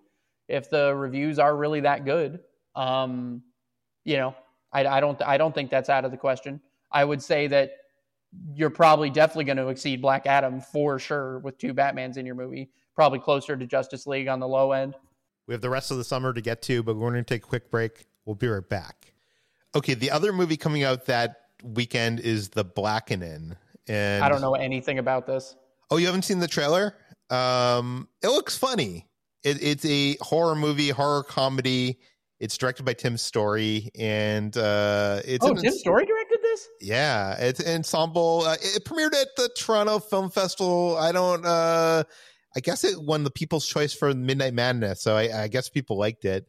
if 0.48 0.70
the 0.70 0.96
reviews 0.96 1.40
are 1.40 1.56
really 1.56 1.82
that 1.82 2.06
good. 2.06 2.40
Um, 2.76 3.44
you 4.06 4.18
know, 4.18 4.36
I, 4.72 4.86
I 4.86 5.00
don't 5.00 5.22
I 5.22 5.38
don't 5.38 5.54
think 5.54 5.70
that's 5.70 5.90
out 5.90 6.06
of 6.06 6.12
the 6.12 6.18
question. 6.18 6.62
I 6.92 7.06
would 7.06 7.22
say 7.22 7.48
that 7.48 7.72
you're 8.56 8.70
probably 8.70 9.10
definitely 9.10 9.46
going 9.46 9.58
to 9.58 9.68
exceed 9.68 10.02
Black 10.02 10.26
Adam 10.26 10.60
for 10.60 11.00
sure 11.00 11.40
with 11.40 11.58
two 11.58 11.74
Batmans 11.74 12.18
in 12.18 12.26
your 12.26 12.36
movie. 12.36 12.72
Probably 12.96 13.20
closer 13.20 13.56
to 13.56 13.66
Justice 13.66 14.08
League 14.08 14.28
on 14.28 14.40
the 14.40 14.48
low 14.48 14.72
end. 14.72 14.96
We 15.48 15.54
have 15.54 15.62
the 15.62 15.70
rest 15.70 15.92
of 15.92 15.98
the 15.98 16.04
summer 16.04 16.34
to 16.34 16.42
get 16.42 16.62
to, 16.64 16.84
but 16.84 16.96
we're 16.96 17.12
going 17.12 17.24
to 17.24 17.34
take 17.34 17.44
a 17.44 17.48
quick 17.48 17.70
break. 17.70 18.06
We'll 18.26 18.36
be 18.36 18.48
right 18.48 18.68
back. 18.68 19.14
Okay, 19.76 19.94
the 19.94 20.12
other 20.12 20.32
movie 20.32 20.58
coming 20.58 20.84
out 20.84 21.06
that 21.08 21.42
weekend 21.64 22.20
is 22.20 22.50
The 22.50 22.64
Blackening. 22.64 23.56
And 23.88 24.24
I 24.24 24.30
don't 24.30 24.42
know 24.42 24.56
anything 24.56 25.00
about 25.00 25.28
this. 25.28 25.56
Oh, 25.92 25.98
you 25.98 26.06
haven't 26.06 26.24
seen 26.24 26.40
the 26.40 26.48
trailer? 26.48 26.96
Um, 27.30 28.08
it 28.22 28.28
looks 28.28 28.58
funny. 28.58 29.08
It, 29.44 29.62
it's 29.62 29.86
a 29.86 30.16
horror 30.22 30.56
movie, 30.56 30.90
horror 30.90 31.24
comedy. 31.24 32.00
It's 32.40 32.58
directed 32.58 32.84
by 32.84 32.94
Tim 32.94 33.18
Story, 33.18 33.90
and 33.98 34.56
uh, 34.58 35.22
it's 35.24 35.46
oh, 35.46 35.54
Tim 35.54 35.72
Story 35.72 36.06
directed 36.06 36.40
this. 36.42 36.68
Yeah, 36.82 37.36
it's 37.40 37.60
an 37.62 37.78
ensemble. 37.78 38.44
Uh, 38.46 38.56
it 38.60 38.84
premiered 38.84 39.14
at 39.14 39.30
the 39.38 39.50
Toronto 39.58 40.00
Film 40.00 40.30
Festival. 40.30 40.98
I 40.98 41.12
don't. 41.12 41.46
Uh, 41.46 42.04
I 42.56 42.60
guess 42.60 42.84
it 42.84 43.02
won 43.02 43.24
the 43.24 43.32
People's 43.32 43.68
Choice 43.68 43.94
for 43.94 44.14
Midnight 44.14 44.54
Madness, 44.54 45.02
so 45.02 45.16
I, 45.16 45.44
I 45.44 45.48
guess 45.48 45.70
people 45.70 45.98
liked 45.98 46.26
it. 46.26 46.46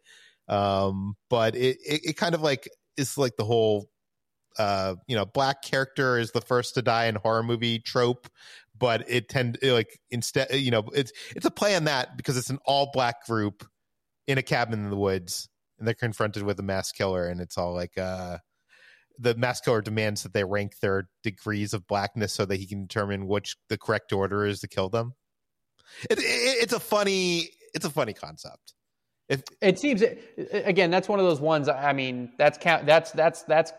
Um, 0.48 1.16
but 1.30 1.56
it, 1.56 1.78
it, 1.86 2.00
it 2.04 2.16
kind 2.16 2.34
of 2.34 2.42
like 2.42 2.68
is 2.96 3.16
like 3.16 3.36
the 3.36 3.44
whole 3.44 3.88
uh, 4.58 4.94
you 5.08 5.16
know, 5.16 5.24
black 5.24 5.62
character 5.62 6.18
is 6.18 6.30
the 6.30 6.40
first 6.40 6.74
to 6.74 6.82
die 6.82 7.06
in 7.06 7.16
horror 7.16 7.42
movie 7.42 7.80
trope, 7.80 8.28
but 8.78 9.04
it 9.08 9.28
tend 9.28 9.58
like 9.62 9.98
instead 10.10 10.48
you 10.52 10.70
know 10.70 10.84
it's 10.94 11.12
it's 11.34 11.46
a 11.46 11.50
play 11.50 11.76
on 11.76 11.84
that 11.84 12.16
because 12.16 12.36
it's 12.36 12.50
an 12.50 12.58
all 12.64 12.90
black 12.92 13.24
group 13.26 13.66
in 14.26 14.38
a 14.38 14.42
cabin 14.42 14.84
in 14.84 14.90
the 14.90 14.96
woods 14.96 15.48
and 15.78 15.86
they're 15.86 15.94
confronted 15.94 16.42
with 16.42 16.58
a 16.58 16.62
mass 16.62 16.92
killer 16.92 17.28
and 17.28 17.40
it's 17.40 17.56
all 17.56 17.72
like 17.72 17.96
uh 17.98 18.38
the 19.18 19.34
mass 19.36 19.60
killer 19.60 19.80
demands 19.80 20.24
that 20.24 20.32
they 20.32 20.42
rank 20.42 20.78
their 20.80 21.08
degrees 21.22 21.72
of 21.72 21.86
blackness 21.86 22.32
so 22.32 22.44
that 22.44 22.56
he 22.56 22.66
can 22.66 22.86
determine 22.86 23.28
which 23.28 23.56
the 23.68 23.78
correct 23.78 24.12
order 24.12 24.44
is 24.44 24.60
to 24.60 24.68
kill 24.68 24.88
them 24.88 25.14
it, 26.10 26.18
it, 26.18 26.22
it's 26.22 26.72
a 26.72 26.80
funny 26.80 27.50
it's 27.74 27.84
a 27.84 27.90
funny 27.90 28.12
concept 28.12 28.74
If 29.28 29.42
It 29.60 29.78
seems 29.78 30.02
again 30.52 30.90
that's 30.90 31.08
one 31.08 31.18
of 31.18 31.24
those 31.24 31.40
ones. 31.40 31.68
I 31.68 31.92
mean, 31.92 32.32
that's 32.38 32.58
count. 32.58 32.86
That's 32.86 33.10
that's 33.12 33.42
that's 33.42 33.72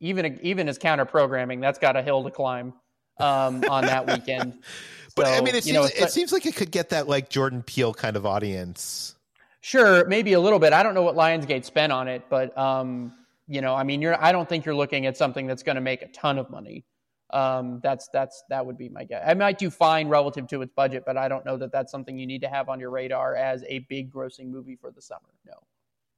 even 0.00 0.38
even 0.42 0.68
as 0.68 0.78
counter 0.78 1.04
programming. 1.04 1.60
That's 1.60 1.78
got 1.78 1.96
a 1.96 2.02
hill 2.02 2.24
to 2.24 2.30
climb 2.30 2.74
um, 3.18 3.64
on 3.68 3.86
that 3.86 4.06
weekend. 4.06 4.62
but 5.16 5.26
I 5.26 5.40
mean, 5.40 5.54
it 5.54 5.64
seems 5.64 5.74
know, 5.74 5.84
it 5.84 6.10
seems 6.10 6.32
like 6.32 6.46
it 6.46 6.56
could 6.56 6.70
get 6.70 6.90
that 6.90 7.08
like 7.08 7.28
Jordan 7.28 7.62
Peele 7.62 7.94
kind 7.94 8.16
of 8.16 8.26
audience. 8.26 9.14
Sure, 9.60 10.06
maybe 10.06 10.32
a 10.32 10.40
little 10.40 10.58
bit. 10.58 10.72
I 10.72 10.82
don't 10.82 10.94
know 10.94 11.02
what 11.02 11.16
Lionsgate 11.16 11.64
spent 11.64 11.92
on 11.92 12.08
it, 12.08 12.24
but 12.30 12.56
um, 12.56 13.12
you 13.46 13.60
know, 13.60 13.74
I 13.74 13.82
mean, 13.82 14.00
you're. 14.00 14.22
I 14.22 14.32
don't 14.32 14.48
think 14.48 14.64
you're 14.64 14.74
looking 14.74 15.06
at 15.06 15.16
something 15.16 15.46
that's 15.46 15.62
going 15.62 15.76
to 15.76 15.82
make 15.82 16.02
a 16.02 16.08
ton 16.08 16.38
of 16.38 16.50
money. 16.50 16.84
Um, 17.32 17.80
that's 17.82 18.08
that's 18.12 18.42
that 18.48 18.64
would 18.64 18.76
be 18.76 18.88
my 18.88 19.04
guess. 19.04 19.22
I 19.26 19.34
might 19.34 19.58
do 19.58 19.70
fine 19.70 20.08
relative 20.08 20.46
to 20.48 20.62
its 20.62 20.72
budget, 20.74 21.04
but 21.06 21.16
I 21.16 21.28
don't 21.28 21.44
know 21.44 21.56
that 21.56 21.72
that's 21.72 21.92
something 21.92 22.18
you 22.18 22.26
need 22.26 22.40
to 22.42 22.48
have 22.48 22.68
on 22.68 22.80
your 22.80 22.90
radar 22.90 23.34
as 23.34 23.64
a 23.68 23.80
big 23.80 24.12
grossing 24.12 24.48
movie 24.48 24.76
for 24.76 24.90
the 24.90 25.00
summer. 25.00 25.28
No. 25.46 25.54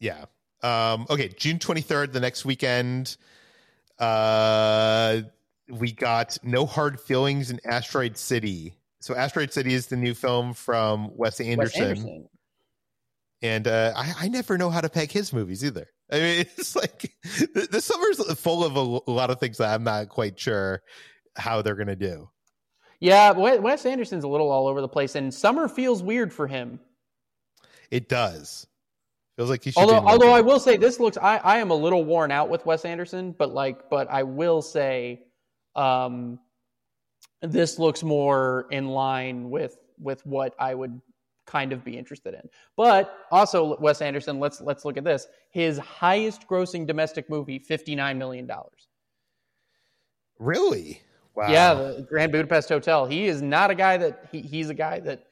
Yeah. 0.01 0.25
Um, 0.63 1.07
okay, 1.11 1.29
June 1.29 1.59
23rd, 1.59 2.13
the 2.13 2.21
next 2.21 2.45
weekend. 2.45 3.17
Uh, 3.99 5.23
we 5.69 5.93
got 5.93 6.39
No 6.43 6.67
Hard 6.67 7.01
Feelings 7.01 7.51
in 7.51 7.61
Asteroid 7.65 8.17
City. 8.17 8.75
So, 9.01 9.15
Asteroid 9.17 9.53
City 9.53 9.75
is 9.75 9.89
the 9.89 9.97
new 9.97 10.15
film 10.15 10.55
from 10.55 11.11
Wes 11.17 11.41
Anderson. 11.41 11.81
Wes 11.81 11.89
Anderson. 11.89 12.29
And 13.43 13.67
uh, 13.67 13.93
I, 13.97 14.15
I 14.21 14.29
never 14.29 14.57
know 14.57 14.71
how 14.71 14.81
to 14.81 14.89
peg 14.89 15.11
his 15.11 15.33
movies 15.33 15.65
either. 15.65 15.89
I 16.13 16.19
mean, 16.19 16.41
it's 16.57 16.77
like 16.77 17.15
the, 17.25 17.81
summer's 17.81 18.39
full 18.39 18.65
of 18.65 18.77
a, 18.77 19.11
a 19.11 19.13
lot 19.13 19.31
of 19.31 19.41
things 19.41 19.59
that 19.59 19.75
I'm 19.75 19.85
not 19.85 20.09
quite 20.11 20.39
sure 20.39 20.83
how 21.37 21.63
they're 21.63 21.75
going 21.75 21.89
to 21.89 21.97
do. 21.97 22.29
Yeah, 23.01 23.33
Wes 23.33 23.59
Wes 23.59 23.85
Anderson's 23.85 24.23
a 24.23 24.29
little 24.29 24.51
all 24.51 24.69
over 24.69 24.81
the 24.81 24.89
place, 24.89 25.17
and 25.17 25.35
summer 25.35 25.69
feels 25.69 26.03
weird 26.03 26.33
for 26.33 26.47
him. 26.47 26.79
It 27.91 28.09
does. 28.09 28.67
Feels 29.37 29.51
like 29.51 29.65
he 29.65 29.73
should 29.73 29.81
Although, 29.81 30.07
although 30.07 30.33
I 30.33 30.41
will 30.41 30.61
say 30.61 30.77
this 30.77 31.01
looks, 31.01 31.17
I, 31.17 31.39
I 31.39 31.59
am 31.59 31.71
a 31.71 31.75
little 31.75 32.05
worn 32.05 32.31
out 32.31 32.49
with 32.49 32.65
Wes 32.65 32.85
Anderson, 32.85 33.35
but 33.37 33.53
like, 33.53 33.91
but 33.91 34.09
I 34.11 34.23
will 34.23 34.63
say, 34.63 35.25
um, 35.75 36.39
this 37.41 37.79
looks 37.79 38.03
more 38.03 38.67
in 38.71 38.89
line 38.89 39.51
with 39.51 39.77
with 39.99 40.25
what 40.25 40.55
I 40.59 40.75
would 40.75 41.01
kind 41.47 41.73
of 41.73 41.85
be 41.85 41.97
interested 41.97 42.35
in. 42.35 42.49
But 42.77 43.15
also, 43.31 43.77
Wes 43.79 44.01
Anderson, 44.01 44.39
let's 44.39 44.61
let's 44.61 44.85
look 44.85 44.97
at 44.97 45.05
this. 45.05 45.27
His 45.51 45.79
highest 45.79 46.49
grossing 46.49 46.87
domestic 46.87 47.29
movie, 47.29 47.59
fifty 47.59 47.95
nine 47.95 48.19
million 48.19 48.47
dollars. 48.47 48.89
Really? 50.39 51.01
Wow. 51.35 51.51
Yeah, 51.51 51.75
the 51.75 52.07
Grand 52.09 52.33
Budapest 52.33 52.69
Hotel. 52.69 53.07
He 53.07 53.27
is 53.27 53.41
not 53.41 53.71
a 53.71 53.75
guy 53.75 53.97
that 53.97 54.29
he, 54.31 54.41
he's 54.41 54.69
a 54.69 54.75
guy 54.75 55.01
that 55.01 55.25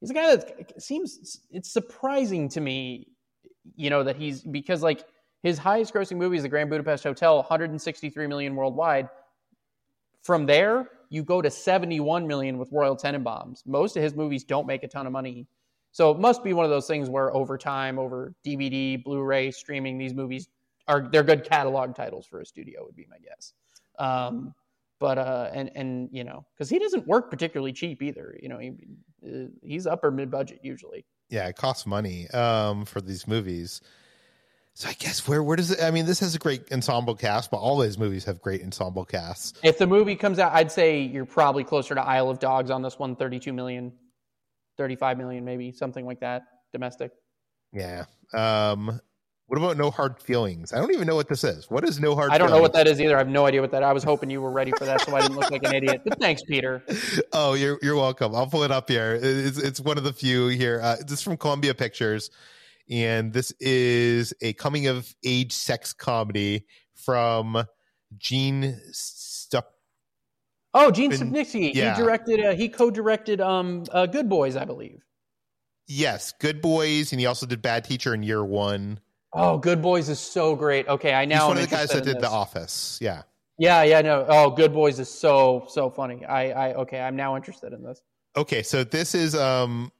he's 0.00 0.10
a 0.10 0.14
guy 0.14 0.36
that 0.36 0.82
seems 0.82 1.40
it's 1.50 1.72
surprising 1.72 2.48
to 2.50 2.60
me, 2.60 3.08
you 3.76 3.90
know, 3.90 4.02
that 4.02 4.16
he's 4.16 4.42
because 4.42 4.82
like 4.82 5.04
his 5.42 5.58
highest 5.58 5.94
grossing 5.94 6.16
movie 6.16 6.36
is 6.36 6.42
the 6.42 6.48
Grand 6.48 6.70
Budapest 6.70 7.04
Hotel, 7.04 7.36
163 7.36 8.26
million 8.26 8.56
worldwide. 8.56 9.08
From 10.22 10.46
there, 10.46 10.88
you 11.14 11.22
go 11.22 11.40
to 11.40 11.50
71 11.50 12.26
million 12.26 12.58
with 12.58 12.70
Royal 12.72 12.96
Tenenbaums. 12.96 13.66
Most 13.66 13.96
of 13.96 14.02
his 14.02 14.14
movies 14.14 14.44
don't 14.44 14.66
make 14.66 14.82
a 14.82 14.88
ton 14.88 15.06
of 15.06 15.12
money. 15.12 15.46
So 15.92 16.10
it 16.10 16.18
must 16.18 16.42
be 16.42 16.52
one 16.52 16.64
of 16.64 16.70
those 16.70 16.86
things 16.86 17.08
where 17.08 17.34
over 17.34 17.56
time, 17.56 17.98
over 17.98 18.34
DVD, 18.44 19.02
Blu-ray, 19.02 19.50
streaming, 19.52 19.96
these 19.96 20.14
movies 20.14 20.48
are 20.88 21.08
they're 21.10 21.22
good 21.22 21.44
catalog 21.44 21.94
titles 21.94 22.26
for 22.26 22.40
a 22.40 22.46
studio, 22.46 22.84
would 22.84 22.96
be 22.96 23.06
my 23.08 23.18
guess. 23.18 23.52
Um, 23.98 24.54
but 25.00 25.18
uh 25.18 25.50
and 25.52 25.70
and 25.74 26.08
you 26.12 26.22
know 26.22 26.46
because 26.54 26.70
he 26.70 26.78
doesn't 26.78 27.04
work 27.06 27.28
particularly 27.28 27.72
cheap 27.72 28.00
either 28.00 28.38
you 28.40 28.48
know 28.48 28.58
he 28.58 28.72
uh, 29.26 29.48
he's 29.60 29.88
upper 29.88 30.12
mid 30.12 30.30
budget 30.30 30.60
usually 30.62 31.04
yeah, 31.30 31.48
it 31.48 31.56
costs 31.56 31.86
money 31.86 32.28
um, 32.30 32.84
for 32.84 33.00
these 33.00 33.26
movies. 33.26 33.80
So 34.76 34.88
I 34.88 34.92
guess 34.94 35.26
where 35.28 35.42
where 35.42 35.56
does 35.56 35.70
it? 35.70 35.80
I 35.82 35.90
mean, 35.92 36.04
this 36.04 36.18
has 36.20 36.34
a 36.34 36.38
great 36.38 36.72
ensemble 36.72 37.14
cast, 37.14 37.50
but 37.50 37.58
all 37.58 37.78
these 37.78 37.96
movies 37.96 38.24
have 38.24 38.40
great 38.42 38.62
ensemble 38.62 39.04
casts. 39.04 39.52
if 39.62 39.78
the 39.78 39.86
movie 39.86 40.16
comes 40.16 40.38
out 40.40 40.52
i'd 40.54 40.72
say 40.72 41.00
you're 41.00 41.24
probably 41.24 41.62
closer 41.64 41.94
to 41.94 42.00
isle 42.02 42.28
of 42.28 42.38
dogs 42.40 42.70
on 42.70 42.82
this 42.82 42.98
one 42.98 43.14
32 43.14 43.52
million 43.52 43.92
35 44.76 45.16
million 45.18 45.44
maybe 45.44 45.70
something 45.72 46.04
like 46.04 46.20
that 46.20 46.42
domestic 46.72 47.12
Yeah. 47.72 48.04
Um, 48.32 49.00
what 49.46 49.58
about 49.58 49.76
No 49.76 49.90
Hard 49.90 50.18
Feelings? 50.18 50.72
I 50.72 50.78
don't 50.78 50.92
even 50.94 51.06
know 51.06 51.14
what 51.14 51.28
this 51.28 51.44
is. 51.44 51.70
What 51.70 51.84
is 51.84 52.00
No 52.00 52.14
Hard? 52.16 52.32
i 52.32 52.38
don't 52.38 52.50
know 52.50 52.60
what 52.60 52.72
that 52.72 52.88
is 52.88 53.00
either 53.00 53.14
i 53.14 53.18
have 53.18 53.28
no 53.28 53.46
idea 53.46 53.60
what 53.60 53.70
that 53.70 53.84
i 53.84 53.92
was 53.92 54.02
hoping 54.02 54.28
you 54.30 54.40
were 54.40 54.50
ready 54.50 54.72
for 54.76 54.86
that 54.86 55.02
so 55.02 55.14
i 55.14 55.20
didn't 55.20 55.36
look 55.36 55.50
like 55.52 55.62
an 55.62 55.74
idiot 55.74 56.00
but 56.04 56.18
thanks 56.18 56.42
peter 56.42 56.82
oh, 57.32 57.54
you're 57.54 57.78
you're 57.82 57.94
welcome. 57.94 58.34
I'll 58.34 58.48
pull 58.48 58.64
it 58.64 58.72
up 58.72 58.88
here. 58.88 59.16
It's 59.22 59.58
it's 59.58 59.78
one 59.80 59.98
of 59.98 60.04
the 60.04 60.12
few 60.12 60.48
here. 60.48 60.80
Uh, 60.82 60.96
this 60.96 61.12
is 61.12 61.22
from 61.22 61.36
Columbia 61.36 61.74
Pictures, 61.74 62.30
and 62.90 63.32
this 63.32 63.52
is 63.60 64.34
a 64.40 64.52
coming 64.54 64.86
of 64.86 65.12
age 65.24 65.52
sex 65.52 65.92
comedy 65.92 66.66
from 66.94 67.64
Gene 68.16 68.80
Stuck. 68.92 69.66
oh 70.74 70.90
gene 70.90 71.10
Stupnitsky. 71.12 71.74
yeah. 71.74 71.94
he 71.94 72.02
directed 72.02 72.44
uh, 72.44 72.54
he 72.54 72.68
co-directed 72.68 73.40
um 73.40 73.84
uh, 73.92 74.06
good 74.06 74.28
boys 74.28 74.56
i 74.56 74.64
believe 74.64 75.00
Yes, 75.86 76.32
Good 76.40 76.62
Boys, 76.62 77.12
and 77.12 77.20
he 77.20 77.26
also 77.26 77.44
did 77.44 77.60
Bad 77.60 77.84
Teacher 77.84 78.14
in 78.14 78.22
Year 78.22 78.42
One. 78.42 79.00
oh 79.34 79.58
good 79.58 79.82
boys 79.82 80.08
is 80.08 80.18
so 80.18 80.56
great 80.56 80.88
okay 80.88 81.12
i 81.12 81.24
now 81.26 81.40
He's 81.40 81.48
one 81.48 81.58
of 81.58 81.68
the 81.68 81.76
guys 81.76 81.90
that 81.90 82.04
did 82.04 82.16
this. 82.16 82.22
The 82.22 82.30
Office. 82.30 82.98
Yeah. 83.02 83.22
Yeah, 83.58 83.82
yeah, 83.84 84.00
no. 84.00 84.24
Oh, 84.28 84.50
Good 84.50 84.72
Boys 84.72 84.98
is 84.98 85.08
so 85.08 85.66
so 85.68 85.88
funny. 85.88 86.24
I 86.24 86.50
I 86.70 86.74
okay, 86.74 87.00
I'm 87.00 87.14
now 87.14 87.36
interested 87.36 87.72
in 87.72 87.84
this. 87.84 88.02
Okay, 88.36 88.62
so 88.64 88.82
this 88.82 89.14
is 89.14 89.36
um, 89.36 89.92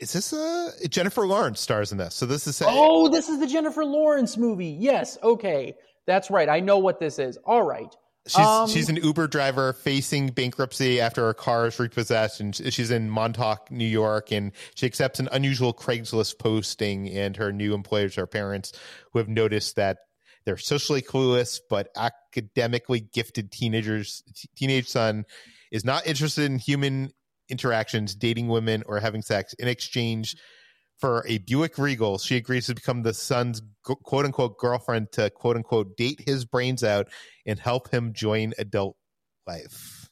is 0.00 0.12
this 0.12 0.32
uh 0.32 0.72
Jennifer 0.88 1.26
Lawrence 1.26 1.60
stars 1.60 1.92
in 1.92 1.98
this? 1.98 2.14
So 2.14 2.26
this 2.26 2.46
is 2.46 2.62
Oh, 2.64 3.08
this 3.08 3.28
is 3.28 3.38
the 3.38 3.46
Jennifer 3.46 3.84
Lawrence 3.84 4.36
movie. 4.36 4.76
Yes, 4.78 5.18
okay. 5.22 5.74
That's 6.06 6.30
right. 6.30 6.48
I 6.48 6.60
know 6.60 6.78
what 6.78 6.98
this 6.98 7.18
is. 7.18 7.36
All 7.44 7.62
right. 7.62 7.94
She's 8.26 8.38
Um, 8.38 8.68
she's 8.68 8.88
an 8.88 8.96
Uber 8.96 9.28
driver 9.28 9.72
facing 9.72 10.28
bankruptcy 10.28 11.00
after 11.00 11.24
her 11.24 11.34
car 11.34 11.66
is 11.66 11.78
repossessed, 11.78 12.40
and 12.40 12.54
she's 12.54 12.90
in 12.90 13.08
Montauk, 13.08 13.70
New 13.70 13.86
York, 13.86 14.30
and 14.30 14.52
she 14.74 14.86
accepts 14.86 15.20
an 15.20 15.28
unusual 15.32 15.72
Craigslist 15.72 16.38
posting. 16.38 17.08
And 17.08 17.36
her 17.36 17.52
new 17.52 17.74
employers 17.74 18.18
are 18.18 18.26
parents 18.26 18.72
who 19.12 19.18
have 19.18 19.28
noticed 19.28 19.76
that 19.76 19.98
their 20.44 20.56
socially 20.56 21.02
clueless 21.02 21.60
but 21.68 21.88
academically 21.96 23.00
gifted 23.00 23.52
teenagers 23.52 24.22
t- 24.34 24.48
teenage 24.56 24.88
son 24.88 25.24
is 25.70 25.84
not 25.84 26.06
interested 26.06 26.44
in 26.44 26.58
human 26.58 27.12
interactions, 27.50 28.14
dating 28.14 28.48
women, 28.48 28.82
or 28.86 29.00
having 29.00 29.22
sex. 29.22 29.54
In 29.54 29.68
exchange 29.68 30.36
for 30.98 31.24
a 31.26 31.38
Buick 31.38 31.78
Regal, 31.78 32.18
she 32.18 32.36
agrees 32.36 32.66
to 32.66 32.74
become 32.74 33.02
the 33.02 33.14
son's 33.14 33.62
quote 33.82 34.26
unquote 34.26 34.58
girlfriend 34.58 35.10
to 35.12 35.30
quote 35.30 35.56
unquote 35.56 35.96
date 35.96 36.20
his 36.26 36.44
brains 36.44 36.84
out 36.84 37.08
and 37.46 37.58
help 37.58 37.90
him 37.90 38.12
join 38.12 38.52
adult 38.58 38.96
life. 39.46 40.08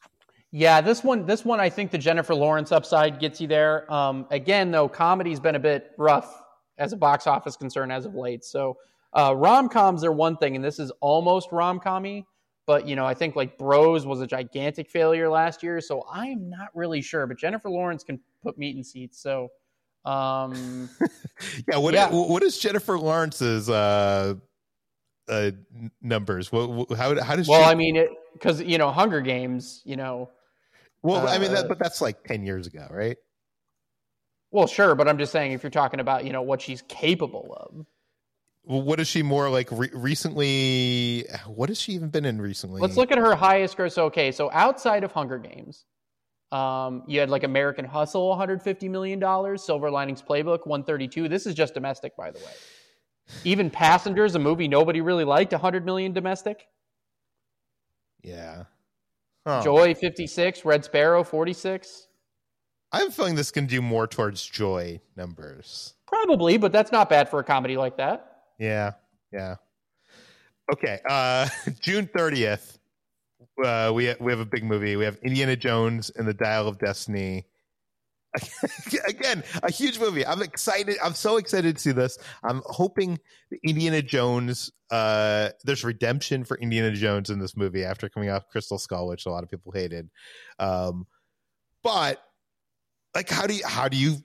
Yeah, 0.50 0.80
this 0.80 1.04
one 1.04 1.26
this 1.26 1.44
one 1.44 1.60
I 1.60 1.68
think 1.68 1.90
the 1.90 1.98
Jennifer 1.98 2.34
Lawrence 2.34 2.72
upside 2.72 3.20
gets 3.20 3.40
you 3.40 3.46
there. 3.46 3.92
Um 3.92 4.26
again 4.30 4.70
though, 4.70 4.88
comedy's 4.88 5.40
been 5.40 5.54
a 5.54 5.60
bit 5.60 5.90
rough 5.98 6.34
as 6.78 6.92
a 6.92 6.96
box 6.96 7.26
office 7.26 7.56
concern 7.56 7.90
as 7.90 8.06
of 8.06 8.14
late. 8.14 8.44
So 8.44 8.78
uh 9.12 9.34
rom-coms 9.36 10.04
are 10.04 10.12
one 10.12 10.38
thing 10.38 10.56
and 10.56 10.64
this 10.64 10.78
is 10.78 10.90
almost 11.00 11.52
rom-commy, 11.52 12.24
but 12.68 12.86
you 12.86 12.94
know, 12.96 13.06
I 13.06 13.14
think 13.14 13.34
like 13.34 13.56
Bros 13.56 14.04
was 14.06 14.20
a 14.20 14.26
gigantic 14.26 14.90
failure 14.90 15.30
last 15.30 15.62
year, 15.62 15.80
so 15.80 16.02
I 16.02 16.26
am 16.26 16.50
not 16.50 16.68
really 16.74 17.00
sure, 17.00 17.26
but 17.26 17.38
Jennifer 17.38 17.70
Lawrence 17.70 18.04
can 18.04 18.20
put 18.42 18.58
meat 18.58 18.76
in 18.76 18.84
seats. 18.84 19.20
So 19.20 19.48
um 20.04 20.90
Yeah, 21.68 21.78
what 21.78 21.94
Yeah. 21.94 22.10
what 22.12 22.42
is 22.42 22.58
Jennifer 22.58 22.98
Lawrence's 22.98 23.70
uh, 23.70 24.34
uh, 25.28 25.50
numbers? 26.02 26.52
What, 26.52 26.90
how 26.96 27.18
how 27.22 27.36
does 27.36 27.48
Well, 27.48 27.62
she? 27.62 27.70
I 27.70 27.74
mean, 27.74 28.06
because 28.34 28.60
you 28.60 28.76
know, 28.76 28.90
Hunger 28.90 29.22
Games. 29.22 29.80
You 29.86 29.96
know, 29.96 30.30
well, 31.02 31.26
I 31.26 31.38
mean, 31.38 31.50
that, 31.52 31.64
uh, 31.64 31.68
but 31.68 31.78
that's 31.78 32.02
like 32.02 32.22
ten 32.24 32.44
years 32.44 32.66
ago, 32.66 32.86
right? 32.90 33.16
well, 34.50 34.66
sure, 34.66 34.94
but 34.94 35.08
I'm 35.08 35.16
just 35.16 35.32
saying 35.32 35.52
if 35.52 35.62
you're 35.62 35.70
talking 35.70 36.00
about 36.00 36.26
you 36.26 36.32
know 36.34 36.42
what 36.42 36.60
she's 36.60 36.82
capable 36.82 37.56
of. 37.58 37.86
What 38.68 39.00
is 39.00 39.08
she 39.08 39.22
more 39.22 39.48
like 39.48 39.70
re- 39.72 39.88
recently? 39.94 41.24
What 41.46 41.70
has 41.70 41.80
she 41.80 41.92
even 41.92 42.10
been 42.10 42.26
in 42.26 42.38
recently? 42.38 42.82
Let's 42.82 42.98
look 42.98 43.10
at 43.10 43.16
her 43.16 43.34
highest 43.34 43.78
gross. 43.78 43.96
Okay, 43.96 44.30
so 44.30 44.50
outside 44.52 45.04
of 45.04 45.12
Hunger 45.12 45.38
Games, 45.38 45.86
um, 46.52 47.02
you 47.06 47.18
had 47.18 47.30
like 47.30 47.44
American 47.44 47.86
Hustle, 47.86 48.28
150 48.28 48.90
million 48.90 49.18
dollars. 49.18 49.64
Silver 49.64 49.90
Linings 49.90 50.20
Playbook, 50.20 50.66
132. 50.66 51.30
This 51.30 51.46
is 51.46 51.54
just 51.54 51.72
domestic, 51.72 52.14
by 52.14 52.30
the 52.30 52.40
way. 52.40 52.52
Even 53.44 53.70
Passengers, 53.70 54.34
a 54.34 54.38
movie 54.38 54.68
nobody 54.68 55.00
really 55.00 55.24
liked, 55.24 55.52
100 55.52 55.86
million 55.86 56.12
domestic. 56.12 56.66
Yeah. 58.22 58.64
Huh. 59.46 59.62
Joy, 59.62 59.94
56. 59.94 60.66
Red 60.66 60.84
Sparrow, 60.84 61.24
46. 61.24 62.08
I 62.92 63.00
am 63.00 63.10
feeling 63.12 63.34
this 63.34 63.50
can 63.50 63.64
do 63.64 63.80
more 63.80 64.06
towards 64.06 64.44
joy 64.44 65.00
numbers. 65.16 65.94
Probably, 66.06 66.58
but 66.58 66.70
that's 66.70 66.92
not 66.92 67.08
bad 67.08 67.30
for 67.30 67.38
a 67.38 67.44
comedy 67.44 67.78
like 67.78 67.96
that. 67.96 68.34
Yeah, 68.58 68.92
yeah. 69.32 69.56
Okay, 70.72 70.98
uh, 71.08 71.48
June 71.80 72.08
thirtieth, 72.14 72.78
uh, 73.64 73.92
we 73.94 74.14
we 74.20 74.32
have 74.32 74.40
a 74.40 74.46
big 74.46 74.64
movie. 74.64 74.96
We 74.96 75.04
have 75.04 75.16
Indiana 75.22 75.56
Jones 75.56 76.10
and 76.14 76.26
the 76.26 76.34
Dial 76.34 76.68
of 76.68 76.78
Destiny. 76.78 77.46
Again, 79.08 79.42
a 79.62 79.70
huge 79.70 79.98
movie. 79.98 80.24
I'm 80.24 80.42
excited. 80.42 80.96
I'm 81.02 81.14
so 81.14 81.38
excited 81.38 81.76
to 81.76 81.82
see 81.82 81.92
this. 81.92 82.18
I'm 82.44 82.62
hoping 82.66 83.18
Indiana 83.64 84.02
Jones. 84.02 84.70
Uh, 84.90 85.50
there's 85.64 85.84
redemption 85.84 86.44
for 86.44 86.58
Indiana 86.58 86.92
Jones 86.92 87.30
in 87.30 87.38
this 87.38 87.56
movie 87.56 87.84
after 87.84 88.08
coming 88.08 88.28
off 88.28 88.48
Crystal 88.48 88.78
Skull, 88.78 89.08
which 89.08 89.26
a 89.26 89.30
lot 89.30 89.44
of 89.44 89.50
people 89.50 89.72
hated. 89.72 90.10
Um, 90.58 91.06
but 91.82 92.22
like, 93.14 93.30
how 93.30 93.46
do 93.46 93.54
you? 93.54 93.66
How 93.66 93.88
do 93.88 93.96
you? 93.96 94.16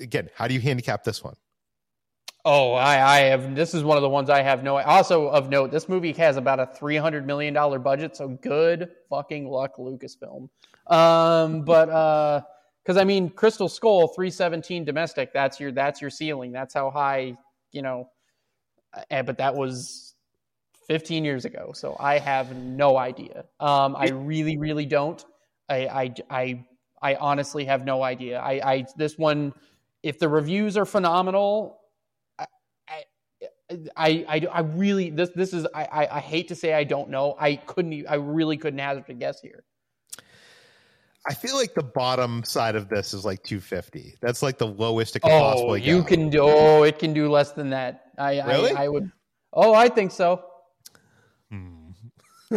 Again, 0.00 0.28
how 0.34 0.48
do 0.48 0.54
you 0.54 0.60
handicap 0.60 1.04
this 1.04 1.22
one? 1.22 1.34
Oh, 2.44 2.72
I, 2.72 3.18
I 3.18 3.18
have. 3.20 3.54
This 3.54 3.72
is 3.72 3.84
one 3.84 3.96
of 3.96 4.02
the 4.02 4.08
ones 4.08 4.28
I 4.28 4.42
have 4.42 4.64
no. 4.64 4.76
Also 4.78 5.28
of 5.28 5.48
note, 5.48 5.70
this 5.70 5.88
movie 5.88 6.12
has 6.14 6.36
about 6.36 6.58
a 6.58 6.66
three 6.66 6.96
hundred 6.96 7.26
million 7.26 7.54
dollar 7.54 7.78
budget, 7.78 8.16
so 8.16 8.28
good 8.28 8.90
fucking 9.08 9.48
luck, 9.48 9.76
Lucasfilm. 9.76 10.48
Um, 10.88 11.62
but 11.62 11.88
uh, 11.88 12.40
because 12.82 12.96
I 12.96 13.04
mean, 13.04 13.30
Crystal 13.30 13.68
Skull 13.68 14.08
three 14.08 14.30
seventeen 14.30 14.84
domestic. 14.84 15.32
That's 15.32 15.60
your 15.60 15.70
that's 15.70 16.00
your 16.00 16.10
ceiling. 16.10 16.50
That's 16.50 16.74
how 16.74 16.90
high 16.90 17.36
you 17.70 17.82
know. 17.82 18.08
Uh, 19.10 19.22
but 19.22 19.38
that 19.38 19.54
was 19.54 20.14
fifteen 20.88 21.24
years 21.24 21.44
ago, 21.44 21.70
so 21.72 21.96
I 22.00 22.18
have 22.18 22.56
no 22.56 22.96
idea. 22.96 23.44
Um, 23.60 23.94
I 23.96 24.08
really, 24.08 24.56
really 24.58 24.86
don't. 24.86 25.24
I, 25.68 25.86
I, 25.86 26.14
I, 26.28 26.64
I 27.00 27.14
honestly 27.14 27.64
have 27.64 27.84
no 27.84 28.02
idea. 28.02 28.40
I, 28.40 28.52
I 28.72 28.86
this 28.96 29.16
one, 29.16 29.54
if 30.02 30.18
the 30.18 30.28
reviews 30.28 30.76
are 30.76 30.84
phenomenal 30.84 31.78
I, 33.96 34.24
I, 34.28 34.46
I 34.52 34.60
really 34.60 35.10
this 35.10 35.30
this 35.34 35.52
is 35.52 35.66
I, 35.74 35.84
I, 35.84 36.16
I 36.16 36.20
hate 36.20 36.48
to 36.48 36.54
say 36.54 36.74
I 36.74 36.84
don't 36.84 37.10
know. 37.10 37.36
I 37.38 37.56
couldn't 37.56 38.06
I 38.08 38.14
really 38.14 38.56
couldn't 38.56 38.78
hazard 38.78 39.04
a 39.08 39.14
guess 39.14 39.40
here. 39.40 39.64
I 41.28 41.34
feel 41.34 41.54
like 41.54 41.74
the 41.74 41.84
bottom 41.84 42.42
side 42.42 42.74
of 42.74 42.88
this 42.88 43.14
is 43.14 43.24
like 43.24 43.42
250. 43.44 44.16
That's 44.20 44.42
like 44.42 44.58
the 44.58 44.66
lowest 44.66 45.14
it 45.14 45.20
can 45.20 45.30
oh, 45.30 45.40
possibly 45.40 45.82
you 45.82 45.98
go. 45.98 46.04
can 46.04 46.30
do. 46.30 46.40
Oh, 46.42 46.82
it 46.82 46.98
can 46.98 47.12
do 47.12 47.30
less 47.30 47.52
than 47.52 47.70
that. 47.70 48.06
I 48.18 48.42
Really? 48.42 48.72
I, 48.72 48.84
I 48.84 48.88
would. 48.88 49.10
Oh, 49.52 49.72
I 49.72 49.88
think 49.88 50.10
so. 50.10 50.42
Hmm. 51.50 51.90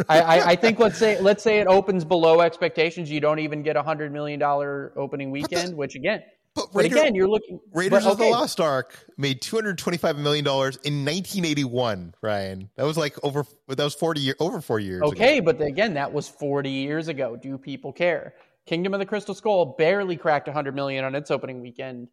I, 0.09 0.21
I, 0.21 0.47
I 0.49 0.55
think 0.55 0.79
let's 0.79 0.97
say 0.97 1.19
let's 1.21 1.43
say 1.43 1.59
it 1.59 1.67
opens 1.67 2.03
below 2.03 2.41
expectations. 2.41 3.11
You 3.11 3.19
don't 3.19 3.39
even 3.39 3.61
get 3.61 3.75
a 3.75 3.83
hundred 3.83 4.11
million 4.11 4.39
dollar 4.39 4.93
opening 4.95 5.29
weekend, 5.31 5.75
which 5.75 5.95
again, 5.95 6.23
But 6.55 6.71
but 6.71 6.85
again, 6.85 7.15
you're 7.15 7.27
looking. 7.27 7.59
Raiders 7.73 8.05
but, 8.05 8.13
of 8.13 8.17
the 8.17 8.29
Lost 8.29 8.61
Ark 8.61 8.97
made 9.17 9.41
225 9.41 10.17
million 10.17 10.45
dollars 10.45 10.77
in 10.77 11.03
1981. 11.03 12.15
Ryan, 12.21 12.69
that 12.77 12.83
was 12.83 12.97
like 12.97 13.21
over. 13.23 13.45
That 13.67 13.83
was 13.83 13.93
40 13.93 14.21
year 14.21 14.35
over 14.39 14.61
four 14.61 14.79
years. 14.79 15.01
ago. 15.01 15.09
Okay, 15.09 15.41
but 15.41 15.61
again, 15.61 15.93
that 15.95 16.11
was 16.11 16.29
40 16.29 16.69
years 16.69 17.09
ago. 17.09 17.35
Do 17.35 17.57
people 17.57 17.91
care? 17.91 18.35
Kingdom 18.65 18.93
of 18.93 18.99
the 18.99 19.05
Crystal 19.05 19.35
Skull 19.35 19.75
barely 19.77 20.15
cracked 20.15 20.47
100 20.47 20.73
million 20.73 21.03
on 21.03 21.13
its 21.13 21.29
opening 21.29 21.61
weekend. 21.61 22.07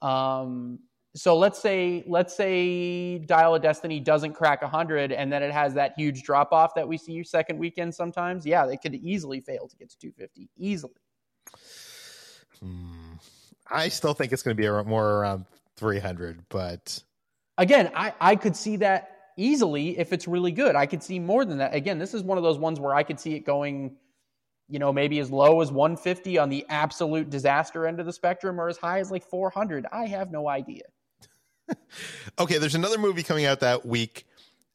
Um, 0.00 0.78
so 1.14 1.36
let's 1.36 1.60
say 1.60 2.02
let's 2.06 2.34
say 2.34 3.18
Dial 3.18 3.54
of 3.54 3.60
Destiny 3.60 4.00
doesn't 4.00 4.32
crack 4.32 4.62
100 4.62 5.12
and 5.12 5.30
then 5.30 5.42
it 5.42 5.52
has 5.52 5.74
that 5.74 5.92
huge 5.98 6.22
drop 6.22 6.50
off 6.52 6.74
that 6.74 6.88
we 6.88 6.96
see 6.96 7.22
second 7.22 7.58
weekend 7.58 7.94
sometimes. 7.94 8.46
Yeah, 8.46 8.64
they 8.64 8.78
could 8.78 8.94
easily 8.94 9.42
fail 9.42 9.68
to 9.68 9.76
get 9.76 9.90
to 9.90 9.98
250 9.98 10.48
easily. 10.56 10.94
Hmm. 12.58 13.01
I 13.72 13.88
still 13.88 14.14
think 14.14 14.32
it's 14.32 14.42
going 14.42 14.56
to 14.56 14.62
be 14.62 14.68
more 14.88 15.20
around 15.20 15.46
300, 15.76 16.44
but 16.48 17.02
Again, 17.58 17.90
I 17.94 18.12
I 18.20 18.36
could 18.36 18.56
see 18.56 18.76
that 18.76 19.16
easily 19.36 19.98
if 19.98 20.12
it's 20.12 20.26
really 20.26 20.52
good. 20.52 20.74
I 20.76 20.86
could 20.86 21.02
see 21.02 21.18
more 21.18 21.44
than 21.44 21.58
that. 21.58 21.74
Again, 21.74 21.98
this 21.98 22.14
is 22.14 22.22
one 22.22 22.38
of 22.38 22.44
those 22.44 22.58
ones 22.58 22.80
where 22.80 22.94
I 22.94 23.02
could 23.02 23.20
see 23.20 23.34
it 23.34 23.40
going 23.40 23.96
you 24.72 24.78
know, 24.78 24.90
maybe 24.90 25.18
as 25.18 25.30
low 25.30 25.60
as 25.60 25.70
150 25.70 26.38
on 26.38 26.48
the 26.48 26.64
absolute 26.70 27.28
disaster 27.28 27.86
end 27.86 28.00
of 28.00 28.06
the 28.06 28.12
spectrum 28.12 28.58
or 28.58 28.68
as 28.68 28.78
high 28.78 29.00
as 29.00 29.10
like 29.10 29.22
400. 29.22 29.84
I 29.92 30.06
have 30.06 30.30
no 30.30 30.48
idea. 30.48 30.84
okay. 32.38 32.56
There's 32.56 32.74
another 32.74 32.96
movie 32.96 33.22
coming 33.22 33.44
out 33.44 33.60
that 33.60 33.84
week, 33.84 34.26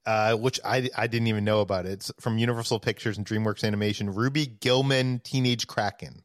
uh, 0.06 0.36
which 0.36 0.60
I 0.64 0.90
I 0.96 1.08
didn't 1.08 1.28
even 1.28 1.44
know 1.44 1.62
about. 1.62 1.88
It's 1.88 2.12
from 2.20 2.38
Universal 2.38 2.80
Pictures 2.82 3.18
and 3.18 3.26
DreamWorks 3.26 3.64
Animation. 3.64 4.14
Ruby 4.14 4.46
Gillman, 4.46 5.20
Teenage 5.24 5.66
Kraken. 5.66 6.22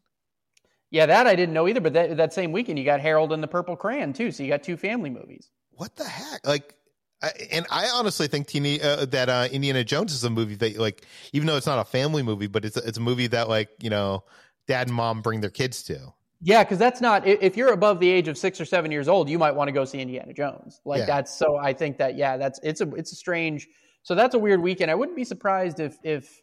Yeah, 0.92 1.06
that 1.06 1.26
I 1.26 1.34
didn't 1.34 1.54
know 1.54 1.66
either. 1.66 1.80
But 1.80 1.94
that, 1.94 2.18
that 2.18 2.34
same 2.34 2.52
weekend, 2.52 2.78
you 2.78 2.84
got 2.84 3.00
Harold 3.00 3.32
and 3.32 3.42
the 3.42 3.48
Purple 3.48 3.74
Crayon 3.76 4.12
too. 4.12 4.30
So 4.30 4.42
you 4.42 4.50
got 4.50 4.62
two 4.62 4.76
family 4.76 5.08
movies. 5.08 5.50
What 5.72 5.96
the 5.96 6.04
heck? 6.04 6.46
Like, 6.46 6.74
I, 7.22 7.30
and 7.50 7.66
I 7.70 7.88
honestly 7.88 8.28
think 8.28 8.46
teeny, 8.46 8.80
uh, 8.80 9.06
that 9.06 9.30
uh, 9.30 9.48
Indiana 9.50 9.84
Jones 9.84 10.12
is 10.12 10.22
a 10.22 10.30
movie 10.30 10.54
that 10.56 10.76
like, 10.76 11.06
even 11.32 11.46
though 11.46 11.56
it's 11.56 11.66
not 11.66 11.78
a 11.78 11.84
family 11.84 12.22
movie, 12.22 12.46
but 12.46 12.66
it's 12.66 12.76
a, 12.76 12.86
it's 12.86 12.98
a 12.98 13.00
movie 13.00 13.26
that 13.28 13.48
like 13.48 13.70
you 13.80 13.88
know, 13.88 14.24
dad 14.68 14.88
and 14.88 14.94
mom 14.94 15.22
bring 15.22 15.40
their 15.40 15.50
kids 15.50 15.82
to. 15.84 16.12
Yeah, 16.42 16.62
because 16.62 16.78
that's 16.78 17.00
not 17.00 17.26
if 17.26 17.56
you're 17.56 17.72
above 17.72 17.98
the 17.98 18.10
age 18.10 18.28
of 18.28 18.36
six 18.36 18.60
or 18.60 18.64
seven 18.66 18.90
years 18.90 19.08
old, 19.08 19.30
you 19.30 19.38
might 19.38 19.52
want 19.52 19.68
to 19.68 19.72
go 19.72 19.84
see 19.86 20.00
Indiana 20.00 20.34
Jones. 20.34 20.80
Like 20.84 21.00
Yeah. 21.00 21.06
that's 21.06 21.32
so. 21.32 21.56
I 21.56 21.72
think 21.72 21.96
that 21.98 22.16
yeah, 22.16 22.36
that's 22.36 22.60
it's 22.62 22.82
a 22.82 22.94
it's 22.94 23.12
a 23.12 23.16
strange. 23.16 23.66
So 24.02 24.14
that's 24.14 24.34
a 24.34 24.38
weird 24.38 24.60
weekend. 24.60 24.90
I 24.90 24.94
wouldn't 24.94 25.16
be 25.16 25.24
surprised 25.24 25.80
if 25.80 25.96
if 26.02 26.41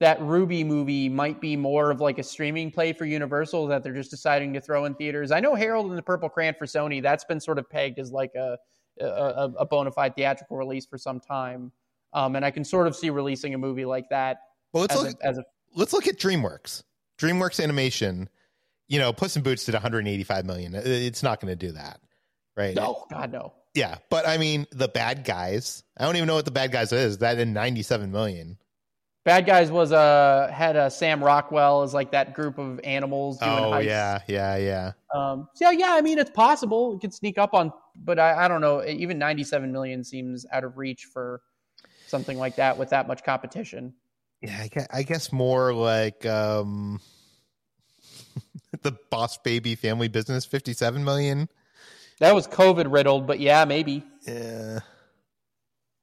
that 0.00 0.20
Ruby 0.22 0.62
movie 0.64 1.08
might 1.08 1.40
be 1.40 1.56
more 1.56 1.90
of 1.90 2.00
like 2.00 2.18
a 2.18 2.22
streaming 2.22 2.70
play 2.70 2.92
for 2.92 3.04
Universal 3.04 3.66
that 3.68 3.82
they're 3.82 3.94
just 3.94 4.10
deciding 4.10 4.52
to 4.54 4.60
throw 4.60 4.84
in 4.84 4.94
theaters. 4.94 5.30
I 5.32 5.40
know 5.40 5.54
Harold 5.54 5.86
and 5.88 5.98
the 5.98 6.02
Purple 6.02 6.28
Crayon 6.28 6.54
for 6.54 6.66
Sony. 6.66 7.02
That's 7.02 7.24
been 7.24 7.40
sort 7.40 7.58
of 7.58 7.68
pegged 7.68 7.98
as 7.98 8.12
like 8.12 8.34
a 8.34 8.58
a, 9.00 9.52
a 9.60 9.66
bona 9.66 9.90
fide 9.92 10.16
theatrical 10.16 10.56
release 10.56 10.84
for 10.86 10.98
some 10.98 11.20
time. 11.20 11.70
Um, 12.12 12.36
and 12.36 12.44
I 12.44 12.50
can 12.50 12.64
sort 12.64 12.86
of 12.86 12.96
see 12.96 13.10
releasing 13.10 13.54
a 13.54 13.58
movie 13.58 13.84
like 13.84 14.08
that 14.10 14.38
Well, 14.72 14.82
let's 14.82 14.94
as 14.96 15.02
look. 15.02 15.16
a, 15.22 15.40
a 15.40 15.44
let's 15.76 15.92
look 15.92 16.06
at 16.08 16.16
DreamWorks. 16.16 16.82
DreamWorks 17.18 17.62
Animation. 17.62 18.28
You 18.88 18.98
know, 18.98 19.12
Puss 19.12 19.36
in 19.36 19.42
Boots 19.42 19.66
did 19.66 19.74
185 19.74 20.46
million. 20.46 20.74
It's 20.74 21.22
not 21.22 21.40
going 21.40 21.56
to 21.56 21.66
do 21.66 21.72
that, 21.72 22.00
right? 22.56 22.74
no, 22.74 23.04
God 23.10 23.30
no. 23.32 23.52
Yeah, 23.74 23.98
but 24.08 24.26
I 24.26 24.38
mean, 24.38 24.66
the 24.72 24.88
bad 24.88 25.24
guys. 25.24 25.84
I 25.96 26.04
don't 26.06 26.16
even 26.16 26.26
know 26.26 26.34
what 26.36 26.46
the 26.46 26.50
bad 26.50 26.72
guys 26.72 26.92
is. 26.92 27.18
That 27.18 27.38
in 27.38 27.52
97 27.52 28.10
million. 28.10 28.56
Bad 29.28 29.44
Guys 29.44 29.70
was 29.70 29.92
uh 29.92 30.50
had 30.50 30.74
uh, 30.74 30.88
Sam 30.88 31.22
Rockwell 31.22 31.82
as 31.82 31.92
like 31.92 32.12
that 32.12 32.32
group 32.32 32.56
of 32.56 32.80
animals 32.82 33.36
doing 33.36 33.52
Oh 33.52 33.72
heists. 33.72 33.84
yeah, 33.84 34.20
yeah, 34.26 34.56
yeah. 34.56 34.92
Um, 35.14 35.50
so 35.52 35.68
yeah, 35.68 35.90
I 35.90 36.00
mean 36.00 36.18
it's 36.18 36.30
possible 36.30 36.94
it 36.94 37.02
could 37.02 37.12
sneak 37.12 37.36
up 37.36 37.52
on, 37.52 37.70
but 37.94 38.18
I, 38.18 38.46
I 38.46 38.48
don't 38.48 38.62
know. 38.62 38.82
Even 38.86 39.18
97 39.18 39.70
million 39.70 40.02
seems 40.02 40.46
out 40.50 40.64
of 40.64 40.78
reach 40.78 41.04
for 41.12 41.42
something 42.06 42.38
like 42.38 42.56
that 42.56 42.78
with 42.78 42.88
that 42.88 43.06
much 43.06 43.22
competition. 43.22 43.92
Yeah, 44.40 44.60
I 44.62 44.68
guess, 44.68 44.86
I 44.90 45.02
guess 45.02 45.30
more 45.30 45.74
like 45.74 46.24
um 46.24 46.98
the 48.80 48.92
Boss 49.10 49.36
Baby 49.36 49.74
Family 49.74 50.08
Business, 50.08 50.46
57 50.46 51.04
million. 51.04 51.50
That 52.20 52.34
was 52.34 52.48
COVID 52.48 52.90
riddled, 52.90 53.26
but 53.26 53.40
yeah, 53.40 53.66
maybe. 53.66 54.04
Yeah. 54.26 54.78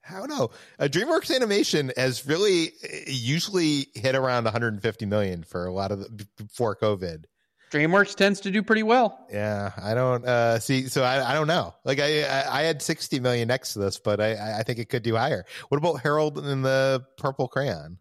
I 0.08 0.18
don't 0.18 0.28
know. 0.28 0.50
Uh, 0.78 0.84
DreamWorks 0.84 1.34
Animation 1.34 1.92
has 1.96 2.26
really 2.26 2.72
uh, 2.84 2.88
usually 3.06 3.86
hit 3.94 4.14
around 4.14 4.44
150 4.44 5.06
million 5.06 5.42
for 5.42 5.66
a 5.66 5.72
lot 5.72 5.92
of 5.92 6.00
the, 6.00 6.26
before 6.36 6.76
COVID. 6.76 7.24
DreamWorks 7.70 8.14
tends 8.14 8.40
to 8.40 8.50
do 8.50 8.62
pretty 8.62 8.84
well. 8.84 9.26
Yeah, 9.30 9.72
I 9.76 9.94
don't 9.94 10.24
uh, 10.24 10.58
see. 10.60 10.86
So 10.86 11.02
I, 11.02 11.30
I 11.30 11.34
don't 11.34 11.48
know. 11.48 11.74
Like 11.84 11.98
I, 11.98 12.22
I, 12.22 12.60
I 12.60 12.62
had 12.62 12.80
60 12.80 13.18
million 13.20 13.48
next 13.48 13.72
to 13.72 13.80
this, 13.80 13.98
but 13.98 14.20
I, 14.20 14.60
I 14.60 14.62
think 14.62 14.78
it 14.78 14.88
could 14.88 15.02
do 15.02 15.16
higher. 15.16 15.44
What 15.68 15.78
about 15.78 16.00
Harold 16.00 16.38
and 16.38 16.64
the 16.64 17.04
Purple 17.18 17.48
Crayon? 17.48 17.98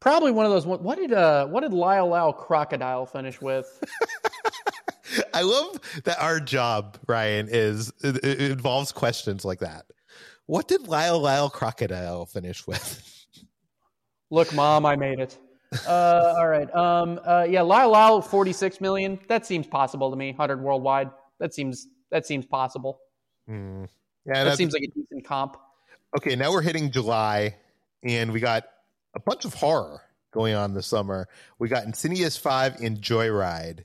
Probably 0.00 0.32
one 0.32 0.46
of 0.46 0.52
those. 0.52 0.66
What 0.66 0.98
did 0.98 1.12
uh 1.12 1.46
what 1.46 1.60
did 1.60 1.72
Lyle 1.72 2.08
Lyle 2.08 2.32
Crocodile 2.32 3.06
finish 3.06 3.40
with? 3.40 3.68
I 5.34 5.42
love 5.42 5.80
that 6.04 6.20
our 6.20 6.40
job, 6.40 6.98
Ryan, 7.06 7.48
is 7.50 7.92
it, 8.02 8.24
it 8.24 8.40
involves 8.50 8.92
questions 8.92 9.44
like 9.44 9.60
that. 9.60 9.84
What 10.46 10.68
did 10.68 10.88
Lyle 10.88 11.20
Lyle 11.20 11.50
Crocodile 11.50 12.26
finish 12.26 12.66
with? 12.66 13.24
Look, 14.30 14.52
mom, 14.54 14.86
I 14.86 14.96
made 14.96 15.18
it. 15.18 15.38
Uh, 15.86 16.34
all 16.36 16.48
right. 16.48 16.72
Um. 16.74 17.20
Uh. 17.24 17.46
Yeah. 17.48 17.62
Lyle 17.62 17.90
Lyle, 17.90 18.20
forty-six 18.20 18.80
million. 18.80 19.18
That 19.28 19.46
seems 19.46 19.66
possible 19.66 20.10
to 20.10 20.16
me. 20.16 20.32
Hundred 20.32 20.60
worldwide. 20.62 21.10
That 21.38 21.54
seems. 21.54 21.86
That 22.10 22.26
seems 22.26 22.44
possible. 22.44 23.00
Hmm. 23.48 23.84
Yeah, 24.26 24.44
That 24.44 24.56
seems 24.58 24.72
like 24.74 24.82
a 24.82 24.88
decent 24.88 25.24
comp. 25.24 25.56
okay. 26.16 26.36
Now 26.36 26.52
we're 26.52 26.60
hitting 26.62 26.90
July, 26.90 27.56
and 28.02 28.32
we 28.32 28.40
got 28.40 28.64
a 29.14 29.20
bunch 29.20 29.44
of 29.44 29.54
horror 29.54 30.02
going 30.30 30.54
on 30.54 30.74
this 30.74 30.86
summer. 30.86 31.26
We 31.58 31.68
got 31.68 31.84
Insidious 31.84 32.36
Five 32.36 32.80
and 32.80 32.98
Joyride. 33.00 33.84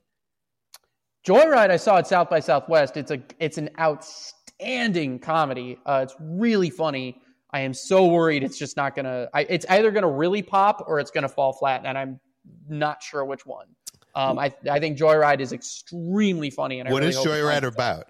Joyride, 1.27 1.71
I 1.71 1.75
saw 1.75 1.97
at 1.97 2.07
South 2.07 2.29
by 2.29 2.39
Southwest. 2.39 2.95
It's 2.95 3.11
a. 3.11 3.21
It's 3.37 3.57
an 3.57 3.69
outstanding 3.77 5.19
comedy. 5.19 5.77
Uh, 5.85 5.99
it's 6.03 6.15
really 6.21 6.69
funny. 6.69 7.21
I 7.51 7.59
am 7.61 7.73
so 7.73 8.05
worried 8.05 8.43
it's 8.43 8.57
just 8.57 8.77
not 8.77 8.95
gonna. 8.95 9.27
I, 9.33 9.41
it's 9.49 9.65
either 9.69 9.91
gonna 9.91 10.09
really 10.09 10.41
pop 10.41 10.85
or 10.87 11.01
it's 11.01 11.11
gonna 11.11 11.27
fall 11.27 11.51
flat, 11.51 11.81
and 11.83 11.97
I'm 11.97 12.21
not 12.69 13.03
sure 13.03 13.25
which 13.25 13.45
one. 13.45 13.67
Um, 14.15 14.39
I 14.39 14.53
I 14.71 14.79
think 14.79 14.97
Joyride 14.97 15.41
is 15.41 15.51
extremely 15.51 16.49
funny, 16.49 16.79
and 16.79 16.87
I 16.87 16.93
What 16.93 17.03
really 17.03 17.09
is 17.09 17.17
Joyride 17.17 17.63
about? 17.63 18.05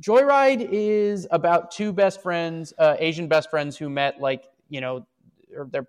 Joyride 0.00 0.68
is 0.70 1.26
about 1.32 1.72
two 1.72 1.92
best 1.92 2.22
friends, 2.22 2.72
uh, 2.78 2.94
Asian 3.00 3.26
best 3.26 3.50
friends 3.50 3.76
who 3.76 3.88
met 3.88 4.20
like 4.20 4.44
you 4.68 4.80
know, 4.80 5.04
or 5.56 5.68
they're 5.72 5.88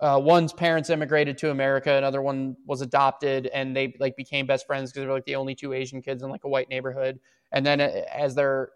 uh, 0.00 0.20
one's 0.22 0.52
parents 0.52 0.90
immigrated 0.90 1.36
to 1.38 1.50
America, 1.50 1.92
another 1.92 2.22
one 2.22 2.56
was 2.66 2.80
adopted, 2.80 3.46
and 3.48 3.76
they 3.76 3.94
like 3.98 4.16
became 4.16 4.46
best 4.46 4.66
friends 4.66 4.90
because 4.90 5.04
they're 5.04 5.12
like 5.12 5.24
the 5.24 5.34
only 5.34 5.54
two 5.54 5.72
Asian 5.72 6.00
kids 6.00 6.22
in 6.22 6.30
like 6.30 6.44
a 6.44 6.48
white 6.48 6.68
neighborhood. 6.68 7.18
And 7.52 7.66
then 7.66 7.80
uh, 7.80 8.02
as 8.14 8.34
they're 8.34 8.70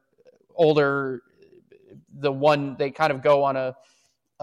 older, 0.54 1.22
the 2.18 2.32
one 2.32 2.76
they 2.78 2.90
kind 2.90 3.12
of 3.12 3.22
go 3.22 3.44
on 3.44 3.56
a 3.56 3.74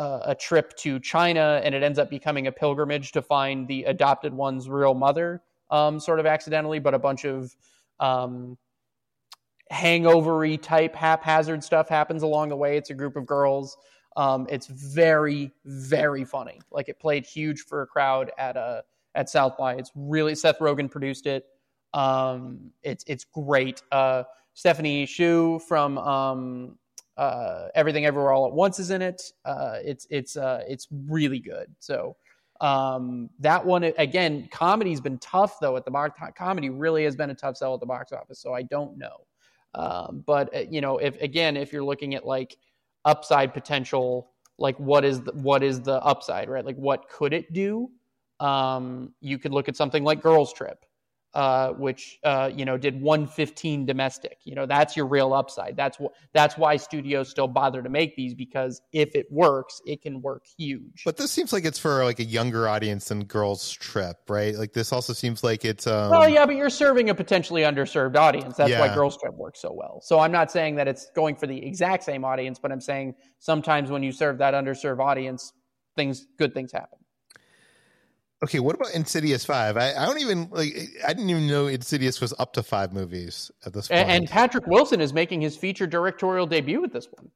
a 0.02 0.34
trip 0.34 0.74
to 0.78 0.98
China, 1.00 1.60
and 1.62 1.76
it 1.76 1.84
ends 1.84 2.00
up 2.00 2.10
becoming 2.10 2.48
a 2.48 2.52
pilgrimage 2.54 3.12
to 3.12 3.22
find 3.22 3.68
the 3.68 3.84
adopted 3.84 4.34
one's 4.34 4.70
real 4.70 4.94
mother, 4.94 5.42
um, 5.72 6.00
sort 6.00 6.22
of 6.22 6.26
accidentally, 6.26 6.80
but 6.80 6.94
a 6.94 7.00
bunch 7.00 7.26
of 7.26 7.54
um, 8.00 8.58
hangovery 9.70 10.58
type 10.58 10.96
haphazard 10.96 11.62
stuff 11.64 11.90
happens 11.90 12.24
along 12.24 12.48
the 12.48 12.56
way. 12.56 12.78
It's 12.78 12.90
a 12.90 12.94
group 12.94 13.18
of 13.18 13.26
girls 13.26 13.76
um, 14.20 14.48
it's 14.50 14.68
very, 14.68 15.50
very 15.64 16.26
funny. 16.26 16.60
Like 16.72 16.90
it 16.90 17.00
played 17.00 17.26
huge 17.26 17.62
for 17.62 17.84
a 17.84 17.88
crowd 17.88 18.32
at 18.38 18.58
a 18.58 18.60
uh, 18.60 18.82
at 19.16 19.30
South 19.30 19.56
by. 19.58 19.76
It's 19.76 19.92
really 19.96 20.36
Seth 20.36 20.60
Rogen 20.60 20.92
produced 20.92 21.26
it. 21.26 21.46
Um, 21.94 22.72
it's 22.84 23.06
it's 23.08 23.24
great. 23.24 23.82
Uh, 23.94 24.24
Stephanie 24.56 25.06
Hsu 25.06 25.60
from 25.60 25.98
um, 25.98 26.78
uh, 27.16 27.70
Everything 27.76 28.06
Everywhere 28.06 28.34
All 28.34 28.46
at 28.46 28.52
Once 28.52 28.78
is 28.78 28.92
in 28.92 29.02
it. 29.02 29.22
Uh, 29.46 29.78
it's 29.86 30.06
it's 30.10 30.36
uh, 30.36 30.64
it's 30.68 30.90
really 31.08 31.40
good. 31.40 31.74
So 31.80 32.18
um, 32.60 33.30
that 33.40 33.66
one 33.66 33.86
again, 33.86 34.50
comedy's 34.52 35.00
been 35.00 35.18
tough 35.20 35.62
though 35.62 35.78
at 35.78 35.86
the 35.86 35.92
box. 35.92 36.20
Comedy 36.36 36.70
really 36.70 37.06
has 37.06 37.16
been 37.16 37.30
a 37.30 37.36
tough 37.36 37.56
sell 37.56 37.74
at 37.74 37.80
the 37.80 37.86
box 37.86 38.12
office. 38.12 38.40
So 38.40 38.54
I 38.54 38.64
don't 38.64 38.98
know. 38.98 39.26
Um, 39.76 40.24
but 40.26 40.54
uh, 40.54 40.66
you 40.70 40.82
know, 40.82 40.98
if 40.98 41.20
again, 41.22 41.56
if 41.56 41.72
you're 41.72 41.86
looking 41.86 42.16
at 42.16 42.26
like 42.26 42.58
upside 43.06 43.54
potential 43.54 44.32
like 44.58 44.78
what 44.78 45.06
is 45.06 45.22
the, 45.22 45.32
what 45.32 45.64
is 45.64 45.82
the 45.82 46.02
upside 46.04 46.50
right? 46.50 46.66
Like 46.66 46.76
what 46.76 47.10
could 47.10 47.34
it 47.34 47.54
do? 47.54 47.90
Um, 48.40 49.14
you 49.22 49.38
could 49.38 49.52
look 49.54 49.68
at 49.70 49.76
something 49.76 50.04
like 50.04 50.22
girls 50.22 50.54
trip 50.54 50.86
uh, 51.34 51.74
which 51.74 52.20
uh, 52.24 52.50
you 52.54 52.66
know 52.66 52.78
did 52.78 53.00
115 53.02 53.86
domestic. 53.86 54.38
You 54.44 54.56
know 54.56 54.66
that's 54.66 54.98
your 54.98 55.06
real 55.06 55.34
upside. 55.34 55.76
That's 55.76 55.98
wh- 55.98 56.14
that's 56.34 56.58
why 56.58 56.78
studios 56.78 57.30
still 57.30 57.48
bother 57.48 57.82
to 57.84 57.90
make 57.90 58.16
these 58.16 58.34
because 58.34 58.82
if 58.94 59.16
it 59.16 59.28
works, 59.32 59.82
it 59.86 60.02
can 60.02 60.22
work 60.22 60.46
huge. 60.58 61.04
But 61.06 61.18
this 61.18 61.32
seems 61.32 61.54
like 61.54 61.66
it's 61.66 61.78
for 61.78 62.04
like 62.04 62.20
a 62.20 62.24
younger 62.24 62.68
audience 62.68 63.10
than 63.10 63.26
Girls 63.26 63.72
Trip, 63.72 64.18
right? 64.28 64.56
Like 64.56 64.74
this 64.74 64.92
also 64.92 65.14
seems 65.14 65.44
like 65.44 65.66
it's. 65.66 65.86
Um... 65.86 66.10
Well, 66.10 66.28
yeah, 66.28 66.46
but 66.46 66.56
you're 66.56 66.70
serving 66.70 67.10
a 67.10 67.16
potentially 67.16 67.62
underserved 67.62 68.16
audience. 68.16 68.58
That's 68.58 68.72
yeah. 68.72 68.80
why 68.80 68.94
Girls 68.94 69.18
Trip 69.18 69.36
works 69.36 69.62
so 69.62 69.72
well. 69.72 70.02
So 70.02 70.20
I'm 70.20 70.32
not 70.32 70.52
saying 70.52 70.76
that 70.76 70.88
it's 70.88 71.12
going 71.16 71.36
for 71.36 71.48
the 71.48 71.66
exact 71.66 72.04
same 72.04 72.26
audience, 72.26 72.60
but 72.60 72.72
I'm 72.72 72.82
saying 72.82 73.16
sometimes 73.40 73.92
when 73.92 74.04
you 74.04 74.12
serve 74.12 74.38
that 74.40 74.54
underserved 74.54 75.00
audience, 75.00 75.54
things 75.96 76.28
good 76.38 76.54
things 76.54 76.72
happen. 76.72 76.99
Okay, 78.42 78.60
what 78.60 78.76
about 78.76 78.94
Insidious 78.94 79.44
Five? 79.44 79.76
I, 79.76 79.94
I 79.94 80.06
don't 80.06 80.22
even 80.22 80.48
like. 80.50 80.74
I 81.06 81.14
didn't 81.14 81.30
even 81.30 81.48
know 81.48 81.68
Insidious 81.68 82.22
was 82.22 82.34
up 82.40 82.54
to 82.54 82.64
five 82.64 82.94
movies 82.94 83.52
at 83.66 83.74
this 83.74 83.90
point. 83.90 84.08
And, 84.08 84.30
Patrick 84.30 84.66
Wilson 84.66 85.02
is 85.02 85.12
making 85.12 85.42
his 85.42 85.58
feature 85.58 85.86
directorial 85.86 86.48
debut 86.48 86.80
with 86.80 86.94
this 86.94 87.08
one. 87.12 87.30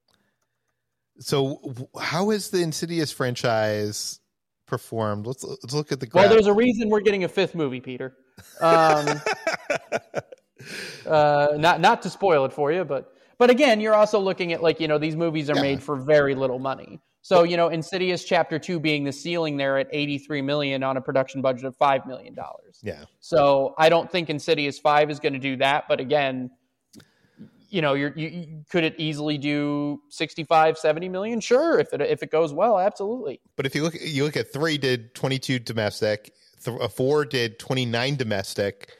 So, 1.19 1.89
how 1.99 2.29
is 2.29 2.49
the 2.51 2.61
Insidious 2.61 3.11
franchise 3.11 4.21
performed? 4.65 5.27
Let's 5.27 5.43
let's 5.43 5.73
look 5.73 5.91
at 5.91 5.99
the. 5.99 6.07
Graph. 6.07 6.23
Well, 6.23 6.33
there's 6.33 6.47
a 6.47 6.53
reason 6.53 6.89
we're 6.89 7.01
getting 7.01 7.25
a 7.25 7.29
fifth 7.29 7.53
movie, 7.53 7.81
Peter. 7.81 8.15
Um, 8.61 9.05
uh, 11.05 11.49
not 11.57 11.81
not 11.81 12.01
to 12.03 12.09
spoil 12.09 12.45
it 12.45 12.53
for 12.53 12.71
you, 12.71 12.85
but 12.85 13.13
but 13.37 13.49
again, 13.49 13.81
you're 13.81 13.93
also 13.95 14.19
looking 14.19 14.53
at 14.53 14.63
like 14.63 14.79
you 14.79 14.87
know 14.87 14.97
these 14.97 15.17
movies 15.17 15.49
are 15.49 15.55
yeah. 15.55 15.63
made 15.63 15.83
for 15.83 15.97
very 15.97 16.33
little 16.33 16.59
money. 16.59 17.01
So, 17.23 17.43
you 17.43 17.55
know, 17.55 17.69
Insidious 17.69 18.25
Chapter 18.25 18.59
2 18.59 18.81
being 18.81 19.05
the 19.05 19.13
ceiling 19.13 19.55
there 19.55 19.77
at 19.77 19.87
83 19.91 20.41
million 20.41 20.83
on 20.83 20.97
a 20.97 21.01
production 21.01 21.41
budget 21.41 21.63
of 21.63 21.75
5 21.77 22.05
million 22.05 22.33
dollars. 22.33 22.79
Yeah. 22.83 23.05
So, 23.21 23.73
I 23.77 23.87
don't 23.87 24.11
think 24.11 24.29
Insidious 24.29 24.77
5 24.77 25.09
is 25.09 25.21
going 25.21 25.31
to 25.31 25.39
do 25.39 25.55
that, 25.55 25.85
but 25.87 26.01
again, 26.01 26.51
you 27.69 27.81
know, 27.81 27.93
you're, 27.93 28.13
you, 28.15 28.27
you, 28.27 28.65
could 28.69 28.83
it 28.83 28.93
easily 28.97 29.37
do 29.37 30.01
65, 30.09 30.77
70 30.77 31.09
million? 31.09 31.39
Sure, 31.39 31.79
if 31.79 31.91
it 31.91 32.01
if 32.01 32.21
it 32.21 32.29
goes 32.29 32.53
well, 32.53 32.77
absolutely. 32.77 33.41
But 33.55 33.65
if 33.65 33.73
you 33.73 33.81
look 33.81 33.95
you 33.99 34.25
look 34.25 34.37
at 34.37 34.53
3 34.53 34.77
did 34.77 35.15
22 35.15 35.57
domestic, 35.57 36.33
th- 36.63 36.79
uh, 36.79 36.87
4 36.87 37.25
did 37.25 37.57
29 37.57 38.15
domestic. 38.15 38.91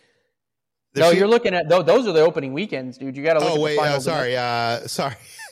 There's 0.93 1.11
no, 1.11 1.17
you're 1.19 1.27
looking 1.27 1.53
at 1.53 1.69
those 1.69 2.07
are 2.07 2.13
the 2.13 2.21
opening 2.21 2.53
weekends, 2.53 2.97
dude. 2.97 3.15
You 3.15 3.23
got 3.23 3.33
to 3.33 3.39
look. 3.41 3.49
At. 3.49 3.57
Oh 3.57 3.61
wait, 3.61 3.77
uh, 3.77 3.99
sorry, 3.99 4.37
uh, 4.37 4.87
sorry. 4.87 5.15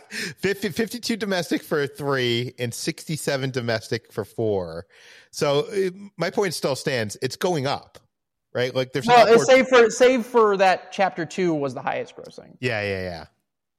50, 0.38 0.70
52 0.70 1.16
domestic 1.16 1.62
for 1.62 1.86
three 1.86 2.54
and 2.58 2.72
67 2.72 3.50
domestic 3.50 4.12
for 4.12 4.24
four. 4.24 4.86
So 5.30 5.66
uh, 5.66 5.90
my 6.16 6.30
point 6.30 6.54
still 6.54 6.76
stands. 6.76 7.16
It's 7.22 7.36
going 7.36 7.66
up, 7.66 7.98
right? 8.54 8.74
Like 8.74 8.92
there's 8.92 9.06
well, 9.06 9.38
save 9.38 9.68
for 9.68 9.90
save 9.90 10.26
for 10.26 10.56
that 10.58 10.92
chapter 10.92 11.24
two 11.24 11.54
was 11.54 11.74
the 11.74 11.82
highest 11.82 12.16
grossing. 12.16 12.56
Yeah, 12.60 12.82
yeah, 12.82 13.02
yeah. 13.02 13.24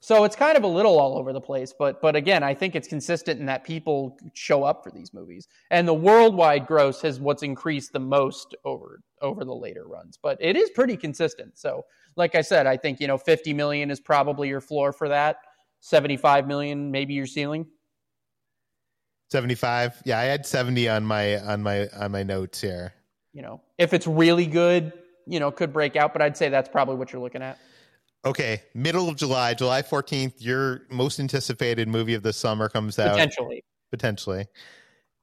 So 0.04 0.26
it's 0.26 0.36
kind 0.36 0.58
of 0.58 0.64
a 0.64 0.68
little 0.68 1.00
all 1.00 1.18
over 1.18 1.32
the 1.32 1.40
place, 1.40 1.74
but 1.78 2.02
but 2.02 2.18
again, 2.18 2.44
I 2.44 2.54
think 2.54 2.76
it's 2.76 2.90
consistent 2.90 3.40
in 3.40 3.46
that 3.46 3.64
people 3.64 4.18
show 4.34 4.66
up 4.66 4.84
for 4.84 4.92
these 4.92 5.14
movies, 5.14 5.48
and 5.72 5.88
the 5.88 5.94
worldwide 5.94 6.68
gross 6.68 7.02
has 7.04 7.22
what's 7.22 7.42
increased 7.42 7.94
the 7.94 8.00
most 8.00 8.54
over 8.66 9.00
over 9.22 9.46
the 9.46 9.56
later 9.56 9.88
runs. 9.88 10.20
But 10.22 10.40
it 10.42 10.58
is 10.58 10.72
pretty 10.72 10.98
consistent. 10.98 11.58
So, 11.58 11.86
like 12.18 12.36
I 12.36 12.42
said, 12.42 12.68
I 12.68 12.76
think 12.76 13.00
you 13.00 13.08
know 13.08 13.18
50 13.18 13.54
million 13.54 13.90
is 13.90 14.02
probably 14.02 14.50
your 14.50 14.60
floor 14.60 14.92
for 14.92 15.08
that. 15.08 15.38
75 15.84 16.48
million, 16.48 16.92
maybe 16.92 17.14
your 17.14 17.26
ceiling. 17.26 17.68
75. 19.32 20.02
Yeah, 20.06 20.18
I 20.18 20.24
had 20.24 20.46
70 20.46 20.88
on 20.88 21.06
my 21.06 21.40
on 21.40 21.62
my 21.62 21.90
on 21.90 22.12
my 22.12 22.24
notes 22.24 22.62
here. 22.62 22.94
You 23.34 23.42
know, 23.42 23.62
if 23.78 23.94
it's 23.94 24.08
really 24.08 24.46
good, 24.46 24.94
you 25.28 25.42
know, 25.42 25.52
could 25.52 25.74
break 25.74 25.98
out, 25.98 26.14
but 26.14 26.22
I'd 26.22 26.38
say 26.38 26.48
that's 26.48 26.70
probably 26.70 26.96
what 26.96 27.12
you're 27.12 27.22
looking 27.22 27.42
at. 27.42 27.58
Okay, 28.24 28.64
middle 28.74 29.10
of 29.10 29.18
July, 29.18 29.54
July 29.54 29.82
14th, 29.82 30.36
your 30.38 30.84
most 30.90 31.20
anticipated 31.20 31.90
movie 31.90 32.14
of 32.14 32.24
the 32.24 32.32
summer 32.32 32.70
comes 32.70 32.98
out. 32.98 33.12
Potentially. 33.12 33.66
Potentially. 33.92 34.46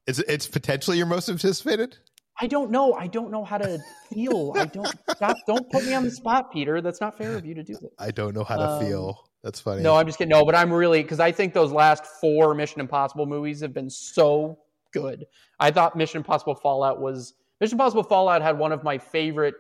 Is 0.07 0.19
it's 0.19 0.47
potentially 0.47 0.99
your 0.99 1.07
most 1.07 1.31
anticipated? 1.31 1.97
I 2.39 2.47
don't 2.47 2.71
know. 2.71 2.93
I 2.93 3.07
don't 3.07 3.31
know 3.31 3.45
how 3.45 3.57
to 3.57 3.79
feel. 4.13 4.53
I 4.57 4.67
don't 4.67 4.95
stop. 5.17 5.39
Don't 5.47 5.71
put 5.71 5.87
me 5.87 5.95
on 5.95 6.05
the 6.05 6.11
spot, 6.11 6.53
Peter. 6.53 6.83
That's 6.83 7.01
not 7.01 7.17
fair 7.17 7.37
of 7.37 7.47
you 7.47 7.55
to 7.55 7.63
do 7.63 7.75
that. 7.81 7.93
I 7.99 8.11
don't 8.11 8.35
know 8.35 8.45
how 8.45 8.57
to 8.57 8.69
um, 8.69 8.85
feel. 8.85 9.30
That's 9.43 9.61
funny. 9.61 9.83
No, 9.83 9.97
I'm 9.97 10.07
just 10.07 10.19
kidding. 10.19 10.31
No, 10.31 10.45
but 10.45 10.55
I'm 10.55 10.73
really 10.73 11.03
because 11.03 11.21
I 11.21 11.33
think 11.33 11.55
those 11.55 11.73
last 11.73 12.05
four 12.05 12.55
Mission 12.55 12.81
Impossible 12.81 13.27
movies 13.27 13.61
have 13.61 13.73
been 13.73 13.91
so 13.91 14.59
good. 14.93 15.25
I 15.59 15.71
thought 15.71 15.97
Mission 15.97 16.19
Impossible 16.19 16.55
Fallout 16.55 17.01
was 17.01 17.35
Mission 17.61 17.75
Impossible 17.75 18.03
Fallout 18.03 18.43
had 18.43 18.59
one 18.59 18.73
of 18.73 18.85
my 18.85 18.99
favorite 18.99 19.55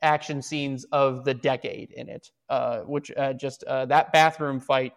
action 0.00 0.42
scenes 0.42 0.84
of 0.90 1.24
the 1.24 1.34
decade 1.34 1.92
in 1.92 2.08
it. 2.08 2.30
Uh, 2.48 2.80
which 2.80 3.12
uh, 3.16 3.32
just 3.32 3.62
uh, 3.64 3.86
that 3.86 4.12
bathroom 4.12 4.58
fight 4.58 4.92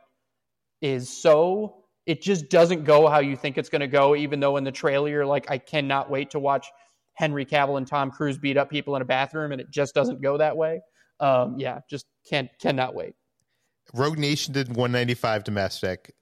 is 0.82 1.08
so 1.08 1.86
it 2.06 2.22
just 2.22 2.50
doesn't 2.50 2.84
go 2.84 3.08
how 3.08 3.20
you 3.20 3.36
think 3.36 3.58
it's 3.58 3.70
going 3.70 3.82
to 3.82 3.88
go. 3.88 4.16
Even 4.16 4.40
though 4.40 4.58
in 4.58 4.64
the 4.64 4.72
trailer 4.72 5.10
you're 5.10 5.26
like, 5.26 5.50
I 5.50 5.58
cannot 5.58 6.10
wait 6.10 6.32
to 6.32 6.40
watch 6.40 6.68
Henry 7.14 7.46
Cavill 7.46 7.78
and 7.78 7.88
Tom 7.88 8.12
Cruise 8.12 8.38
beat 8.38 8.58
up 8.58 8.70
people 8.70 8.96
in 8.96 9.02
a 9.02 9.06
bathroom, 9.06 9.52
and 9.52 9.62
it 9.62 9.70
just 9.72 9.96
doesn't 9.96 10.22
go 10.22 10.38
that 10.38 10.56
way. 10.58 10.82
Um, 11.20 11.56
yeah, 11.58 11.80
just 11.90 12.06
can't 12.30 12.50
cannot 12.60 12.94
wait. 12.94 13.16
Rogue 13.94 14.18
Nation 14.18 14.54
did 14.54 14.70
195 14.70 15.44
domestic. 15.44 16.16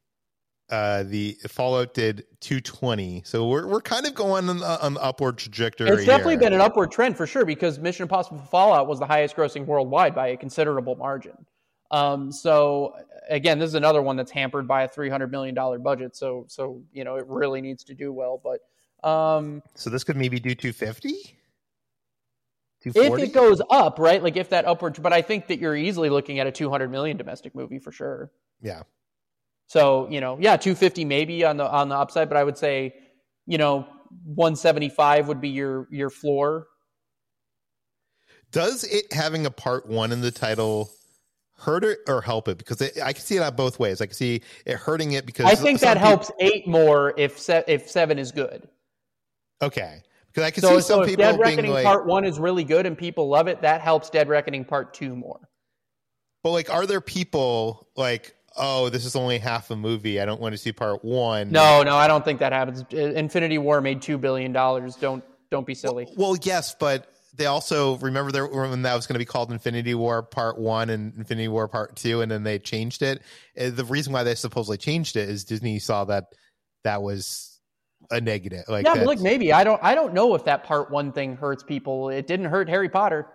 Uh, 0.69 1.03
the 1.03 1.37
Fallout 1.47 1.93
did 1.93 2.25
220. 2.39 3.21
So 3.25 3.47
we're 3.47 3.67
we're 3.67 3.81
kind 3.81 4.05
of 4.07 4.15
going 4.15 4.49
on, 4.49 4.63
on 4.63 4.93
the 4.95 5.03
upward 5.03 5.37
trajectory. 5.37 5.89
It's 5.89 6.05
definitely 6.05 6.33
here. 6.33 6.39
been 6.41 6.53
an 6.53 6.61
upward 6.61 6.91
trend 6.91 7.17
for 7.17 7.27
sure 7.27 7.45
because 7.45 7.79
Mission 7.79 8.03
Impossible 8.03 8.39
Fallout 8.39 8.87
was 8.87 8.97
the 8.99 9.05
highest 9.05 9.35
grossing 9.35 9.65
worldwide 9.65 10.15
by 10.15 10.29
a 10.29 10.37
considerable 10.37 10.95
margin. 10.95 11.45
Um, 11.91 12.31
so 12.31 12.95
again, 13.29 13.59
this 13.59 13.67
is 13.67 13.75
another 13.75 14.01
one 14.01 14.15
that's 14.15 14.31
hampered 14.31 14.67
by 14.67 14.83
a 14.83 14.87
300 14.87 15.29
million 15.31 15.53
dollar 15.53 15.77
budget. 15.77 16.15
So 16.15 16.45
so 16.47 16.81
you 16.91 17.03
know 17.03 17.17
it 17.17 17.27
really 17.27 17.61
needs 17.61 17.83
to 17.83 17.93
do 17.93 18.11
well. 18.11 18.41
But 18.43 19.07
um, 19.07 19.61
so 19.75 19.89
this 19.89 20.03
could 20.03 20.17
maybe 20.17 20.39
do 20.39 20.55
250 20.55 21.37
if 22.85 22.95
it 22.95 23.33
goes 23.33 23.61
up, 23.69 23.99
right? 23.99 24.21
Like 24.21 24.37
if 24.37 24.49
that 24.49 24.65
upward, 24.65 25.01
but 25.01 25.13
I 25.13 25.21
think 25.21 25.47
that 25.47 25.59
you're 25.59 25.75
easily 25.75 26.09
looking 26.09 26.39
at 26.39 26.47
a 26.47 26.51
200 26.51 26.91
million 26.91 27.17
domestic 27.17 27.55
movie 27.55 27.79
for 27.79 27.91
sure. 27.91 28.31
Yeah. 28.61 28.83
So 29.67 30.07
you 30.09 30.21
know, 30.21 30.37
yeah, 30.39 30.57
250 30.57 31.05
maybe 31.05 31.43
on 31.45 31.57
the 31.57 31.69
on 31.69 31.89
the 31.89 31.95
upside, 31.95 32.29
but 32.29 32.37
I 32.37 32.43
would 32.43 32.57
say, 32.57 32.95
you 33.45 33.57
know, 33.57 33.87
175 34.25 35.27
would 35.27 35.41
be 35.41 35.49
your 35.49 35.87
your 35.91 36.09
floor. 36.09 36.67
Does 38.51 38.83
it 38.83 39.11
having 39.11 39.45
a 39.45 39.51
part 39.51 39.87
one 39.87 40.11
in 40.11 40.21
the 40.21 40.31
title 40.31 40.91
hurt 41.57 41.83
it 41.83 41.99
or 42.07 42.21
help 42.21 42.47
it? 42.47 42.57
Because 42.57 42.81
it, 42.81 43.01
I 43.01 43.13
can 43.13 43.23
see 43.23 43.37
it 43.37 43.41
on 43.41 43.55
both 43.55 43.79
ways. 43.79 43.99
I 44.01 44.05
can 44.05 44.13
see 44.13 44.41
it 44.65 44.75
hurting 44.75 45.13
it 45.13 45.25
because 45.25 45.45
I 45.45 45.55
think 45.55 45.79
that 45.79 45.95
people... 45.95 46.07
helps 46.07 46.31
eight 46.39 46.67
more 46.67 47.13
if 47.17 47.39
se- 47.39 47.63
if 47.67 47.89
seven 47.89 48.19
is 48.19 48.31
good. 48.31 48.67
Okay. 49.61 50.03
Because 50.33 50.47
I 50.47 50.51
can 50.51 50.61
so, 50.61 50.75
see 50.79 50.81
some 50.81 51.03
so 51.03 51.05
people 51.05 51.25
Dead 51.25 51.39
Reckoning 51.39 51.71
like, 51.71 51.85
Part 51.85 52.05
One 52.05 52.25
is 52.25 52.39
really 52.39 52.63
good 52.63 52.85
and 52.85 52.97
people 52.97 53.29
love 53.29 53.47
it. 53.47 53.61
That 53.61 53.81
helps 53.81 54.09
Dead 54.09 54.27
Reckoning 54.27 54.65
Part 54.65 54.93
Two 54.93 55.15
more. 55.15 55.39
But 56.41 56.51
like, 56.51 56.73
are 56.73 56.85
there 56.85 57.01
people 57.01 57.87
like 57.95 58.35
oh, 58.55 58.89
this 58.89 59.05
is 59.05 59.15
only 59.15 59.37
half 59.37 59.71
a 59.71 59.75
movie. 59.75 60.21
I 60.21 60.25
don't 60.25 60.39
want 60.39 60.53
to 60.53 60.57
see 60.57 60.71
part 60.71 61.03
one. 61.03 61.51
No, 61.51 61.83
no, 61.83 61.95
I 61.95 62.07
don't 62.07 62.23
think 62.23 62.39
that 62.39 62.53
happens. 62.53 62.83
Infinity 62.91 63.57
War 63.57 63.81
made 63.81 64.01
two 64.01 64.17
billion 64.17 64.53
dollars. 64.53 64.95
Don't 64.95 65.23
don't 65.51 65.65
be 65.65 65.73
silly. 65.75 66.05
Well, 66.15 66.31
well, 66.31 66.37
yes, 66.41 66.75
but 66.79 67.07
they 67.35 67.45
also 67.45 67.97
remember 67.97 68.31
there 68.31 68.47
when 68.47 68.83
that 68.83 68.95
was 68.95 69.07
going 69.07 69.15
to 69.15 69.19
be 69.19 69.25
called 69.25 69.51
Infinity 69.51 69.95
War 69.95 70.23
Part 70.23 70.57
One 70.57 70.89
and 70.89 71.15
Infinity 71.15 71.47
War 71.47 71.67
Part 71.67 71.95
Two, 71.95 72.21
and 72.21 72.31
then 72.31 72.43
they 72.43 72.59
changed 72.59 73.01
it. 73.01 73.21
Uh, 73.59 73.69
The 73.69 73.85
reason 73.85 74.13
why 74.13 74.23
they 74.23 74.35
supposedly 74.35 74.77
changed 74.77 75.15
it 75.15 75.29
is 75.29 75.43
Disney 75.43 75.79
saw 75.79 76.05
that 76.05 76.25
that 76.83 77.01
was 77.01 77.52
a 78.11 78.21
negative. 78.21 78.63
Like, 78.67 78.85
yeah, 78.85 78.93
look, 79.03 79.19
maybe 79.19 79.51
I 79.53 79.63
don't 79.63 79.81
I 79.83 79.95
don't 79.95 80.13
know 80.13 80.35
if 80.35 80.45
that 80.45 80.63
part 80.63 80.91
one 80.91 81.11
thing 81.11 81.35
hurts 81.35 81.63
people. 81.63 82.09
It 82.09 82.27
didn't 82.27 82.47
hurt 82.47 82.69
Harry 82.69 82.89
Potter. 82.89 83.27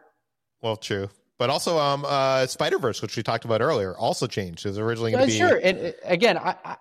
well, 0.62 0.76
true. 0.76 1.08
But 1.38 1.50
also, 1.50 1.78
um, 1.78 2.04
uh, 2.04 2.46
Spider 2.48 2.78
Verse, 2.80 3.00
which 3.00 3.16
we 3.16 3.22
talked 3.22 3.44
about 3.44 3.60
earlier, 3.60 3.96
also 3.96 4.26
changed. 4.26 4.66
It 4.66 4.70
was 4.70 4.78
originally 4.80 5.12
going 5.12 5.22
Uh, 5.22 5.26
to 5.26 5.32
be 5.32 5.38
sure, 5.38 5.60
and 5.62 5.78
uh, 5.78 5.92
again, 6.04 6.36
I, 6.36 6.56
I 6.64 6.76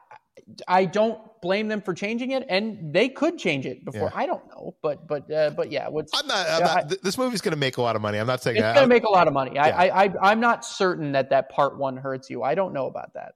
I 0.68 0.86
don't 0.86 1.20
blame 1.44 1.68
them 1.68 1.82
for 1.82 1.94
changing 1.94 2.32
it, 2.32 2.44
and 2.50 2.92
they 2.92 3.08
could 3.08 3.38
change 3.38 3.68
it 3.68 3.86
before. 3.86 4.10
Yeah. 4.12 4.20
I 4.20 4.26
don't 4.26 4.48
know, 4.48 4.76
but 4.82 5.08
but 5.08 5.32
uh, 5.32 5.52
but 5.52 5.72
yeah, 5.72 5.90
what's 5.90 6.12
I'm 6.20 6.26
not. 6.26 6.48
I'm 6.50 6.60
Yeah, 6.62 6.66
not 6.66 6.92
I- 6.92 6.98
this 7.04 7.20
movie's 7.20 7.42
going 7.42 7.52
to 7.52 7.60
make 7.60 7.78
a 7.78 7.84
lot 7.84 7.96
of 7.96 8.02
money. 8.02 8.18
I'm 8.18 8.26
not 8.26 8.42
saying 8.42 8.58
it's 8.58 8.64
going 8.64 8.78
to 8.78 8.88
make 8.88 9.04
a 9.04 9.10
lot 9.12 9.28
of 9.28 9.34
money. 9.36 9.52
Yeah. 9.54 9.68
I, 9.68 10.06
I 10.06 10.14
I'm 10.32 10.40
not 10.40 10.66
certain 10.66 11.12
that 11.12 11.30
that 11.30 11.50
part 11.50 11.78
one 11.78 11.96
hurts 11.98 12.32
you. 12.32 12.42
I 12.42 12.56
don't 12.56 12.74
know 12.74 12.88
about 12.88 13.14
that. 13.14 13.34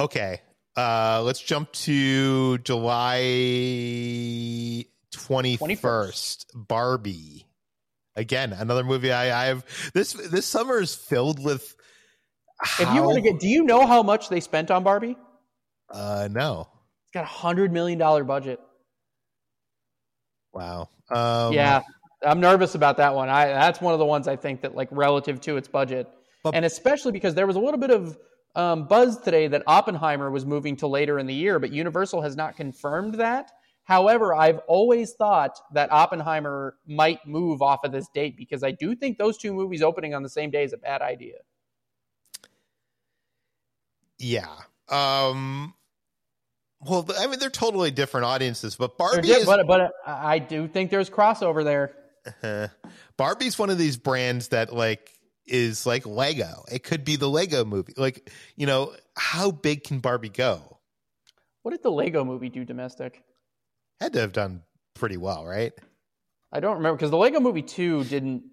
Okay. 0.00 0.40
Uh, 0.76 1.22
let's 1.24 1.40
jump 1.40 1.72
to 1.72 2.58
July 2.58 3.16
21st. 5.14 6.46
Barbie. 6.54 7.46
Again, 8.14 8.52
another 8.52 8.84
movie 8.84 9.12
I, 9.12 9.44
I 9.44 9.46
have. 9.46 9.64
This 9.94 10.12
this 10.14 10.46
summer 10.46 10.80
is 10.80 10.94
filled 10.94 11.42
with. 11.42 11.74
If 12.80 12.92
you 12.94 13.02
were 13.02 13.14
to 13.14 13.20
get, 13.20 13.38
do 13.38 13.46
you 13.48 13.64
know 13.64 13.86
how 13.86 14.02
much 14.02 14.30
they 14.30 14.40
spent 14.40 14.70
on 14.70 14.82
Barbie? 14.82 15.16
uh, 15.90 16.28
no, 16.32 16.66
It's 17.04 17.12
got 17.12 17.24
a 17.24 17.26
hundred 17.26 17.72
million 17.72 17.98
dollar 17.98 18.24
budget. 18.24 18.58
wow, 20.54 20.88
um, 21.10 21.52
yeah, 21.52 21.82
I'm 22.24 22.40
nervous 22.40 22.74
about 22.74 22.96
that 22.96 23.14
one. 23.14 23.28
I 23.28 23.48
that's 23.48 23.80
one 23.82 23.92
of 23.92 23.98
the 23.98 24.06
ones 24.06 24.26
I 24.28 24.36
think 24.36 24.62
that 24.62 24.74
like 24.74 24.88
relative 24.90 25.40
to 25.42 25.58
its 25.58 25.68
budget, 25.68 26.08
But- 26.42 26.54
and 26.54 26.64
especially 26.64 27.12
because 27.12 27.34
there 27.34 27.46
was 27.46 27.56
a 27.56 27.60
little 27.60 27.78
bit 27.78 27.90
of 27.90 28.16
um, 28.56 28.86
buzz 28.88 29.18
today 29.18 29.46
that 29.48 29.62
Oppenheimer 29.66 30.30
was 30.30 30.44
moving 30.44 30.76
to 30.76 30.86
later 30.86 31.18
in 31.18 31.26
the 31.26 31.34
year, 31.34 31.58
but 31.58 31.70
Universal 31.70 32.22
has 32.22 32.36
not 32.36 32.56
confirmed 32.56 33.14
that. 33.14 33.52
However, 33.84 34.34
I've 34.34 34.58
always 34.66 35.12
thought 35.12 35.60
that 35.72 35.92
Oppenheimer 35.92 36.76
might 36.88 37.24
move 37.24 37.62
off 37.62 37.84
of 37.84 37.92
this 37.92 38.08
date 38.08 38.36
because 38.36 38.64
I 38.64 38.72
do 38.72 38.96
think 38.96 39.16
those 39.16 39.38
two 39.38 39.52
movies 39.52 39.82
opening 39.82 40.12
on 40.12 40.24
the 40.24 40.28
same 40.28 40.50
day 40.50 40.64
is 40.64 40.72
a 40.72 40.78
bad 40.78 41.02
idea. 41.02 41.36
yeah. 44.18 44.48
Um, 44.88 45.74
well, 46.80 47.06
I 47.18 47.26
mean, 47.26 47.38
they're 47.38 47.50
totally 47.50 47.90
different 47.90 48.26
audiences, 48.26 48.76
but 48.76 48.98
Barbie 48.98 49.30
is 49.30 49.46
but 49.46 49.66
but 49.66 49.92
I 50.06 50.34
I 50.34 50.38
do 50.38 50.68
think 50.68 50.90
there's 50.90 51.10
crossover 51.10 51.64
there. 51.64 51.94
Uh, 52.42 52.68
Barbie's 53.16 53.58
one 53.58 53.70
of 53.70 53.78
these 53.78 53.96
brands 53.96 54.48
that 54.48 54.72
like 54.74 55.15
is 55.46 55.86
like 55.86 56.06
Lego. 56.06 56.64
It 56.70 56.82
could 56.82 57.04
be 57.04 57.16
the 57.16 57.28
Lego 57.28 57.64
movie. 57.64 57.94
Like, 57.96 58.30
you 58.56 58.66
know, 58.66 58.94
how 59.16 59.50
big 59.50 59.84
can 59.84 60.00
Barbie 60.00 60.28
go? 60.28 60.78
What 61.62 61.72
did 61.72 61.82
the 61.82 61.90
Lego 61.90 62.24
movie 62.24 62.48
do 62.48 62.64
domestic? 62.64 63.22
Had 64.00 64.12
to 64.12 64.20
have 64.20 64.32
done 64.32 64.62
pretty 64.94 65.16
well, 65.16 65.44
right? 65.46 65.72
I 66.52 66.60
don't 66.60 66.76
remember 66.76 66.96
because 66.96 67.10
the 67.10 67.16
Lego 67.16 67.40
Movie 67.40 67.62
Two 67.62 68.04
didn't 68.04 68.44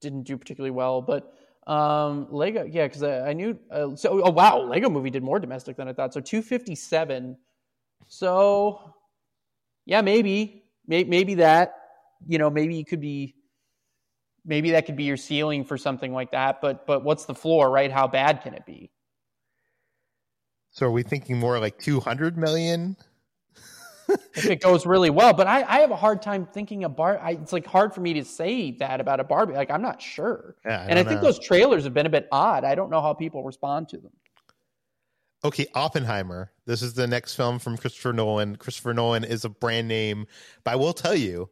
didn't 0.00 0.22
do 0.22 0.36
particularly 0.36 0.70
well, 0.70 1.02
but 1.02 1.34
um, 1.66 2.28
Lego, 2.30 2.64
yeah, 2.64 2.86
because 2.86 3.02
I, 3.02 3.30
I 3.30 3.32
knew. 3.32 3.58
Uh, 3.70 3.94
so, 3.96 4.22
oh 4.22 4.30
wow, 4.30 4.60
Lego 4.62 4.88
Movie 4.88 5.10
did 5.10 5.22
more 5.22 5.38
domestic 5.38 5.76
than 5.76 5.88
I 5.88 5.92
thought. 5.92 6.14
So 6.14 6.20
two 6.20 6.42
fifty 6.42 6.74
seven. 6.74 7.36
So, 8.06 8.94
yeah, 9.86 10.00
maybe, 10.00 10.64
maybe, 10.86 11.08
maybe 11.08 11.34
that. 11.34 11.74
You 12.26 12.38
know, 12.38 12.50
maybe 12.50 12.78
it 12.78 12.84
could 12.84 13.00
be. 13.00 13.34
Maybe 14.44 14.70
that 14.72 14.86
could 14.86 14.96
be 14.96 15.04
your 15.04 15.16
ceiling 15.16 15.64
for 15.64 15.76
something 15.76 16.12
like 16.12 16.30
that. 16.32 16.60
But 16.60 16.86
but 16.86 17.04
what's 17.04 17.24
the 17.24 17.34
floor, 17.34 17.70
right? 17.70 17.90
How 17.90 18.06
bad 18.06 18.42
can 18.42 18.54
it 18.54 18.66
be? 18.66 18.90
So 20.70 20.86
are 20.86 20.90
we 20.90 21.02
thinking 21.02 21.38
more 21.38 21.58
like 21.58 21.78
200 21.78 22.36
million? 22.36 22.96
if 24.34 24.46
it 24.46 24.60
goes 24.60 24.86
really 24.86 25.10
well. 25.10 25.32
But 25.32 25.46
I, 25.46 25.62
I 25.62 25.80
have 25.80 25.90
a 25.90 25.96
hard 25.96 26.22
time 26.22 26.46
thinking 26.52 26.84
a 26.84 26.88
bar. 26.88 27.18
I, 27.18 27.32
it's 27.32 27.52
like 27.52 27.66
hard 27.66 27.94
for 27.94 28.00
me 28.00 28.14
to 28.14 28.24
say 28.24 28.72
that 28.72 29.00
about 29.00 29.20
a 29.20 29.24
Barbie. 29.24 29.54
Like 29.54 29.70
I'm 29.70 29.82
not 29.82 30.00
sure. 30.00 30.56
Yeah, 30.64 30.86
and 30.88 30.98
I 30.98 31.04
think 31.04 31.20
know. 31.20 31.26
those 31.28 31.38
trailers 31.38 31.84
have 31.84 31.94
been 31.94 32.06
a 32.06 32.10
bit 32.10 32.28
odd. 32.32 32.64
I 32.64 32.74
don't 32.74 32.90
know 32.90 33.00
how 33.00 33.14
people 33.14 33.44
respond 33.44 33.88
to 33.90 33.98
them. 33.98 34.12
Okay, 35.42 35.66
Oppenheimer. 35.74 36.52
This 36.66 36.82
is 36.82 36.94
the 36.94 37.06
next 37.06 37.34
film 37.34 37.58
from 37.58 37.78
Christopher 37.78 38.12
Nolan. 38.12 38.56
Christopher 38.56 38.92
Nolan 38.92 39.24
is 39.24 39.44
a 39.44 39.48
brand 39.48 39.88
name, 39.88 40.26
but 40.64 40.72
I 40.72 40.76
will 40.76 40.92
tell 40.92 41.14
you, 41.14 41.48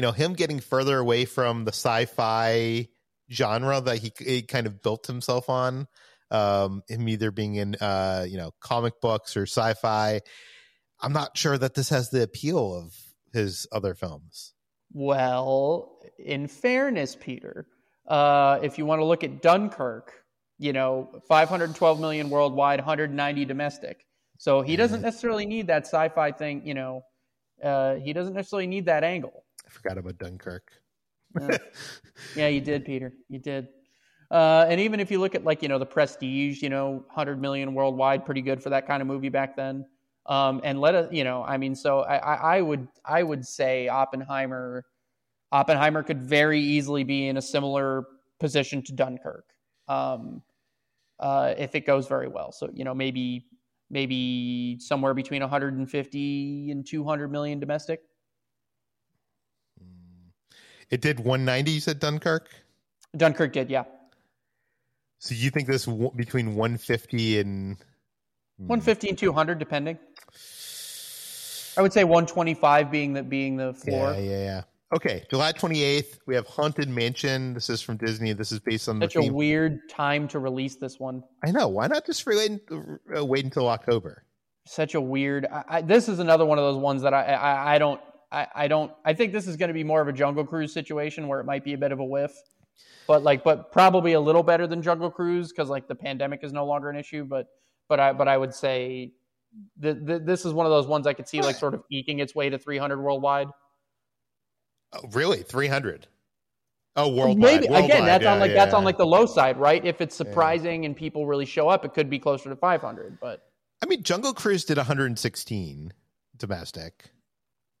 you 0.00 0.06
know, 0.06 0.12
him 0.12 0.32
getting 0.32 0.60
further 0.60 0.96
away 0.96 1.26
from 1.26 1.66
the 1.66 1.72
sci-fi 1.72 2.88
genre 3.30 3.82
that 3.82 3.98
he, 3.98 4.10
he 4.16 4.40
kind 4.40 4.66
of 4.66 4.80
built 4.80 5.06
himself 5.06 5.50
on, 5.50 5.86
um, 6.30 6.82
him 6.88 7.06
either 7.06 7.30
being 7.30 7.56
in, 7.56 7.74
uh, 7.74 8.24
you 8.26 8.38
know, 8.38 8.50
comic 8.60 8.98
books 9.02 9.36
or 9.36 9.42
sci-fi. 9.42 10.22
I'm 11.02 11.12
not 11.12 11.36
sure 11.36 11.58
that 11.58 11.74
this 11.74 11.90
has 11.90 12.08
the 12.08 12.22
appeal 12.22 12.74
of 12.74 12.94
his 13.34 13.66
other 13.72 13.94
films. 13.94 14.54
Well, 14.90 15.98
in 16.18 16.46
fairness, 16.46 17.14
Peter, 17.20 17.66
uh, 18.06 18.58
if 18.62 18.78
you 18.78 18.86
want 18.86 19.00
to 19.00 19.04
look 19.04 19.22
at 19.22 19.42
Dunkirk, 19.42 20.14
you 20.58 20.72
know, 20.72 21.10
512 21.28 22.00
million 22.00 22.30
worldwide, 22.30 22.78
190 22.78 23.44
domestic. 23.44 24.06
So 24.38 24.62
he 24.62 24.76
doesn't 24.76 25.02
necessarily 25.02 25.44
need 25.44 25.66
that 25.66 25.82
sci-fi 25.82 26.32
thing. 26.32 26.66
You 26.66 26.72
know, 26.72 27.02
uh, 27.62 27.96
he 27.96 28.14
doesn't 28.14 28.32
necessarily 28.32 28.66
need 28.66 28.86
that 28.86 29.04
angle. 29.04 29.44
I 29.70 29.72
forgot 29.72 29.98
about 29.98 30.18
Dunkirk. 30.18 30.72
Yeah. 31.38 31.56
Yeah, 32.36 32.46
you 32.46 32.60
did, 32.60 32.84
Peter. 32.84 33.12
You 33.28 33.40
did. 33.40 33.66
Uh, 34.30 34.64
and 34.68 34.80
even 34.80 35.00
if 35.00 35.10
you 35.10 35.18
look 35.18 35.34
at 35.34 35.42
like 35.42 35.62
you 35.62 35.68
know 35.68 35.80
the 35.80 35.86
Prestige, 35.86 36.62
you 36.62 36.68
know, 36.68 37.04
hundred 37.08 37.40
million 37.40 37.74
worldwide, 37.74 38.24
pretty 38.24 38.42
good 38.42 38.62
for 38.62 38.70
that 38.70 38.86
kind 38.86 39.02
of 39.02 39.08
movie 39.08 39.30
back 39.30 39.56
then. 39.56 39.84
Um, 40.26 40.60
and 40.62 40.80
let 40.80 40.94
us, 40.94 41.08
you 41.10 41.24
know, 41.24 41.42
I 41.42 41.56
mean, 41.56 41.74
so 41.74 42.00
I, 42.00 42.16
I, 42.18 42.56
I 42.56 42.60
would, 42.60 42.86
I 43.04 43.24
would 43.24 43.44
say 43.44 43.88
Oppenheimer, 43.88 44.84
Oppenheimer 45.50 46.04
could 46.04 46.22
very 46.22 46.60
easily 46.60 47.02
be 47.02 47.26
in 47.26 47.36
a 47.36 47.42
similar 47.42 48.04
position 48.38 48.82
to 48.82 48.92
Dunkirk, 48.92 49.46
um, 49.88 50.42
uh, 51.18 51.54
if 51.58 51.74
it 51.74 51.84
goes 51.84 52.06
very 52.06 52.28
well. 52.28 52.52
So 52.52 52.70
you 52.72 52.84
know, 52.84 52.94
maybe, 52.94 53.46
maybe 53.90 54.78
somewhere 54.78 55.14
between 55.14 55.40
150 55.40 56.70
and 56.70 56.86
200 56.86 57.32
million 57.32 57.58
domestic. 57.58 58.02
It 60.90 61.00
did 61.00 61.18
190. 61.20 61.70
You 61.70 61.80
said 61.80 62.00
Dunkirk. 62.00 62.48
Dunkirk 63.16 63.52
did, 63.52 63.70
yeah. 63.70 63.84
So 65.18 65.34
you 65.34 65.50
think 65.50 65.68
this 65.68 65.84
w- 65.84 66.10
between 66.16 66.54
150 66.56 67.40
and 67.40 67.76
150 68.56 69.08
and 69.10 69.18
200 69.18 69.58
depending 69.58 69.98
i 71.78 71.80
would 71.82 71.94
say 71.94 72.04
125 72.04 72.90
being 72.90 73.14
the 73.14 73.22
being 73.22 73.56
the 73.56 73.72
floor 73.72 74.12
Yeah, 74.12 74.18
yeah, 74.18 74.44
yeah. 74.44 74.62
Okay, 74.92 75.24
July 75.30 75.52
28th, 75.52 76.18
we 76.26 76.34
have 76.34 76.46
Haunted 76.48 76.88
Mansion. 76.88 77.54
This 77.54 77.70
is 77.70 77.80
from 77.80 77.96
Disney. 77.96 78.32
This 78.32 78.50
is 78.50 78.58
based 78.58 78.88
on 78.88 78.98
the 78.98 79.06
such 79.06 79.16
a 79.16 79.20
theme. 79.20 79.32
weird 79.34 79.88
time 79.88 80.26
to 80.28 80.40
release 80.40 80.76
this 80.76 80.98
one 80.98 81.22
I 81.44 81.52
know. 81.52 81.68
Why 81.68 81.86
not 81.86 82.04
just 82.04 82.26
relate, 82.26 82.60
uh, 83.16 83.24
wait 83.24 83.44
until 83.44 83.68
October? 83.68 84.24
such 84.66 84.94
a 84.94 85.00
weird 85.00 85.46
I, 85.46 85.64
I, 85.68 85.80
this 85.82 86.08
is 86.08 86.18
another 86.18 86.44
one 86.44 86.58
of 86.58 86.64
those 86.64 86.76
ones 86.76 87.02
that 87.02 87.14
i 87.14 87.22
i, 87.22 87.74
I 87.74 87.78
don't 87.78 88.00
I, 88.32 88.46
I 88.54 88.68
don't 88.68 88.92
i 89.04 89.12
think 89.12 89.32
this 89.32 89.46
is 89.46 89.56
going 89.56 89.68
to 89.68 89.74
be 89.74 89.84
more 89.84 90.00
of 90.00 90.08
a 90.08 90.12
jungle 90.12 90.44
cruise 90.44 90.72
situation 90.72 91.28
where 91.28 91.40
it 91.40 91.44
might 91.44 91.64
be 91.64 91.72
a 91.72 91.78
bit 91.78 91.92
of 91.92 92.00
a 92.00 92.04
whiff 92.04 92.32
but 93.06 93.22
like 93.22 93.42
but 93.44 93.72
probably 93.72 94.12
a 94.12 94.20
little 94.20 94.42
better 94.42 94.66
than 94.66 94.82
jungle 94.82 95.10
cruise 95.10 95.50
because 95.50 95.68
like 95.68 95.88
the 95.88 95.94
pandemic 95.94 96.40
is 96.42 96.52
no 96.52 96.64
longer 96.64 96.90
an 96.90 96.96
issue 96.96 97.24
but 97.24 97.48
but 97.88 98.00
i 98.00 98.12
but 98.12 98.28
i 98.28 98.36
would 98.36 98.54
say 98.54 99.12
th- 99.82 99.96
th- 100.06 100.22
this 100.24 100.44
is 100.44 100.52
one 100.52 100.66
of 100.66 100.70
those 100.70 100.86
ones 100.86 101.06
i 101.06 101.12
could 101.12 101.28
see 101.28 101.40
like 101.42 101.56
sort 101.56 101.74
of 101.74 101.82
eking 101.90 102.20
its 102.20 102.34
way 102.34 102.48
to 102.48 102.58
300 102.58 103.00
worldwide 103.00 103.48
Oh, 104.92 105.08
really? 105.12 105.42
300? 105.42 106.06
Oh, 106.96 107.08
worldwide. 107.08 107.38
Maybe 107.38 107.66
again, 107.66 108.04
that's 108.04 108.24
yeah, 108.24 108.32
on 108.32 108.40
like 108.40 108.50
yeah, 108.50 108.56
that's 108.56 108.74
on 108.74 108.84
like 108.84 108.98
the 108.98 109.06
low 109.06 109.24
side, 109.24 109.56
right? 109.56 109.84
If 109.84 110.00
it's 110.00 110.14
surprising 110.14 110.84
and 110.84 110.96
people 110.96 111.26
really 111.26 111.46
show 111.46 111.68
up, 111.68 111.84
it 111.84 111.94
could 111.94 112.10
be 112.10 112.18
closer 112.18 112.50
to 112.50 112.56
500. 112.56 113.18
But 113.20 113.42
I 113.82 113.86
mean, 113.86 114.02
Jungle 114.02 114.34
Cruise 114.34 114.64
did 114.64 114.76
116 114.76 115.92
domestic. 116.36 117.10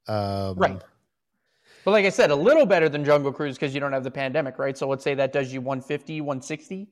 Um, 0.08 0.56
Right. 0.56 0.82
but 1.84 1.90
like 1.92 2.04
I 2.06 2.10
said, 2.10 2.30
a 2.30 2.36
little 2.36 2.66
better 2.66 2.88
than 2.88 3.04
Jungle 3.04 3.32
Cruise 3.32 3.56
because 3.56 3.74
you 3.74 3.80
don't 3.80 3.92
have 3.92 4.04
the 4.04 4.10
pandemic, 4.10 4.58
right? 4.58 4.76
So 4.76 4.88
let's 4.88 5.04
say 5.04 5.14
that 5.14 5.32
does 5.32 5.52
you 5.52 5.60
150, 5.60 6.20
160. 6.20 6.88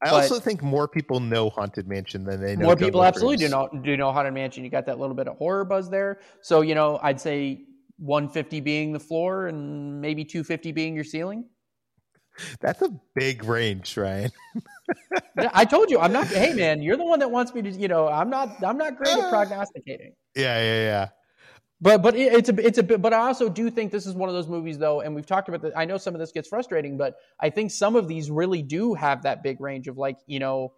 I 0.00 0.10
But- 0.10 0.14
also 0.14 0.38
think 0.38 0.62
more 0.62 0.86
people 0.86 1.18
know 1.18 1.50
Haunted 1.50 1.88
Mansion 1.88 2.22
than 2.24 2.40
they 2.40 2.54
know. 2.54 2.66
More 2.66 2.76
people 2.76 3.00
Jungle 3.00 3.04
absolutely 3.04 3.38
Cruise. 3.38 3.50
do 3.50 3.56
know 3.76 3.82
do 3.82 3.96
know 3.96 4.12
Haunted 4.12 4.32
Mansion. 4.34 4.62
You 4.62 4.70
got 4.70 4.86
that 4.86 4.98
little 5.00 5.16
bit 5.16 5.26
of 5.26 5.36
horror 5.38 5.64
buzz 5.64 5.90
there. 5.90 6.20
So 6.40 6.60
you 6.60 6.76
know, 6.76 7.00
I'd 7.02 7.20
say 7.20 7.64
150 7.98 8.60
being 8.60 8.92
the 8.92 9.00
floor 9.00 9.48
and 9.48 10.00
maybe 10.00 10.24
250 10.24 10.70
being 10.70 10.94
your 10.94 11.02
ceiling. 11.02 11.46
That's 12.60 12.80
a 12.82 12.90
big 13.16 13.42
range, 13.42 13.96
Ryan. 13.96 14.30
I 15.52 15.64
told 15.64 15.90
you 15.90 15.98
I'm 15.98 16.12
not. 16.12 16.28
Hey 16.28 16.54
man, 16.54 16.80
you're 16.80 16.96
the 16.96 17.04
one 17.04 17.18
that 17.18 17.32
wants 17.32 17.52
me 17.52 17.62
to. 17.62 17.70
You 17.70 17.88
know, 17.88 18.06
I'm 18.06 18.30
not. 18.30 18.62
I'm 18.62 18.78
not 18.78 18.96
great 18.96 19.16
at 19.16 19.28
prognosticating. 19.30 20.12
Yeah, 20.36 20.62
yeah, 20.62 20.80
yeah. 20.84 21.08
But 21.80 22.02
but 22.02 22.16
it, 22.16 22.32
it's 22.32 22.48
a 22.48 22.66
it's 22.66 22.78
a 22.78 22.82
bit. 22.82 23.00
But 23.00 23.14
I 23.14 23.18
also 23.18 23.48
do 23.48 23.70
think 23.70 23.92
this 23.92 24.06
is 24.06 24.14
one 24.14 24.28
of 24.28 24.34
those 24.34 24.48
movies 24.48 24.78
though, 24.78 25.00
and 25.00 25.14
we've 25.14 25.26
talked 25.26 25.48
about 25.48 25.62
that. 25.62 25.76
I 25.76 25.84
know 25.84 25.96
some 25.96 26.14
of 26.14 26.20
this 26.20 26.32
gets 26.32 26.48
frustrating, 26.48 26.96
but 26.96 27.16
I 27.40 27.50
think 27.50 27.70
some 27.70 27.94
of 27.94 28.08
these 28.08 28.30
really 28.30 28.62
do 28.62 28.94
have 28.94 29.22
that 29.22 29.42
big 29.42 29.60
range 29.60 29.86
of 29.86 29.96
like 29.96 30.18
you 30.26 30.40
know, 30.40 30.72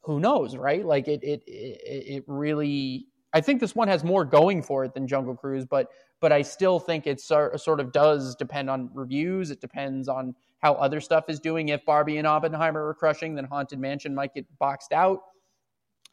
who 0.00 0.18
knows, 0.18 0.56
right? 0.56 0.84
Like 0.84 1.06
it 1.06 1.22
it 1.22 1.42
it, 1.46 1.80
it 1.86 2.24
really. 2.26 3.06
I 3.34 3.40
think 3.40 3.60
this 3.60 3.74
one 3.74 3.88
has 3.88 4.04
more 4.04 4.26
going 4.26 4.62
for 4.62 4.84
it 4.84 4.92
than 4.92 5.06
Jungle 5.06 5.34
Cruise, 5.34 5.64
but 5.64 5.88
but 6.20 6.32
I 6.32 6.42
still 6.42 6.78
think 6.78 7.06
it 7.06 7.20
sort 7.20 7.80
of 7.80 7.92
does 7.92 8.36
depend 8.36 8.68
on 8.68 8.90
reviews. 8.94 9.50
It 9.50 9.60
depends 9.60 10.08
on 10.08 10.34
how 10.58 10.74
other 10.74 11.00
stuff 11.00 11.24
is 11.28 11.40
doing. 11.40 11.68
If 11.68 11.84
Barbie 11.84 12.18
and 12.18 12.26
Oppenheimer 12.26 12.86
are 12.86 12.94
crushing, 12.94 13.34
then 13.34 13.44
Haunted 13.44 13.80
Mansion 13.80 14.14
might 14.14 14.34
get 14.34 14.46
boxed 14.58 14.92
out. 14.92 15.20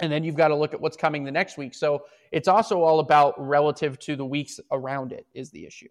And 0.02 0.12
then 0.12 0.24
you've 0.24 0.36
got 0.36 0.50
to 0.50 0.56
look 0.56 0.74
at 0.74 0.80
what's 0.80 0.98
coming 0.98 1.24
the 1.24 1.32
next 1.32 1.58
week. 1.58 1.74
So 1.74 2.06
it's 2.32 2.48
also 2.48 2.82
all 2.82 3.00
about 3.00 3.36
relative 3.38 4.00
to 4.00 4.16
the 4.16 4.26
weeks 4.26 4.60
around 4.72 5.12
it 5.12 5.26
is 5.34 5.50
the 5.52 5.66
issue. 5.66 5.90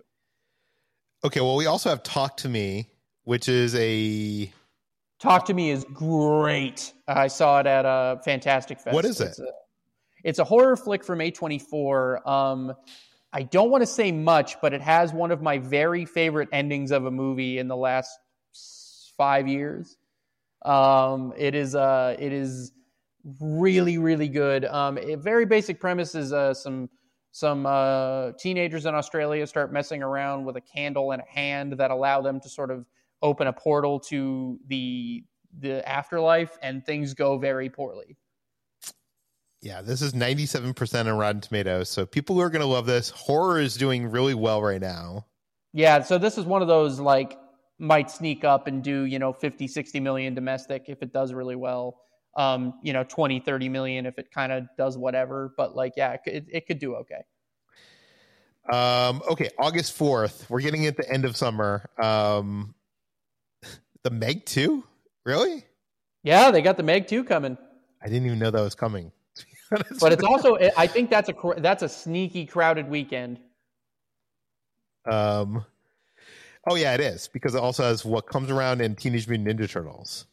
Okay, 1.24 1.40
well, 1.40 1.56
we 1.56 1.66
also 1.66 1.90
have 1.90 2.02
Talk 2.02 2.36
to 2.38 2.48
Me, 2.48 2.88
which 3.24 3.48
is 3.48 3.74
a 3.74 4.50
Talk 5.18 5.46
to 5.46 5.54
Me 5.54 5.70
is 5.70 5.84
great. 5.92 6.92
I 7.08 7.26
saw 7.26 7.58
it 7.60 7.66
at 7.66 7.84
a 7.84 8.20
Fantastic 8.24 8.78
Fest. 8.78 8.94
What 8.94 9.04
is 9.04 9.20
it's 9.20 9.38
it? 9.38 9.44
A, 9.44 9.52
it's 10.22 10.38
a 10.38 10.44
horror 10.44 10.76
flick 10.76 11.04
from 11.04 11.18
A24. 11.18 12.26
Um, 12.26 12.72
I 13.32 13.42
don't 13.42 13.70
want 13.70 13.82
to 13.82 13.86
say 13.86 14.12
much, 14.12 14.60
but 14.60 14.72
it 14.72 14.80
has 14.80 15.12
one 15.12 15.32
of 15.32 15.42
my 15.42 15.58
very 15.58 16.04
favorite 16.04 16.48
endings 16.52 16.92
of 16.92 17.04
a 17.06 17.10
movie 17.10 17.58
in 17.58 17.66
the 17.66 17.76
last 17.76 18.16
five 19.16 19.48
years. 19.48 19.96
Um, 20.64 21.32
it 21.36 21.54
is 21.54 21.74
uh, 21.74 22.16
it 22.18 22.32
is 22.32 22.72
really 23.40 23.98
really 23.98 24.28
good. 24.28 24.64
Um, 24.64 24.98
a 24.98 25.16
very 25.16 25.46
basic 25.46 25.80
premise 25.80 26.14
is 26.14 26.32
uh, 26.32 26.54
some 26.54 26.88
some 27.30 27.66
uh, 27.66 28.32
teenagers 28.38 28.86
in 28.86 28.94
Australia 28.94 29.46
start 29.46 29.72
messing 29.72 30.02
around 30.02 30.44
with 30.44 30.56
a 30.56 30.60
candle 30.60 31.12
and 31.12 31.22
a 31.22 31.30
hand 31.30 31.74
that 31.74 31.90
allow 31.90 32.20
them 32.20 32.40
to 32.40 32.48
sort 32.48 32.70
of 32.70 32.86
open 33.22 33.46
a 33.46 33.52
portal 33.52 34.00
to 34.00 34.58
the 34.66 35.24
the 35.60 35.86
afterlife, 35.88 36.58
and 36.62 36.84
things 36.84 37.14
go 37.14 37.38
very 37.38 37.68
poorly. 37.68 38.16
Yeah, 39.60 39.82
this 39.82 40.02
is 40.02 40.12
97% 40.12 41.06
on 41.06 41.18
Rotten 41.18 41.40
Tomatoes. 41.40 41.88
So 41.88 42.06
people 42.06 42.36
who 42.36 42.42
are 42.42 42.50
going 42.50 42.60
to 42.60 42.66
love 42.66 42.86
this. 42.86 43.10
Horror 43.10 43.58
is 43.58 43.76
doing 43.76 44.08
really 44.08 44.34
well 44.34 44.62
right 44.62 44.80
now. 44.80 45.26
Yeah, 45.72 46.02
so 46.02 46.16
this 46.16 46.38
is 46.38 46.44
one 46.44 46.62
of 46.62 46.68
those 46.68 47.00
like 47.00 47.36
might 47.78 48.10
sneak 48.10 48.44
up 48.44 48.66
and 48.66 48.84
do, 48.84 49.02
you 49.02 49.18
know, 49.18 49.32
50, 49.32 49.66
60 49.66 50.00
million 50.00 50.34
domestic 50.34 50.84
if 50.88 51.02
it 51.02 51.12
does 51.12 51.32
really 51.32 51.56
well. 51.56 52.00
Um, 52.38 52.74
you 52.82 52.92
know, 52.92 53.02
20, 53.02 53.40
30 53.40 53.68
million 53.68 54.06
if 54.06 54.18
it 54.18 54.30
kind 54.30 54.52
of 54.52 54.64
does 54.78 54.96
whatever, 54.96 55.52
but 55.56 55.74
like 55.74 55.94
yeah, 55.96 56.16
it, 56.24 56.46
it, 56.48 56.66
could 56.66 56.78
do 56.78 56.94
okay. 56.94 57.24
Um, 58.72 59.22
okay, 59.28 59.50
August 59.58 59.98
4th. 59.98 60.48
We're 60.48 60.60
getting 60.60 60.86
at 60.86 60.96
the 60.96 61.10
end 61.10 61.24
of 61.24 61.36
summer. 61.36 61.90
Um 62.00 62.74
The 64.04 64.10
Meg 64.10 64.46
2? 64.46 64.84
Really? 65.26 65.64
Yeah, 66.22 66.50
they 66.50 66.62
got 66.62 66.76
the 66.76 66.82
Meg 66.82 67.08
2 67.08 67.24
coming. 67.24 67.58
I 68.00 68.06
didn't 68.06 68.26
even 68.26 68.38
know 68.38 68.50
that 68.50 68.62
was 68.62 68.76
coming 68.76 69.10
but 70.00 70.12
it's 70.12 70.24
also 70.24 70.56
I 70.76 70.86
think 70.86 71.10
that's 71.10 71.28
a 71.28 71.34
that's 71.58 71.82
a 71.82 71.88
sneaky 71.88 72.46
crowded 72.46 72.88
weekend. 72.88 73.38
Um, 75.10 75.64
oh 76.68 76.74
yeah, 76.74 76.94
it 76.94 77.00
is 77.00 77.28
because 77.28 77.54
it 77.54 77.60
also 77.60 77.84
has 77.84 78.04
what 78.04 78.26
comes 78.26 78.50
around 78.50 78.80
in 78.80 78.94
Teenage 78.94 79.28
Mutant 79.28 79.48
Ninja 79.48 79.70
Turtles. 79.70 80.26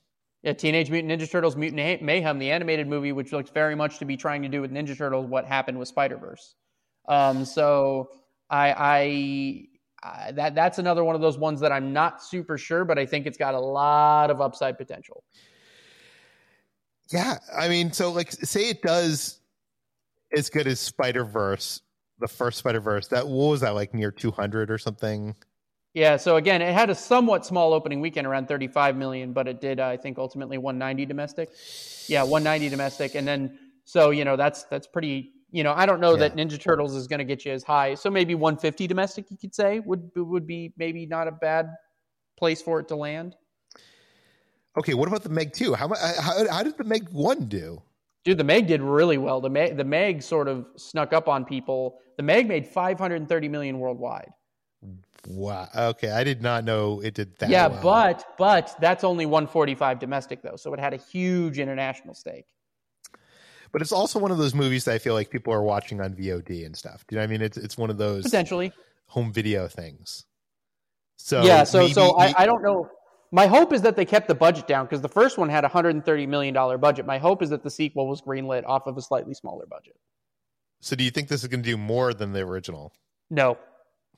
Yeah, 0.45 0.53
Teenage 0.53 0.91
Mutant 0.91 1.11
Ninja 1.11 1.29
Turtles: 1.29 1.55
Mutant 1.55 2.03
Mayhem, 2.03 2.37
the 2.37 2.51
animated 2.51 2.87
movie, 2.87 3.11
which 3.11 3.33
looks 3.33 3.49
very 3.49 3.73
much 3.73 3.97
to 3.97 4.05
be 4.05 4.15
trying 4.15 4.43
to 4.43 4.47
do 4.47 4.61
with 4.61 4.71
Ninja 4.71 4.95
Turtles 4.95 5.25
what 5.25 5.43
happened 5.43 5.79
with 5.79 5.87
Spider 5.87 6.17
Verse. 6.17 6.53
Um, 7.07 7.45
so 7.45 8.11
I, 8.51 8.71
I, 10.03 10.07
I 10.27 10.31
that 10.33 10.53
that's 10.53 10.77
another 10.77 11.03
one 11.03 11.15
of 11.15 11.21
those 11.21 11.39
ones 11.39 11.59
that 11.61 11.71
I'm 11.71 11.93
not 11.93 12.21
super 12.21 12.59
sure, 12.59 12.85
but 12.85 12.99
I 12.99 13.07
think 13.07 13.25
it's 13.25 13.39
got 13.39 13.55
a 13.55 13.59
lot 13.59 14.29
of 14.29 14.39
upside 14.39 14.77
potential. 14.77 15.23
Yeah, 17.11 17.39
I 17.55 17.67
mean, 17.67 17.91
so 17.91 18.11
like, 18.11 18.31
say 18.31 18.69
it 18.69 18.83
does 18.83 19.39
as 20.37 20.51
good 20.51 20.67
as 20.67 20.79
Spider 20.79 21.25
Verse, 21.25 21.81
the 22.19 22.27
first 22.27 22.59
Spider 22.59 22.81
Verse. 22.81 23.07
That 23.07 23.27
what 23.27 23.49
was 23.49 23.61
that 23.61 23.73
like 23.73 23.95
near 23.95 24.11
two 24.11 24.29
hundred 24.29 24.69
or 24.69 24.77
something? 24.77 25.33
Yeah. 25.95 26.17
So 26.17 26.35
again, 26.35 26.61
it 26.61 26.73
had 26.73 26.89
a 26.89 26.95
somewhat 26.95 27.45
small 27.45 27.73
opening 27.73 28.01
weekend, 28.01 28.27
around 28.27 28.47
thirty 28.47 28.67
five 28.67 28.95
million, 28.97 29.33
but 29.33 29.47
it 29.47 29.61
did, 29.61 29.79
uh, 29.79 29.87
I 29.87 29.97
think, 29.97 30.17
ultimately 30.19 30.57
one 30.57 30.77
ninety 30.77 31.05
domestic. 31.05 31.49
Yeah, 32.07 32.21
one 32.21 32.43
ninety 32.43 32.69
domestic, 32.69 33.15
and 33.15 33.27
then 33.27 33.57
so 33.85 34.11
you 34.11 34.25
know 34.25 34.35
that's 34.35 34.65
that's 34.65 34.85
pretty. 34.85 35.31
You 35.51 35.63
know, 35.63 35.73
I 35.73 35.85
don't 35.85 36.01
know 36.01 36.11
yeah. 36.11 36.27
that 36.27 36.35
Ninja 36.35 36.59
Turtles 36.59 36.93
is 36.95 37.07
going 37.07 37.19
to 37.19 37.23
get 37.23 37.45
you 37.45 37.53
as 37.53 37.63
high. 37.63 37.95
So 37.95 38.09
maybe 38.09 38.35
one 38.35 38.57
fifty 38.57 38.87
domestic, 38.87 39.31
you 39.31 39.37
could 39.37 39.55
say, 39.55 39.79
would 39.79 40.11
would 40.15 40.45
be 40.45 40.73
maybe 40.77 41.05
not 41.05 41.29
a 41.29 41.31
bad 41.31 41.69
place 42.37 42.61
for 42.61 42.81
it 42.81 42.89
to 42.89 42.97
land. 42.97 43.37
Okay, 44.77 44.93
what 44.93 45.07
about 45.07 45.23
the 45.23 45.29
Meg 45.29 45.53
two? 45.53 45.73
How 45.73 45.87
how 45.95 46.45
how 46.49 46.61
did 46.61 46.77
the 46.77 46.83
Meg 46.83 47.07
one 47.09 47.45
do? 47.45 47.81
Dude, 48.25 48.37
the 48.37 48.43
Meg 48.43 48.67
did 48.67 48.81
really 48.81 49.17
well. 49.17 49.39
The 49.39 49.49
Meg, 49.49 49.77
the 49.77 49.85
Meg 49.85 50.23
sort 50.23 50.49
of 50.49 50.65
snuck 50.75 51.13
up 51.13 51.29
on 51.29 51.45
people. 51.45 51.99
The 52.17 52.23
Meg 52.23 52.49
made 52.49 52.67
530 52.67 53.47
million 53.47 53.79
worldwide. 53.79 54.33
Wow. 55.27 55.67
Okay, 55.75 56.11
I 56.11 56.23
did 56.23 56.41
not 56.41 56.63
know 56.63 57.01
it 57.01 57.13
did 57.13 57.37
that. 57.39 57.49
Yeah, 57.49 57.67
well. 57.67 57.81
but 57.81 58.25
but 58.37 58.75
that's 58.79 59.03
only 59.03 59.25
145 59.25 59.99
domestic 59.99 60.41
though, 60.41 60.55
so 60.55 60.73
it 60.73 60.79
had 60.79 60.93
a 60.93 60.97
huge 60.97 61.59
international 61.59 62.13
stake. 62.13 62.45
But 63.71 63.81
it's 63.81 63.91
also 63.91 64.19
one 64.19 64.31
of 64.31 64.37
those 64.37 64.53
movies 64.53 64.85
that 64.85 64.93
I 64.93 64.99
feel 64.99 65.13
like 65.13 65.29
people 65.29 65.53
are 65.53 65.63
watching 65.63 65.99
on 65.99 66.13
VOD 66.13 66.65
and 66.65 66.77
stuff. 66.77 67.05
Do 67.07 67.15
you 67.15 67.17
know 67.17 67.23
what 67.23 67.29
I 67.29 67.31
mean? 67.31 67.41
It's 67.41 67.57
it's 67.57 67.77
one 67.77 67.89
of 67.89 67.97
those 67.97 68.23
potentially 68.23 68.71
home 69.07 69.33
video 69.33 69.67
things. 69.67 70.25
So 71.17 71.43
yeah, 71.43 71.63
so 71.63 71.79
maybe, 71.79 71.93
so 71.93 72.17
I, 72.17 72.33
I 72.37 72.45
don't 72.45 72.61
know. 72.61 72.89
My 73.31 73.47
hope 73.47 73.73
is 73.73 73.81
that 73.81 73.95
they 73.95 74.05
kept 74.05 74.27
the 74.27 74.35
budget 74.35 74.67
down 74.67 74.85
because 74.85 75.01
the 75.01 75.09
first 75.09 75.37
one 75.37 75.49
had 75.49 75.65
a 75.65 75.69
$130 75.69 76.27
million 76.27 76.53
budget. 76.79 77.05
My 77.05 77.17
hope 77.17 77.41
is 77.41 77.49
that 77.49 77.63
the 77.63 77.69
sequel 77.69 78.07
was 78.07 78.21
greenlit 78.21 78.63
off 78.65 78.87
of 78.87 78.97
a 78.97 79.01
slightly 79.01 79.33
smaller 79.33 79.65
budget. 79.65 79.95
So 80.79 80.95
do 80.95 81.03
you 81.03 81.11
think 81.11 81.27
this 81.27 81.41
is 81.41 81.47
going 81.47 81.63
to 81.63 81.69
do 81.69 81.77
more 81.77 82.13
than 82.13 82.31
the 82.31 82.41
original? 82.41 82.93
No. 83.29 83.57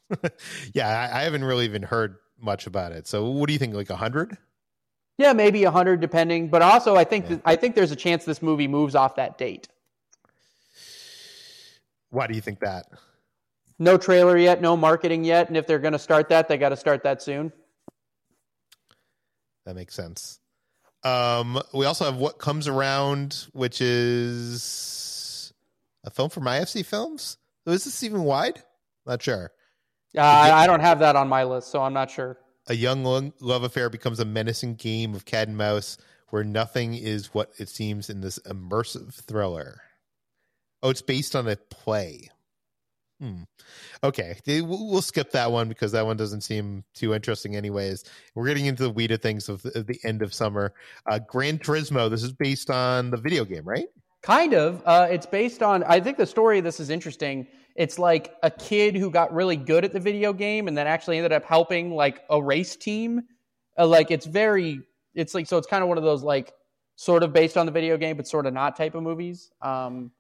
yeah, 0.74 0.88
I, 0.88 1.20
I, 1.20 1.24
haven't 1.24 1.44
really 1.44 1.66
even 1.66 1.84
heard 1.84 2.18
much 2.40 2.68
about 2.68 2.92
it. 2.92 3.08
So 3.08 3.30
what 3.30 3.48
do 3.48 3.54
you 3.54 3.60
think, 3.60 3.74
like 3.74 3.90
a 3.90 3.94
100? 3.94 4.38
Yeah, 5.18 5.34
maybe 5.34 5.64
a 5.64 5.68
100 5.68 6.00
depending. 6.00 6.48
But 6.48 6.62
also 6.62 6.96
I 6.96 7.04
think, 7.04 7.30
yeah. 7.30 7.38
I 7.46 7.56
think 7.56 7.76
there's 7.76 7.92
a 7.92 7.96
chance 7.96 8.26
this 8.26 8.42
movie 8.42 8.68
moves 8.68 8.96
off 8.96 9.16
that 9.16 9.38
date. 9.38 9.68
Why 12.10 12.28
do 12.28 12.36
you 12.36 12.42
think 12.42 12.60
that? 12.60 12.86
No 13.80 13.98
trailer 13.98 14.38
yet, 14.38 14.62
no 14.62 14.78
marketing 14.78 15.24
yet. 15.24 15.50
And 15.50 15.58
if 15.58 15.68
they're 15.68 15.80
going 15.80 15.94
to 15.94 16.00
start 16.00 16.30
that, 16.30 16.48
they 16.48 16.58
got 16.58 16.70
to 16.70 16.78
start 16.78 17.04
that 17.04 17.22
soon. 17.22 17.52
That 19.66 19.76
makes 19.76 19.94
sense. 19.94 20.40
Um, 21.04 21.62
we 21.74 21.86
also 21.86 22.06
have 22.06 22.16
What 22.16 22.38
Comes 22.38 22.68
Around, 22.68 23.48
which 23.52 23.82
is 23.82 25.54
a 26.04 26.10
film 26.10 26.30
from 26.30 26.44
IFC 26.46 26.86
Films. 26.86 27.38
So 27.66 27.72
is 27.72 27.84
this 27.84 28.04
even 28.04 28.24
wide? 28.24 28.64
Not 29.06 29.22
sure. 29.22 29.52
Uh, 30.18 30.22
I 30.24 30.68
don't 30.68 30.80
have 30.80 31.00
that 31.00 31.16
on 31.16 31.28
my 31.28 31.44
list, 31.44 31.70
so 31.70 31.82
I'm 31.82 31.94
not 31.94 32.10
sure. 32.10 32.38
A 32.68 32.76
young 32.76 33.32
love 33.40 33.64
affair 33.64 33.90
becomes 33.90 34.20
a 34.20 34.26
menacing 34.26 34.76
game 34.76 35.14
of 35.14 35.26
cat 35.26 35.48
and 35.48 35.58
mouse 35.58 35.98
where 36.30 36.44
nothing 36.44 36.94
is 36.96 37.34
what 37.34 37.52
it 37.58 37.70
seems 37.70 38.10
in 38.10 38.22
this 38.22 38.40
immersive 38.40 39.14
thriller. 39.14 39.82
Oh, 40.84 40.90
it's 40.90 41.02
based 41.02 41.36
on 41.36 41.48
a 41.48 41.56
play. 41.56 42.30
Hmm. 43.20 43.44
Okay, 44.04 44.38
we'll 44.46 45.02
skip 45.02 45.32
that 45.32 45.52
one 45.52 45.70
because 45.70 45.92
that 45.94 46.06
one 46.06 46.18
doesn't 46.18 46.42
seem 46.42 46.84
too 46.94 47.16
interesting, 47.16 47.56
anyways. 47.56 48.04
We're 48.36 48.46
getting 48.46 48.68
into 48.68 48.84
the 48.84 48.92
weed 48.92 49.12
of 49.12 49.22
things 49.22 49.50
of 49.50 49.64
the, 49.64 49.98
end 50.04 50.22
of 50.22 50.34
summer. 50.34 50.74
Uh, 51.08 51.20
Gran 51.28 51.58
Turismo. 51.58 52.12
This 52.12 52.22
is 52.22 52.32
based 52.32 52.70
on 52.70 53.10
the 53.10 53.18
video 53.18 53.44
game, 53.44 53.64
right? 53.64 53.88
Kind 54.22 54.54
of. 54.54 54.84
Uh, 54.86 55.08
it's 55.10 55.26
based 55.26 55.64
on. 55.64 55.84
I 55.86 56.00
think 56.00 56.18
the 56.18 56.28
story 56.28 56.60
of 56.60 56.64
this 56.64 56.80
is 56.80 56.92
interesting. 56.92 57.48
It's 57.78 58.00
like 58.00 58.36
a 58.44 58.50
kid 58.50 58.96
who 58.96 59.10
got 59.12 59.34
really 59.34 59.56
good 59.56 59.86
at 59.86 59.94
the 59.94 60.00
video 60.00 60.34
game 60.34 60.68
and 60.68 60.76
then 60.76 60.88
actually 60.88 61.18
ended 61.18 61.32
up 61.32 61.46
helping 61.46 61.92
like 61.92 62.24
a 62.30 62.42
race 62.42 62.76
team. 62.76 63.22
Uh, 63.78 63.88
like 63.88 64.12
it's 64.12 64.26
very. 64.26 64.82
It's 65.14 65.34
like 65.34 65.48
so. 65.48 65.58
It's 65.58 65.68
kind 65.68 65.84
of 65.84 65.88
one 65.88 65.98
of 65.98 66.04
those 66.04 66.24
like 66.24 66.54
sort 66.96 67.24
of 67.24 67.32
based 67.32 67.56
on 67.56 67.66
the 67.66 67.72
video 67.72 67.96
game, 67.96 68.18
but 68.18 68.28
sort 68.28 68.48
of 68.48 68.54
not 68.54 68.76
type 68.76 68.96
of 68.96 69.04
movies. 69.04 69.52
Um, 69.62 70.12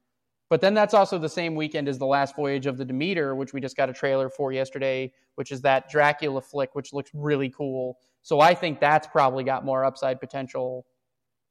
but 0.49 0.62
then 0.62 0.74
that's 0.74 0.93
also 0.93 1.18
the 1.18 1.28
same 1.28 1.55
weekend 1.55 1.89
as 1.89 1.97
the 1.97 2.05
last 2.05 2.36
voyage 2.36 2.68
of 2.68 2.78
the 2.78 2.86
Demeter, 2.86 3.36
which 3.36 3.53
we 3.53 3.60
just 3.60 3.76
got 3.76 3.89
a 3.89 3.93
trailer 3.93 4.30
for 4.30 4.53
yesterday, 4.53 5.12
which 5.36 5.51
is 5.51 5.62
that 5.62 5.89
Dracula 5.89 6.41
flick, 6.41 6.74
which 6.74 6.93
looks 6.93 7.12
really 7.14 7.49
cool. 7.49 7.97
So 8.22 8.39
I 8.39 8.53
think 8.53 8.80
that's 8.80 9.08
probably 9.08 9.43
got 9.43 9.66
more 9.66 9.84
upside 9.84 10.20
potential 10.20 10.86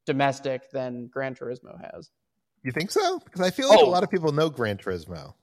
domestic 0.05 0.71
than 0.71 1.07
Gran 1.07 1.35
Turismo 1.35 1.79
has. 1.93 2.09
You 2.63 2.71
think 2.71 2.89
so? 2.89 3.19
Because 3.19 3.41
I 3.41 3.51
feel 3.51 3.69
like 3.69 3.79
oh. 3.79 3.85
a 3.85 3.89
lot 3.89 4.03
of 4.03 4.09
people 4.09 4.31
know 4.31 4.49
Gran 4.49 4.77
Turismo. 4.77 5.33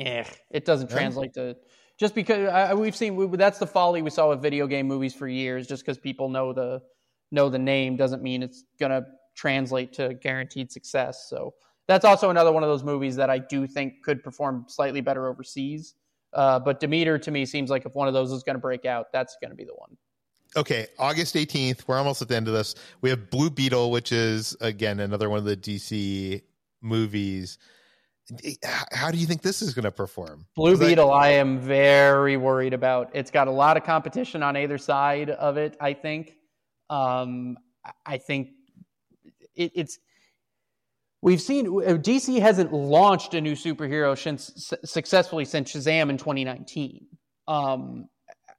Yeah, 0.00 0.26
it 0.50 0.64
doesn't 0.64 0.88
translate 0.88 1.34
to 1.34 1.56
just 1.98 2.14
because 2.14 2.48
I, 2.48 2.72
we've 2.72 2.96
seen 2.96 3.16
we, 3.16 3.36
that's 3.36 3.58
the 3.58 3.66
folly 3.66 4.00
we 4.00 4.08
saw 4.08 4.30
with 4.30 4.40
video 4.40 4.66
game 4.66 4.88
movies 4.88 5.14
for 5.14 5.28
years. 5.28 5.66
Just 5.66 5.84
because 5.84 5.98
people 5.98 6.30
know 6.30 6.54
the 6.54 6.80
know 7.30 7.50
the 7.50 7.58
name 7.58 7.96
doesn't 7.96 8.22
mean 8.22 8.42
it's 8.42 8.64
gonna 8.80 9.02
translate 9.36 9.92
to 9.92 10.14
guaranteed 10.14 10.72
success. 10.72 11.26
So 11.28 11.52
that's 11.86 12.06
also 12.06 12.30
another 12.30 12.50
one 12.50 12.62
of 12.62 12.70
those 12.70 12.82
movies 12.82 13.14
that 13.16 13.28
I 13.28 13.38
do 13.38 13.66
think 13.66 14.02
could 14.02 14.22
perform 14.22 14.64
slightly 14.68 15.02
better 15.02 15.28
overseas. 15.28 15.94
Uh, 16.32 16.58
but 16.58 16.80
Demeter 16.80 17.18
to 17.18 17.30
me 17.30 17.44
seems 17.44 17.68
like 17.68 17.84
if 17.84 17.94
one 17.94 18.08
of 18.08 18.14
those 18.14 18.32
is 18.32 18.42
going 18.42 18.54
to 18.54 18.60
break 18.60 18.86
out, 18.86 19.12
that's 19.12 19.36
going 19.42 19.50
to 19.50 19.56
be 19.56 19.64
the 19.64 19.74
one. 19.74 19.96
Okay, 20.56 20.86
August 20.98 21.34
18th. 21.34 21.86
We're 21.86 21.98
almost 21.98 22.22
at 22.22 22.28
the 22.28 22.36
end 22.36 22.48
of 22.48 22.54
this. 22.54 22.74
We 23.02 23.10
have 23.10 23.28
Blue 23.28 23.50
Beetle, 23.50 23.90
which 23.90 24.12
is 24.12 24.56
again 24.60 25.00
another 25.00 25.28
one 25.28 25.38
of 25.38 25.44
the 25.44 25.56
DC 25.56 26.40
movies. 26.80 27.58
How 28.92 29.10
do 29.10 29.18
you 29.18 29.26
think 29.26 29.42
this 29.42 29.62
is 29.62 29.74
going 29.74 29.84
to 29.84 29.90
perform? 29.90 30.46
Blue 30.54 30.76
Beetle, 30.76 31.10
I, 31.10 31.26
I 31.26 31.30
am 31.32 31.58
very 31.58 32.36
worried 32.36 32.74
about. 32.74 33.10
It's 33.14 33.30
got 33.30 33.48
a 33.48 33.50
lot 33.50 33.76
of 33.76 33.84
competition 33.84 34.42
on 34.42 34.56
either 34.56 34.78
side 34.78 35.30
of 35.30 35.56
it. 35.56 35.76
I 35.80 35.94
think. 35.94 36.36
Um, 36.88 37.56
I 38.04 38.18
think 38.18 38.50
it, 39.54 39.72
it's 39.74 39.98
we've 41.22 41.40
seen 41.40 41.66
DC 41.66 42.40
hasn't 42.40 42.72
launched 42.72 43.34
a 43.34 43.40
new 43.40 43.54
superhero 43.54 44.16
since, 44.18 44.72
successfully 44.84 45.44
since 45.44 45.72
Shazam 45.72 46.10
in 46.10 46.18
2019. 46.18 47.06
Um, 47.48 48.08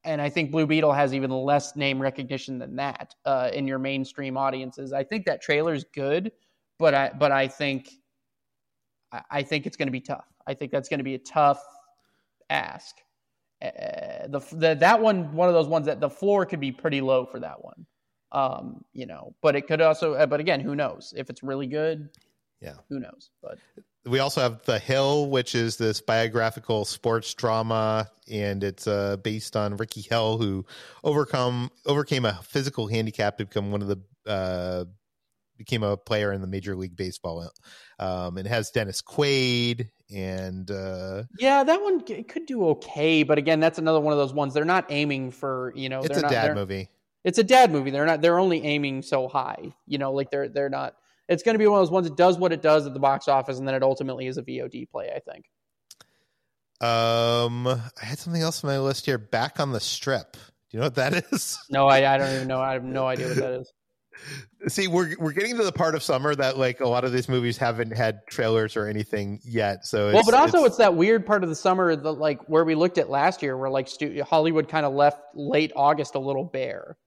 and 0.03 0.21
I 0.21 0.29
think 0.29 0.51
Blue 0.51 0.65
Beetle 0.65 0.93
has 0.93 1.13
even 1.13 1.29
less 1.29 1.75
name 1.75 2.01
recognition 2.01 2.57
than 2.57 2.75
that 2.77 3.13
uh, 3.25 3.51
in 3.53 3.67
your 3.67 3.79
mainstream 3.79 4.35
audiences. 4.35 4.93
I 4.93 5.03
think 5.03 5.25
that 5.25 5.41
trailer's 5.41 5.85
good, 5.93 6.31
but 6.79 6.93
I 6.95 7.11
but 7.17 7.31
I 7.31 7.47
think 7.47 7.89
I 9.29 9.43
think 9.43 9.65
it's 9.65 9.77
going 9.77 9.87
to 9.87 9.91
be 9.91 10.01
tough. 10.01 10.25
I 10.47 10.53
think 10.53 10.71
that's 10.71 10.89
going 10.89 10.99
to 10.99 11.03
be 11.03 11.15
a 11.15 11.19
tough 11.19 11.61
ask. 12.49 12.95
Uh, 13.61 14.27
the, 14.27 14.39
the 14.53 14.75
that 14.79 15.01
one 15.01 15.33
one 15.33 15.47
of 15.47 15.53
those 15.53 15.67
ones 15.67 15.85
that 15.85 15.99
the 15.99 16.09
floor 16.09 16.45
could 16.45 16.59
be 16.59 16.71
pretty 16.71 17.01
low 17.01 17.25
for 17.25 17.39
that 17.39 17.63
one. 17.63 17.85
Um, 18.31 18.83
you 18.93 19.05
know, 19.05 19.35
but 19.41 19.55
it 19.55 19.67
could 19.67 19.81
also, 19.81 20.13
uh, 20.13 20.25
but 20.25 20.39
again, 20.39 20.61
who 20.61 20.73
knows 20.73 21.13
if 21.15 21.29
it's 21.29 21.43
really 21.43 21.67
good? 21.67 22.09
Yeah, 22.61 22.75
who 22.89 22.99
knows? 22.99 23.29
But 23.43 23.59
we 24.05 24.19
also 24.19 24.41
have 24.41 24.63
The 24.63 24.79
Hill, 24.79 25.29
which 25.29 25.53
is 25.53 25.77
this 25.77 26.01
biographical 26.01 26.85
sports 26.85 27.33
drama, 27.33 28.09
and 28.31 28.63
it's 28.63 28.87
uh, 28.87 29.17
based 29.17 29.55
on 29.55 29.77
Rickey 29.77 30.01
Hill, 30.01 30.37
who 30.37 30.65
overcome 31.03 31.71
overcame 31.85 32.25
a 32.25 32.39
physical 32.43 32.87
handicap 32.87 33.37
to 33.37 33.45
become 33.45 33.71
one 33.71 33.81
of 33.81 33.87
the 33.89 33.99
uh, 34.25 34.85
became 35.61 35.83
a 35.83 35.97
player 35.97 36.31
in 36.33 36.41
the 36.41 36.47
Major 36.47 36.75
League 36.75 36.95
Baseball. 36.95 37.49
Um, 37.99 38.37
it 38.37 38.45
has 38.47 38.71
Dennis 38.71 39.01
Quaid 39.01 39.89
and 40.13 40.69
uh, 40.69 41.23
yeah, 41.39 41.63
that 41.63 41.81
one 41.81 42.01
could 42.01 42.45
do 42.45 42.67
okay, 42.69 43.23
but 43.23 43.37
again, 43.37 43.59
that's 43.59 43.79
another 43.79 43.99
one 43.99 44.11
of 44.11 44.19
those 44.19 44.33
ones 44.33 44.53
they're 44.53 44.65
not 44.65 44.87
aiming 44.89 45.31
for. 45.31 45.71
You 45.75 45.89
know, 45.89 46.01
it's 46.01 46.17
a 46.17 46.21
not, 46.21 46.31
dad 46.31 46.55
movie 46.55 46.89
it's 47.23 47.37
a 47.37 47.43
dad 47.43 47.71
movie. 47.71 47.91
They're 47.91 48.05
not. 48.05 48.21
They're 48.21 48.39
only 48.39 48.63
aiming 48.63 49.03
so 49.03 49.27
high. 49.27 49.73
You 49.85 49.97
know, 49.97 50.11
like 50.11 50.31
they're 50.31 50.49
they're 50.49 50.69
not. 50.69 50.95
It's 51.27 51.43
going 51.43 51.55
to 51.55 51.59
be 51.59 51.67
one 51.67 51.79
of 51.79 51.85
those 51.85 51.91
ones 51.91 52.07
that 52.07 52.17
does 52.17 52.37
what 52.37 52.51
it 52.51 52.61
does 52.61 52.85
at 52.85 52.93
the 52.93 52.99
box 52.99 53.27
office, 53.27 53.59
and 53.59 53.67
then 53.67 53.75
it 53.75 53.83
ultimately 53.83 54.27
is 54.27 54.37
a 54.37 54.43
VOD 54.43 54.89
play. 54.89 55.11
I 55.15 55.19
think. 55.19 55.45
Um, 56.81 57.67
I 57.67 58.05
had 58.05 58.17
something 58.17 58.41
else 58.41 58.63
on 58.63 58.69
my 58.69 58.79
list 58.79 59.05
here. 59.05 59.17
Back 59.17 59.59
on 59.59 59.71
the 59.71 59.79
strip. 59.79 60.33
Do 60.33 60.39
you 60.71 60.79
know 60.79 60.87
what 60.87 60.95
that 60.95 61.25
is? 61.31 61.59
No, 61.69 61.87
I, 61.87 62.13
I 62.13 62.17
don't 62.17 62.33
even 62.33 62.47
know. 62.47 62.59
I 62.59 62.73
have 62.73 62.83
no 62.83 63.05
idea 63.05 63.27
what 63.27 63.37
that 63.37 63.51
is. 63.53 63.71
See, 64.67 64.87
we're 64.87 65.15
we're 65.19 65.31
getting 65.31 65.57
to 65.57 65.63
the 65.63 65.71
part 65.71 65.95
of 65.95 66.03
summer 66.03 66.35
that 66.35 66.57
like 66.57 66.79
a 66.81 66.87
lot 66.87 67.03
of 67.03 67.11
these 67.11 67.27
movies 67.27 67.57
haven't 67.57 67.91
had 67.91 68.21
trailers 68.27 68.77
or 68.77 68.87
anything 68.87 69.39
yet. 69.43 69.85
So 69.85 70.11
well, 70.13 70.23
but 70.23 70.33
also 70.33 70.59
it's, 70.59 70.67
it's, 70.67 70.77
that 70.77 70.95
weird 70.95 71.25
part 71.25 71.43
of 71.43 71.49
the 71.49 71.55
summer 71.55 71.95
that 71.95 72.11
like 72.11 72.47
where 72.47 72.63
we 72.63 72.75
looked 72.75 72.97
at 72.97 73.09
last 73.09 73.41
year, 73.41 73.57
where 73.57 73.69
like 73.69 73.87
stu- 73.87 74.23
Hollywood 74.23 74.69
kind 74.69 74.85
of 74.85 74.93
left 74.93 75.21
late 75.33 75.71
August 75.75 76.15
a 76.15 76.19
little 76.19 76.43
bare. 76.43 76.97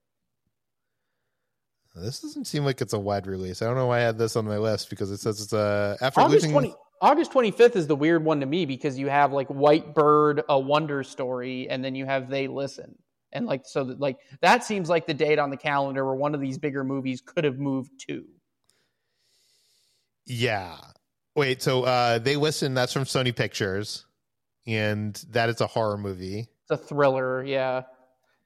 This 1.94 2.20
doesn't 2.20 2.46
seem 2.46 2.64
like 2.64 2.80
it's 2.80 2.92
a 2.92 2.98
wide 2.98 3.28
release. 3.28 3.62
I 3.62 3.66
don't 3.66 3.76
know 3.76 3.86
why 3.86 3.98
I 3.98 4.02
had 4.02 4.18
this 4.18 4.34
on 4.34 4.46
my 4.46 4.58
list 4.58 4.90
because 4.90 5.12
it 5.12 5.18
says 5.18 5.40
it's 5.40 5.52
a 5.52 5.58
uh, 6.00 6.04
after 6.04 6.20
August 6.22 6.46
losing. 6.46 6.50
20, 6.50 6.74
August 7.00 7.32
25th 7.32 7.76
is 7.76 7.86
the 7.86 7.94
weird 7.94 8.24
one 8.24 8.40
to 8.40 8.46
me 8.46 8.66
because 8.66 8.98
you 8.98 9.08
have 9.08 9.32
like 9.32 9.46
White 9.48 9.94
Bird, 9.94 10.42
a 10.48 10.58
Wonder 10.58 11.04
Story, 11.04 11.68
and 11.68 11.84
then 11.84 11.94
you 11.94 12.04
have 12.04 12.28
They 12.28 12.48
Listen. 12.48 12.96
And 13.34 13.46
like 13.46 13.62
so 13.64 13.84
that 13.84 14.00
like 14.00 14.18
that 14.40 14.64
seems 14.64 14.88
like 14.88 15.06
the 15.06 15.14
date 15.14 15.38
on 15.38 15.50
the 15.50 15.56
calendar 15.56 16.04
where 16.04 16.14
one 16.14 16.34
of 16.34 16.40
these 16.40 16.56
bigger 16.56 16.84
movies 16.84 17.20
could 17.20 17.44
have 17.44 17.58
moved 17.58 17.90
to. 18.06 18.24
Yeah. 20.26 20.76
Wait, 21.34 21.60
so 21.60 21.82
uh 21.82 22.18
They 22.18 22.36
Listen, 22.36 22.74
that's 22.74 22.92
from 22.92 23.04
Sony 23.04 23.34
Pictures. 23.34 24.06
And 24.66 25.14
that 25.30 25.48
is 25.50 25.60
a 25.60 25.66
horror 25.66 25.98
movie. 25.98 26.48
It's 26.62 26.70
a 26.70 26.76
thriller, 26.76 27.44
yeah. 27.44 27.82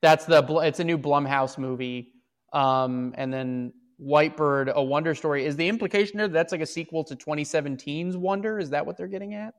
That's 0.00 0.24
the 0.24 0.42
it's 0.64 0.80
a 0.80 0.84
new 0.84 0.98
Blumhouse 0.98 1.58
movie 1.58 2.12
um, 2.52 3.14
and 3.16 3.32
then 3.32 3.72
White 3.96 4.36
Bird, 4.36 4.70
a 4.74 4.82
Wonder 4.82 5.14
Story. 5.14 5.44
Is 5.44 5.56
the 5.56 5.68
implication 5.68 6.18
there 6.18 6.28
that's 6.28 6.52
like 6.52 6.60
a 6.60 6.66
sequel 6.66 7.04
to 7.04 7.16
2017's 7.16 8.16
Wonder? 8.16 8.58
Is 8.58 8.70
that 8.70 8.86
what 8.86 8.96
they're 8.96 9.08
getting 9.08 9.34
at? 9.34 9.54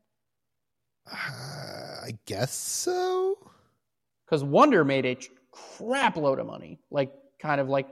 Uh, 1.11 1.15
I 1.15 2.17
guess 2.25 2.53
so. 2.53 3.37
Because 4.29 4.43
Wonder 4.43 4.85
made 4.85 5.05
a 5.05 5.17
crap 5.51 6.15
load 6.15 6.39
of 6.39 6.45
money, 6.45 6.79
like 6.91 7.11
kind 7.41 7.59
of 7.59 7.67
like 7.67 7.87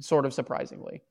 sort 0.00 0.26
of 0.26 0.34
surprisingly. 0.34 1.02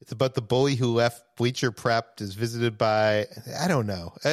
It's 0.00 0.12
about 0.12 0.34
the 0.34 0.40
bully 0.40 0.76
who 0.76 0.94
left 0.94 1.22
Beecher 1.36 1.72
Prepped 1.72 2.22
is 2.22 2.34
visited 2.34 2.78
by 2.78 3.26
I 3.60 3.68
don't 3.68 3.86
know. 3.86 4.14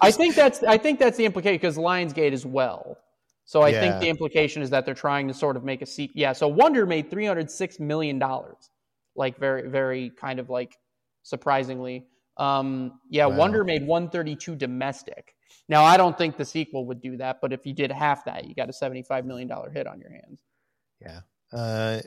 I 0.00 0.12
think 0.12 0.36
that's 0.36 0.62
I 0.62 0.78
think 0.78 1.00
that's 1.00 1.16
the 1.16 1.24
implication 1.24 1.56
because 1.56 1.76
Lionsgate 1.76 2.32
as 2.32 2.46
well. 2.46 2.98
So 3.44 3.62
I 3.62 3.70
yeah. 3.70 3.80
think 3.80 4.00
the 4.00 4.08
implication 4.08 4.62
is 4.62 4.70
that 4.70 4.86
they're 4.86 4.94
trying 4.94 5.26
to 5.26 5.34
sort 5.34 5.56
of 5.56 5.64
make 5.64 5.82
a 5.82 5.86
seat. 5.86 6.12
Yeah. 6.14 6.32
So 6.32 6.46
Wonder 6.46 6.86
made 6.86 7.10
three 7.10 7.26
hundred 7.26 7.50
six 7.50 7.80
million 7.80 8.20
dollars, 8.20 8.70
like 9.16 9.38
very 9.38 9.68
very 9.68 10.10
kind 10.10 10.38
of 10.38 10.48
like 10.50 10.76
surprisingly. 11.24 12.06
Um, 12.36 13.00
yeah, 13.10 13.26
wow. 13.26 13.36
Wonder 13.38 13.64
made 13.64 13.84
one 13.84 14.08
thirty 14.08 14.36
two 14.36 14.54
domestic. 14.54 15.31
Now 15.68 15.84
I 15.84 15.96
don't 15.96 16.16
think 16.16 16.36
the 16.36 16.44
sequel 16.44 16.86
would 16.86 17.00
do 17.00 17.16
that, 17.18 17.40
but 17.40 17.52
if 17.52 17.66
you 17.66 17.72
did 17.72 17.90
half 17.90 18.24
that, 18.26 18.46
you 18.46 18.54
got 18.54 18.68
a 18.68 18.72
seventy 18.72 19.02
five 19.02 19.24
million 19.24 19.48
dollar 19.48 19.70
hit 19.70 19.86
on 19.86 20.00
your 20.00 20.10
hands. 20.10 20.42
Yeah. 21.00 21.20
Uh, 21.52 22.00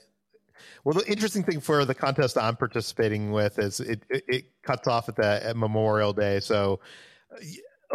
well, 0.83 0.95
the 0.95 1.11
interesting 1.11 1.43
thing 1.43 1.59
for 1.59 1.85
the 1.85 1.95
contest 1.95 2.37
I'm 2.37 2.55
participating 2.55 3.31
with 3.31 3.59
is 3.59 3.79
it 3.79 4.03
it, 4.09 4.23
it 4.27 4.45
cuts 4.63 4.87
off 4.87 5.09
at 5.09 5.15
the 5.15 5.45
at 5.45 5.57
Memorial 5.57 6.13
Day, 6.13 6.39
so 6.39 6.79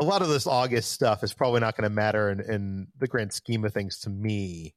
a 0.01 0.05
lot 0.05 0.23
of 0.23 0.29
this 0.29 0.47
August 0.47 0.93
stuff 0.93 1.23
is 1.23 1.33
probably 1.33 1.61
not 1.61 1.77
going 1.77 1.89
to 1.89 1.95
matter 1.95 2.31
in, 2.31 2.41
in, 2.41 2.87
the 2.99 3.09
grand 3.09 3.33
scheme 3.33 3.65
of 3.65 3.73
things 3.73 4.01
to 4.01 4.11
me. 4.11 4.75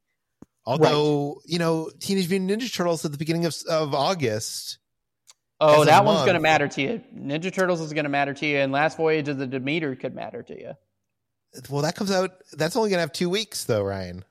Although, 0.65 1.34
right. 1.34 1.41
you 1.45 1.59
know, 1.59 1.91
Teenage 1.99 2.30
Mutant 2.30 2.51
Ninja 2.51 2.74
Turtles 2.74 3.03
at 3.05 3.11
the 3.11 3.17
beginning 3.17 3.45
of, 3.45 3.55
of 3.69 3.93
August. 3.93 4.80
Oh, 5.60 5.86
that 5.86 6.04
one's 6.04 6.22
going 6.22 6.34
to 6.34 6.39
matter 6.39 6.68
to 6.68 6.82
you. 6.82 7.04
Ninja 7.16 7.54
Turtles 7.54 7.80
is 7.80 7.93
going 7.93 8.04
to 8.04 8.10
matter 8.10 8.34
to 8.34 8.45
you, 8.45 8.58
and 8.58 8.72
Last 8.72 8.97
Voyage 8.97 9.30
of 9.30 9.38
the 9.38 9.47
Demeter 9.47 9.95
could 9.95 10.14
matter 10.14 10.43
to 10.43 10.60
you. 10.60 10.74
Well, 11.70 11.84
that 11.84 11.95
comes 11.95 12.12
out. 12.12 12.32
That's 12.54 12.76
only 12.76 12.89
going 12.89 12.97
to 12.97 13.01
have 13.01 13.14
two 13.14 13.30
weeks, 13.30 13.64
though, 13.64 13.84
Ryan. 13.84 14.26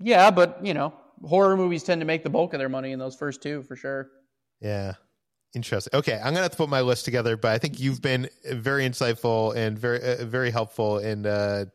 Yeah, 0.00 0.30
but 0.30 0.64
you 0.64 0.74
know, 0.74 0.92
horror 1.24 1.56
movies 1.56 1.82
tend 1.82 2.00
to 2.00 2.06
make 2.06 2.24
the 2.24 2.30
bulk 2.30 2.54
of 2.54 2.58
their 2.58 2.68
money 2.68 2.92
in 2.92 2.98
those 2.98 3.14
first 3.14 3.42
two, 3.42 3.62
for 3.62 3.76
sure. 3.76 4.10
Yeah. 4.60 4.94
Interesting. 5.54 5.90
Okay, 5.98 6.14
I'm 6.14 6.32
gonna 6.32 6.40
have 6.40 6.52
to 6.52 6.56
put 6.56 6.70
my 6.70 6.80
list 6.80 7.04
together, 7.04 7.36
but 7.36 7.52
I 7.52 7.58
think 7.58 7.78
you've 7.78 8.00
been 8.00 8.26
very 8.50 8.88
insightful 8.88 9.54
and 9.54 9.78
very 9.78 10.00
uh, 10.02 10.24
very 10.24 10.50
helpful 10.50 10.98
in 10.98 11.26
uh, 11.26 11.66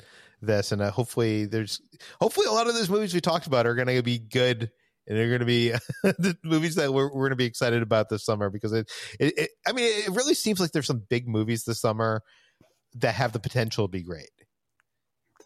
this, 0.41 0.71
and 0.71 0.81
uh, 0.81 0.89
hopefully 0.89 1.45
there's 1.45 1.79
hopefully 2.19 2.47
a 2.47 2.51
lot 2.51 2.65
of 2.65 2.73
those 2.73 2.89
movies 2.89 3.13
we 3.13 3.21
talked 3.21 3.45
about 3.45 3.67
are 3.67 3.75
gonna 3.75 4.01
be 4.01 4.17
good 4.17 4.71
and 5.07 5.17
they're 5.17 5.29
going 5.29 5.39
to 5.39 5.45
be 5.45 5.69
the 6.03 6.37
movies 6.43 6.75
that 6.75 6.93
we're, 6.93 7.07
we're 7.07 7.21
going 7.21 7.29
to 7.31 7.35
be 7.35 7.45
excited 7.45 7.81
about 7.81 8.09
this 8.09 8.25
summer 8.25 8.49
because 8.49 8.73
it, 8.73 8.91
it, 9.19 9.37
it, 9.37 9.49
I 9.65 9.71
mean, 9.71 9.85
it 9.85 10.09
really 10.09 10.33
seems 10.33 10.59
like 10.59 10.71
there's 10.71 10.87
some 10.87 11.03
big 11.09 11.27
movies 11.27 11.63
this 11.63 11.79
summer 11.79 12.23
that 12.95 13.15
have 13.15 13.31
the 13.31 13.39
potential 13.39 13.87
to 13.87 13.91
be 13.91 14.03
great. 14.03 14.29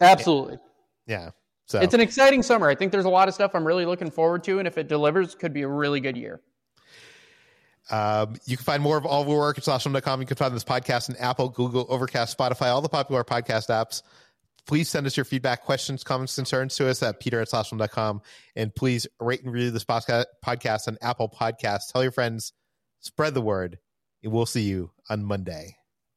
Absolutely. 0.00 0.58
Yeah. 1.06 1.30
So 1.66 1.80
it's 1.80 1.94
an 1.94 2.00
exciting 2.00 2.42
summer. 2.42 2.68
I 2.68 2.74
think 2.74 2.92
there's 2.92 3.04
a 3.04 3.10
lot 3.10 3.28
of 3.28 3.34
stuff 3.34 3.54
I'm 3.54 3.66
really 3.66 3.86
looking 3.86 4.10
forward 4.10 4.44
to, 4.44 4.58
and 4.58 4.66
if 4.66 4.76
it 4.76 4.88
delivers, 4.88 5.34
could 5.34 5.52
be 5.52 5.62
a 5.62 5.68
really 5.68 6.00
good 6.00 6.16
year. 6.16 6.40
Um, 7.90 8.36
you 8.46 8.56
can 8.56 8.64
find 8.64 8.82
more 8.82 8.96
of 8.96 9.06
all 9.06 9.22
of 9.22 9.28
our 9.28 9.36
work 9.36 9.58
at 9.58 9.64
slashfilm.com. 9.64 10.20
You 10.20 10.26
can 10.26 10.36
find 10.36 10.54
this 10.54 10.64
podcast 10.64 11.08
in 11.08 11.16
Apple, 11.16 11.48
Google, 11.48 11.86
Overcast, 11.88 12.36
Spotify, 12.36 12.66
all 12.66 12.80
the 12.80 12.88
popular 12.88 13.24
podcast 13.24 13.68
apps. 13.68 14.02
Please 14.66 14.88
send 14.88 15.06
us 15.06 15.16
your 15.16 15.24
feedback, 15.24 15.64
questions, 15.64 16.04
comments, 16.04 16.36
concerns 16.36 16.76
to 16.76 16.88
us 16.88 17.02
at 17.02 17.20
peter 17.20 17.40
at 17.40 17.48
slashfilm.com. 17.48 18.22
And 18.54 18.74
please 18.74 19.06
rate 19.18 19.42
and 19.42 19.52
review 19.52 19.70
this 19.70 19.84
podcast 19.84 20.88
on 20.88 20.98
Apple 21.02 21.28
Podcasts. 21.28 21.92
Tell 21.92 22.02
your 22.02 22.12
friends, 22.12 22.52
spread 23.00 23.34
the 23.34 23.40
word, 23.40 23.78
and 24.22 24.32
we'll 24.32 24.46
see 24.46 24.62
you 24.62 24.92
on 25.10 25.24
Monday. 25.24 25.76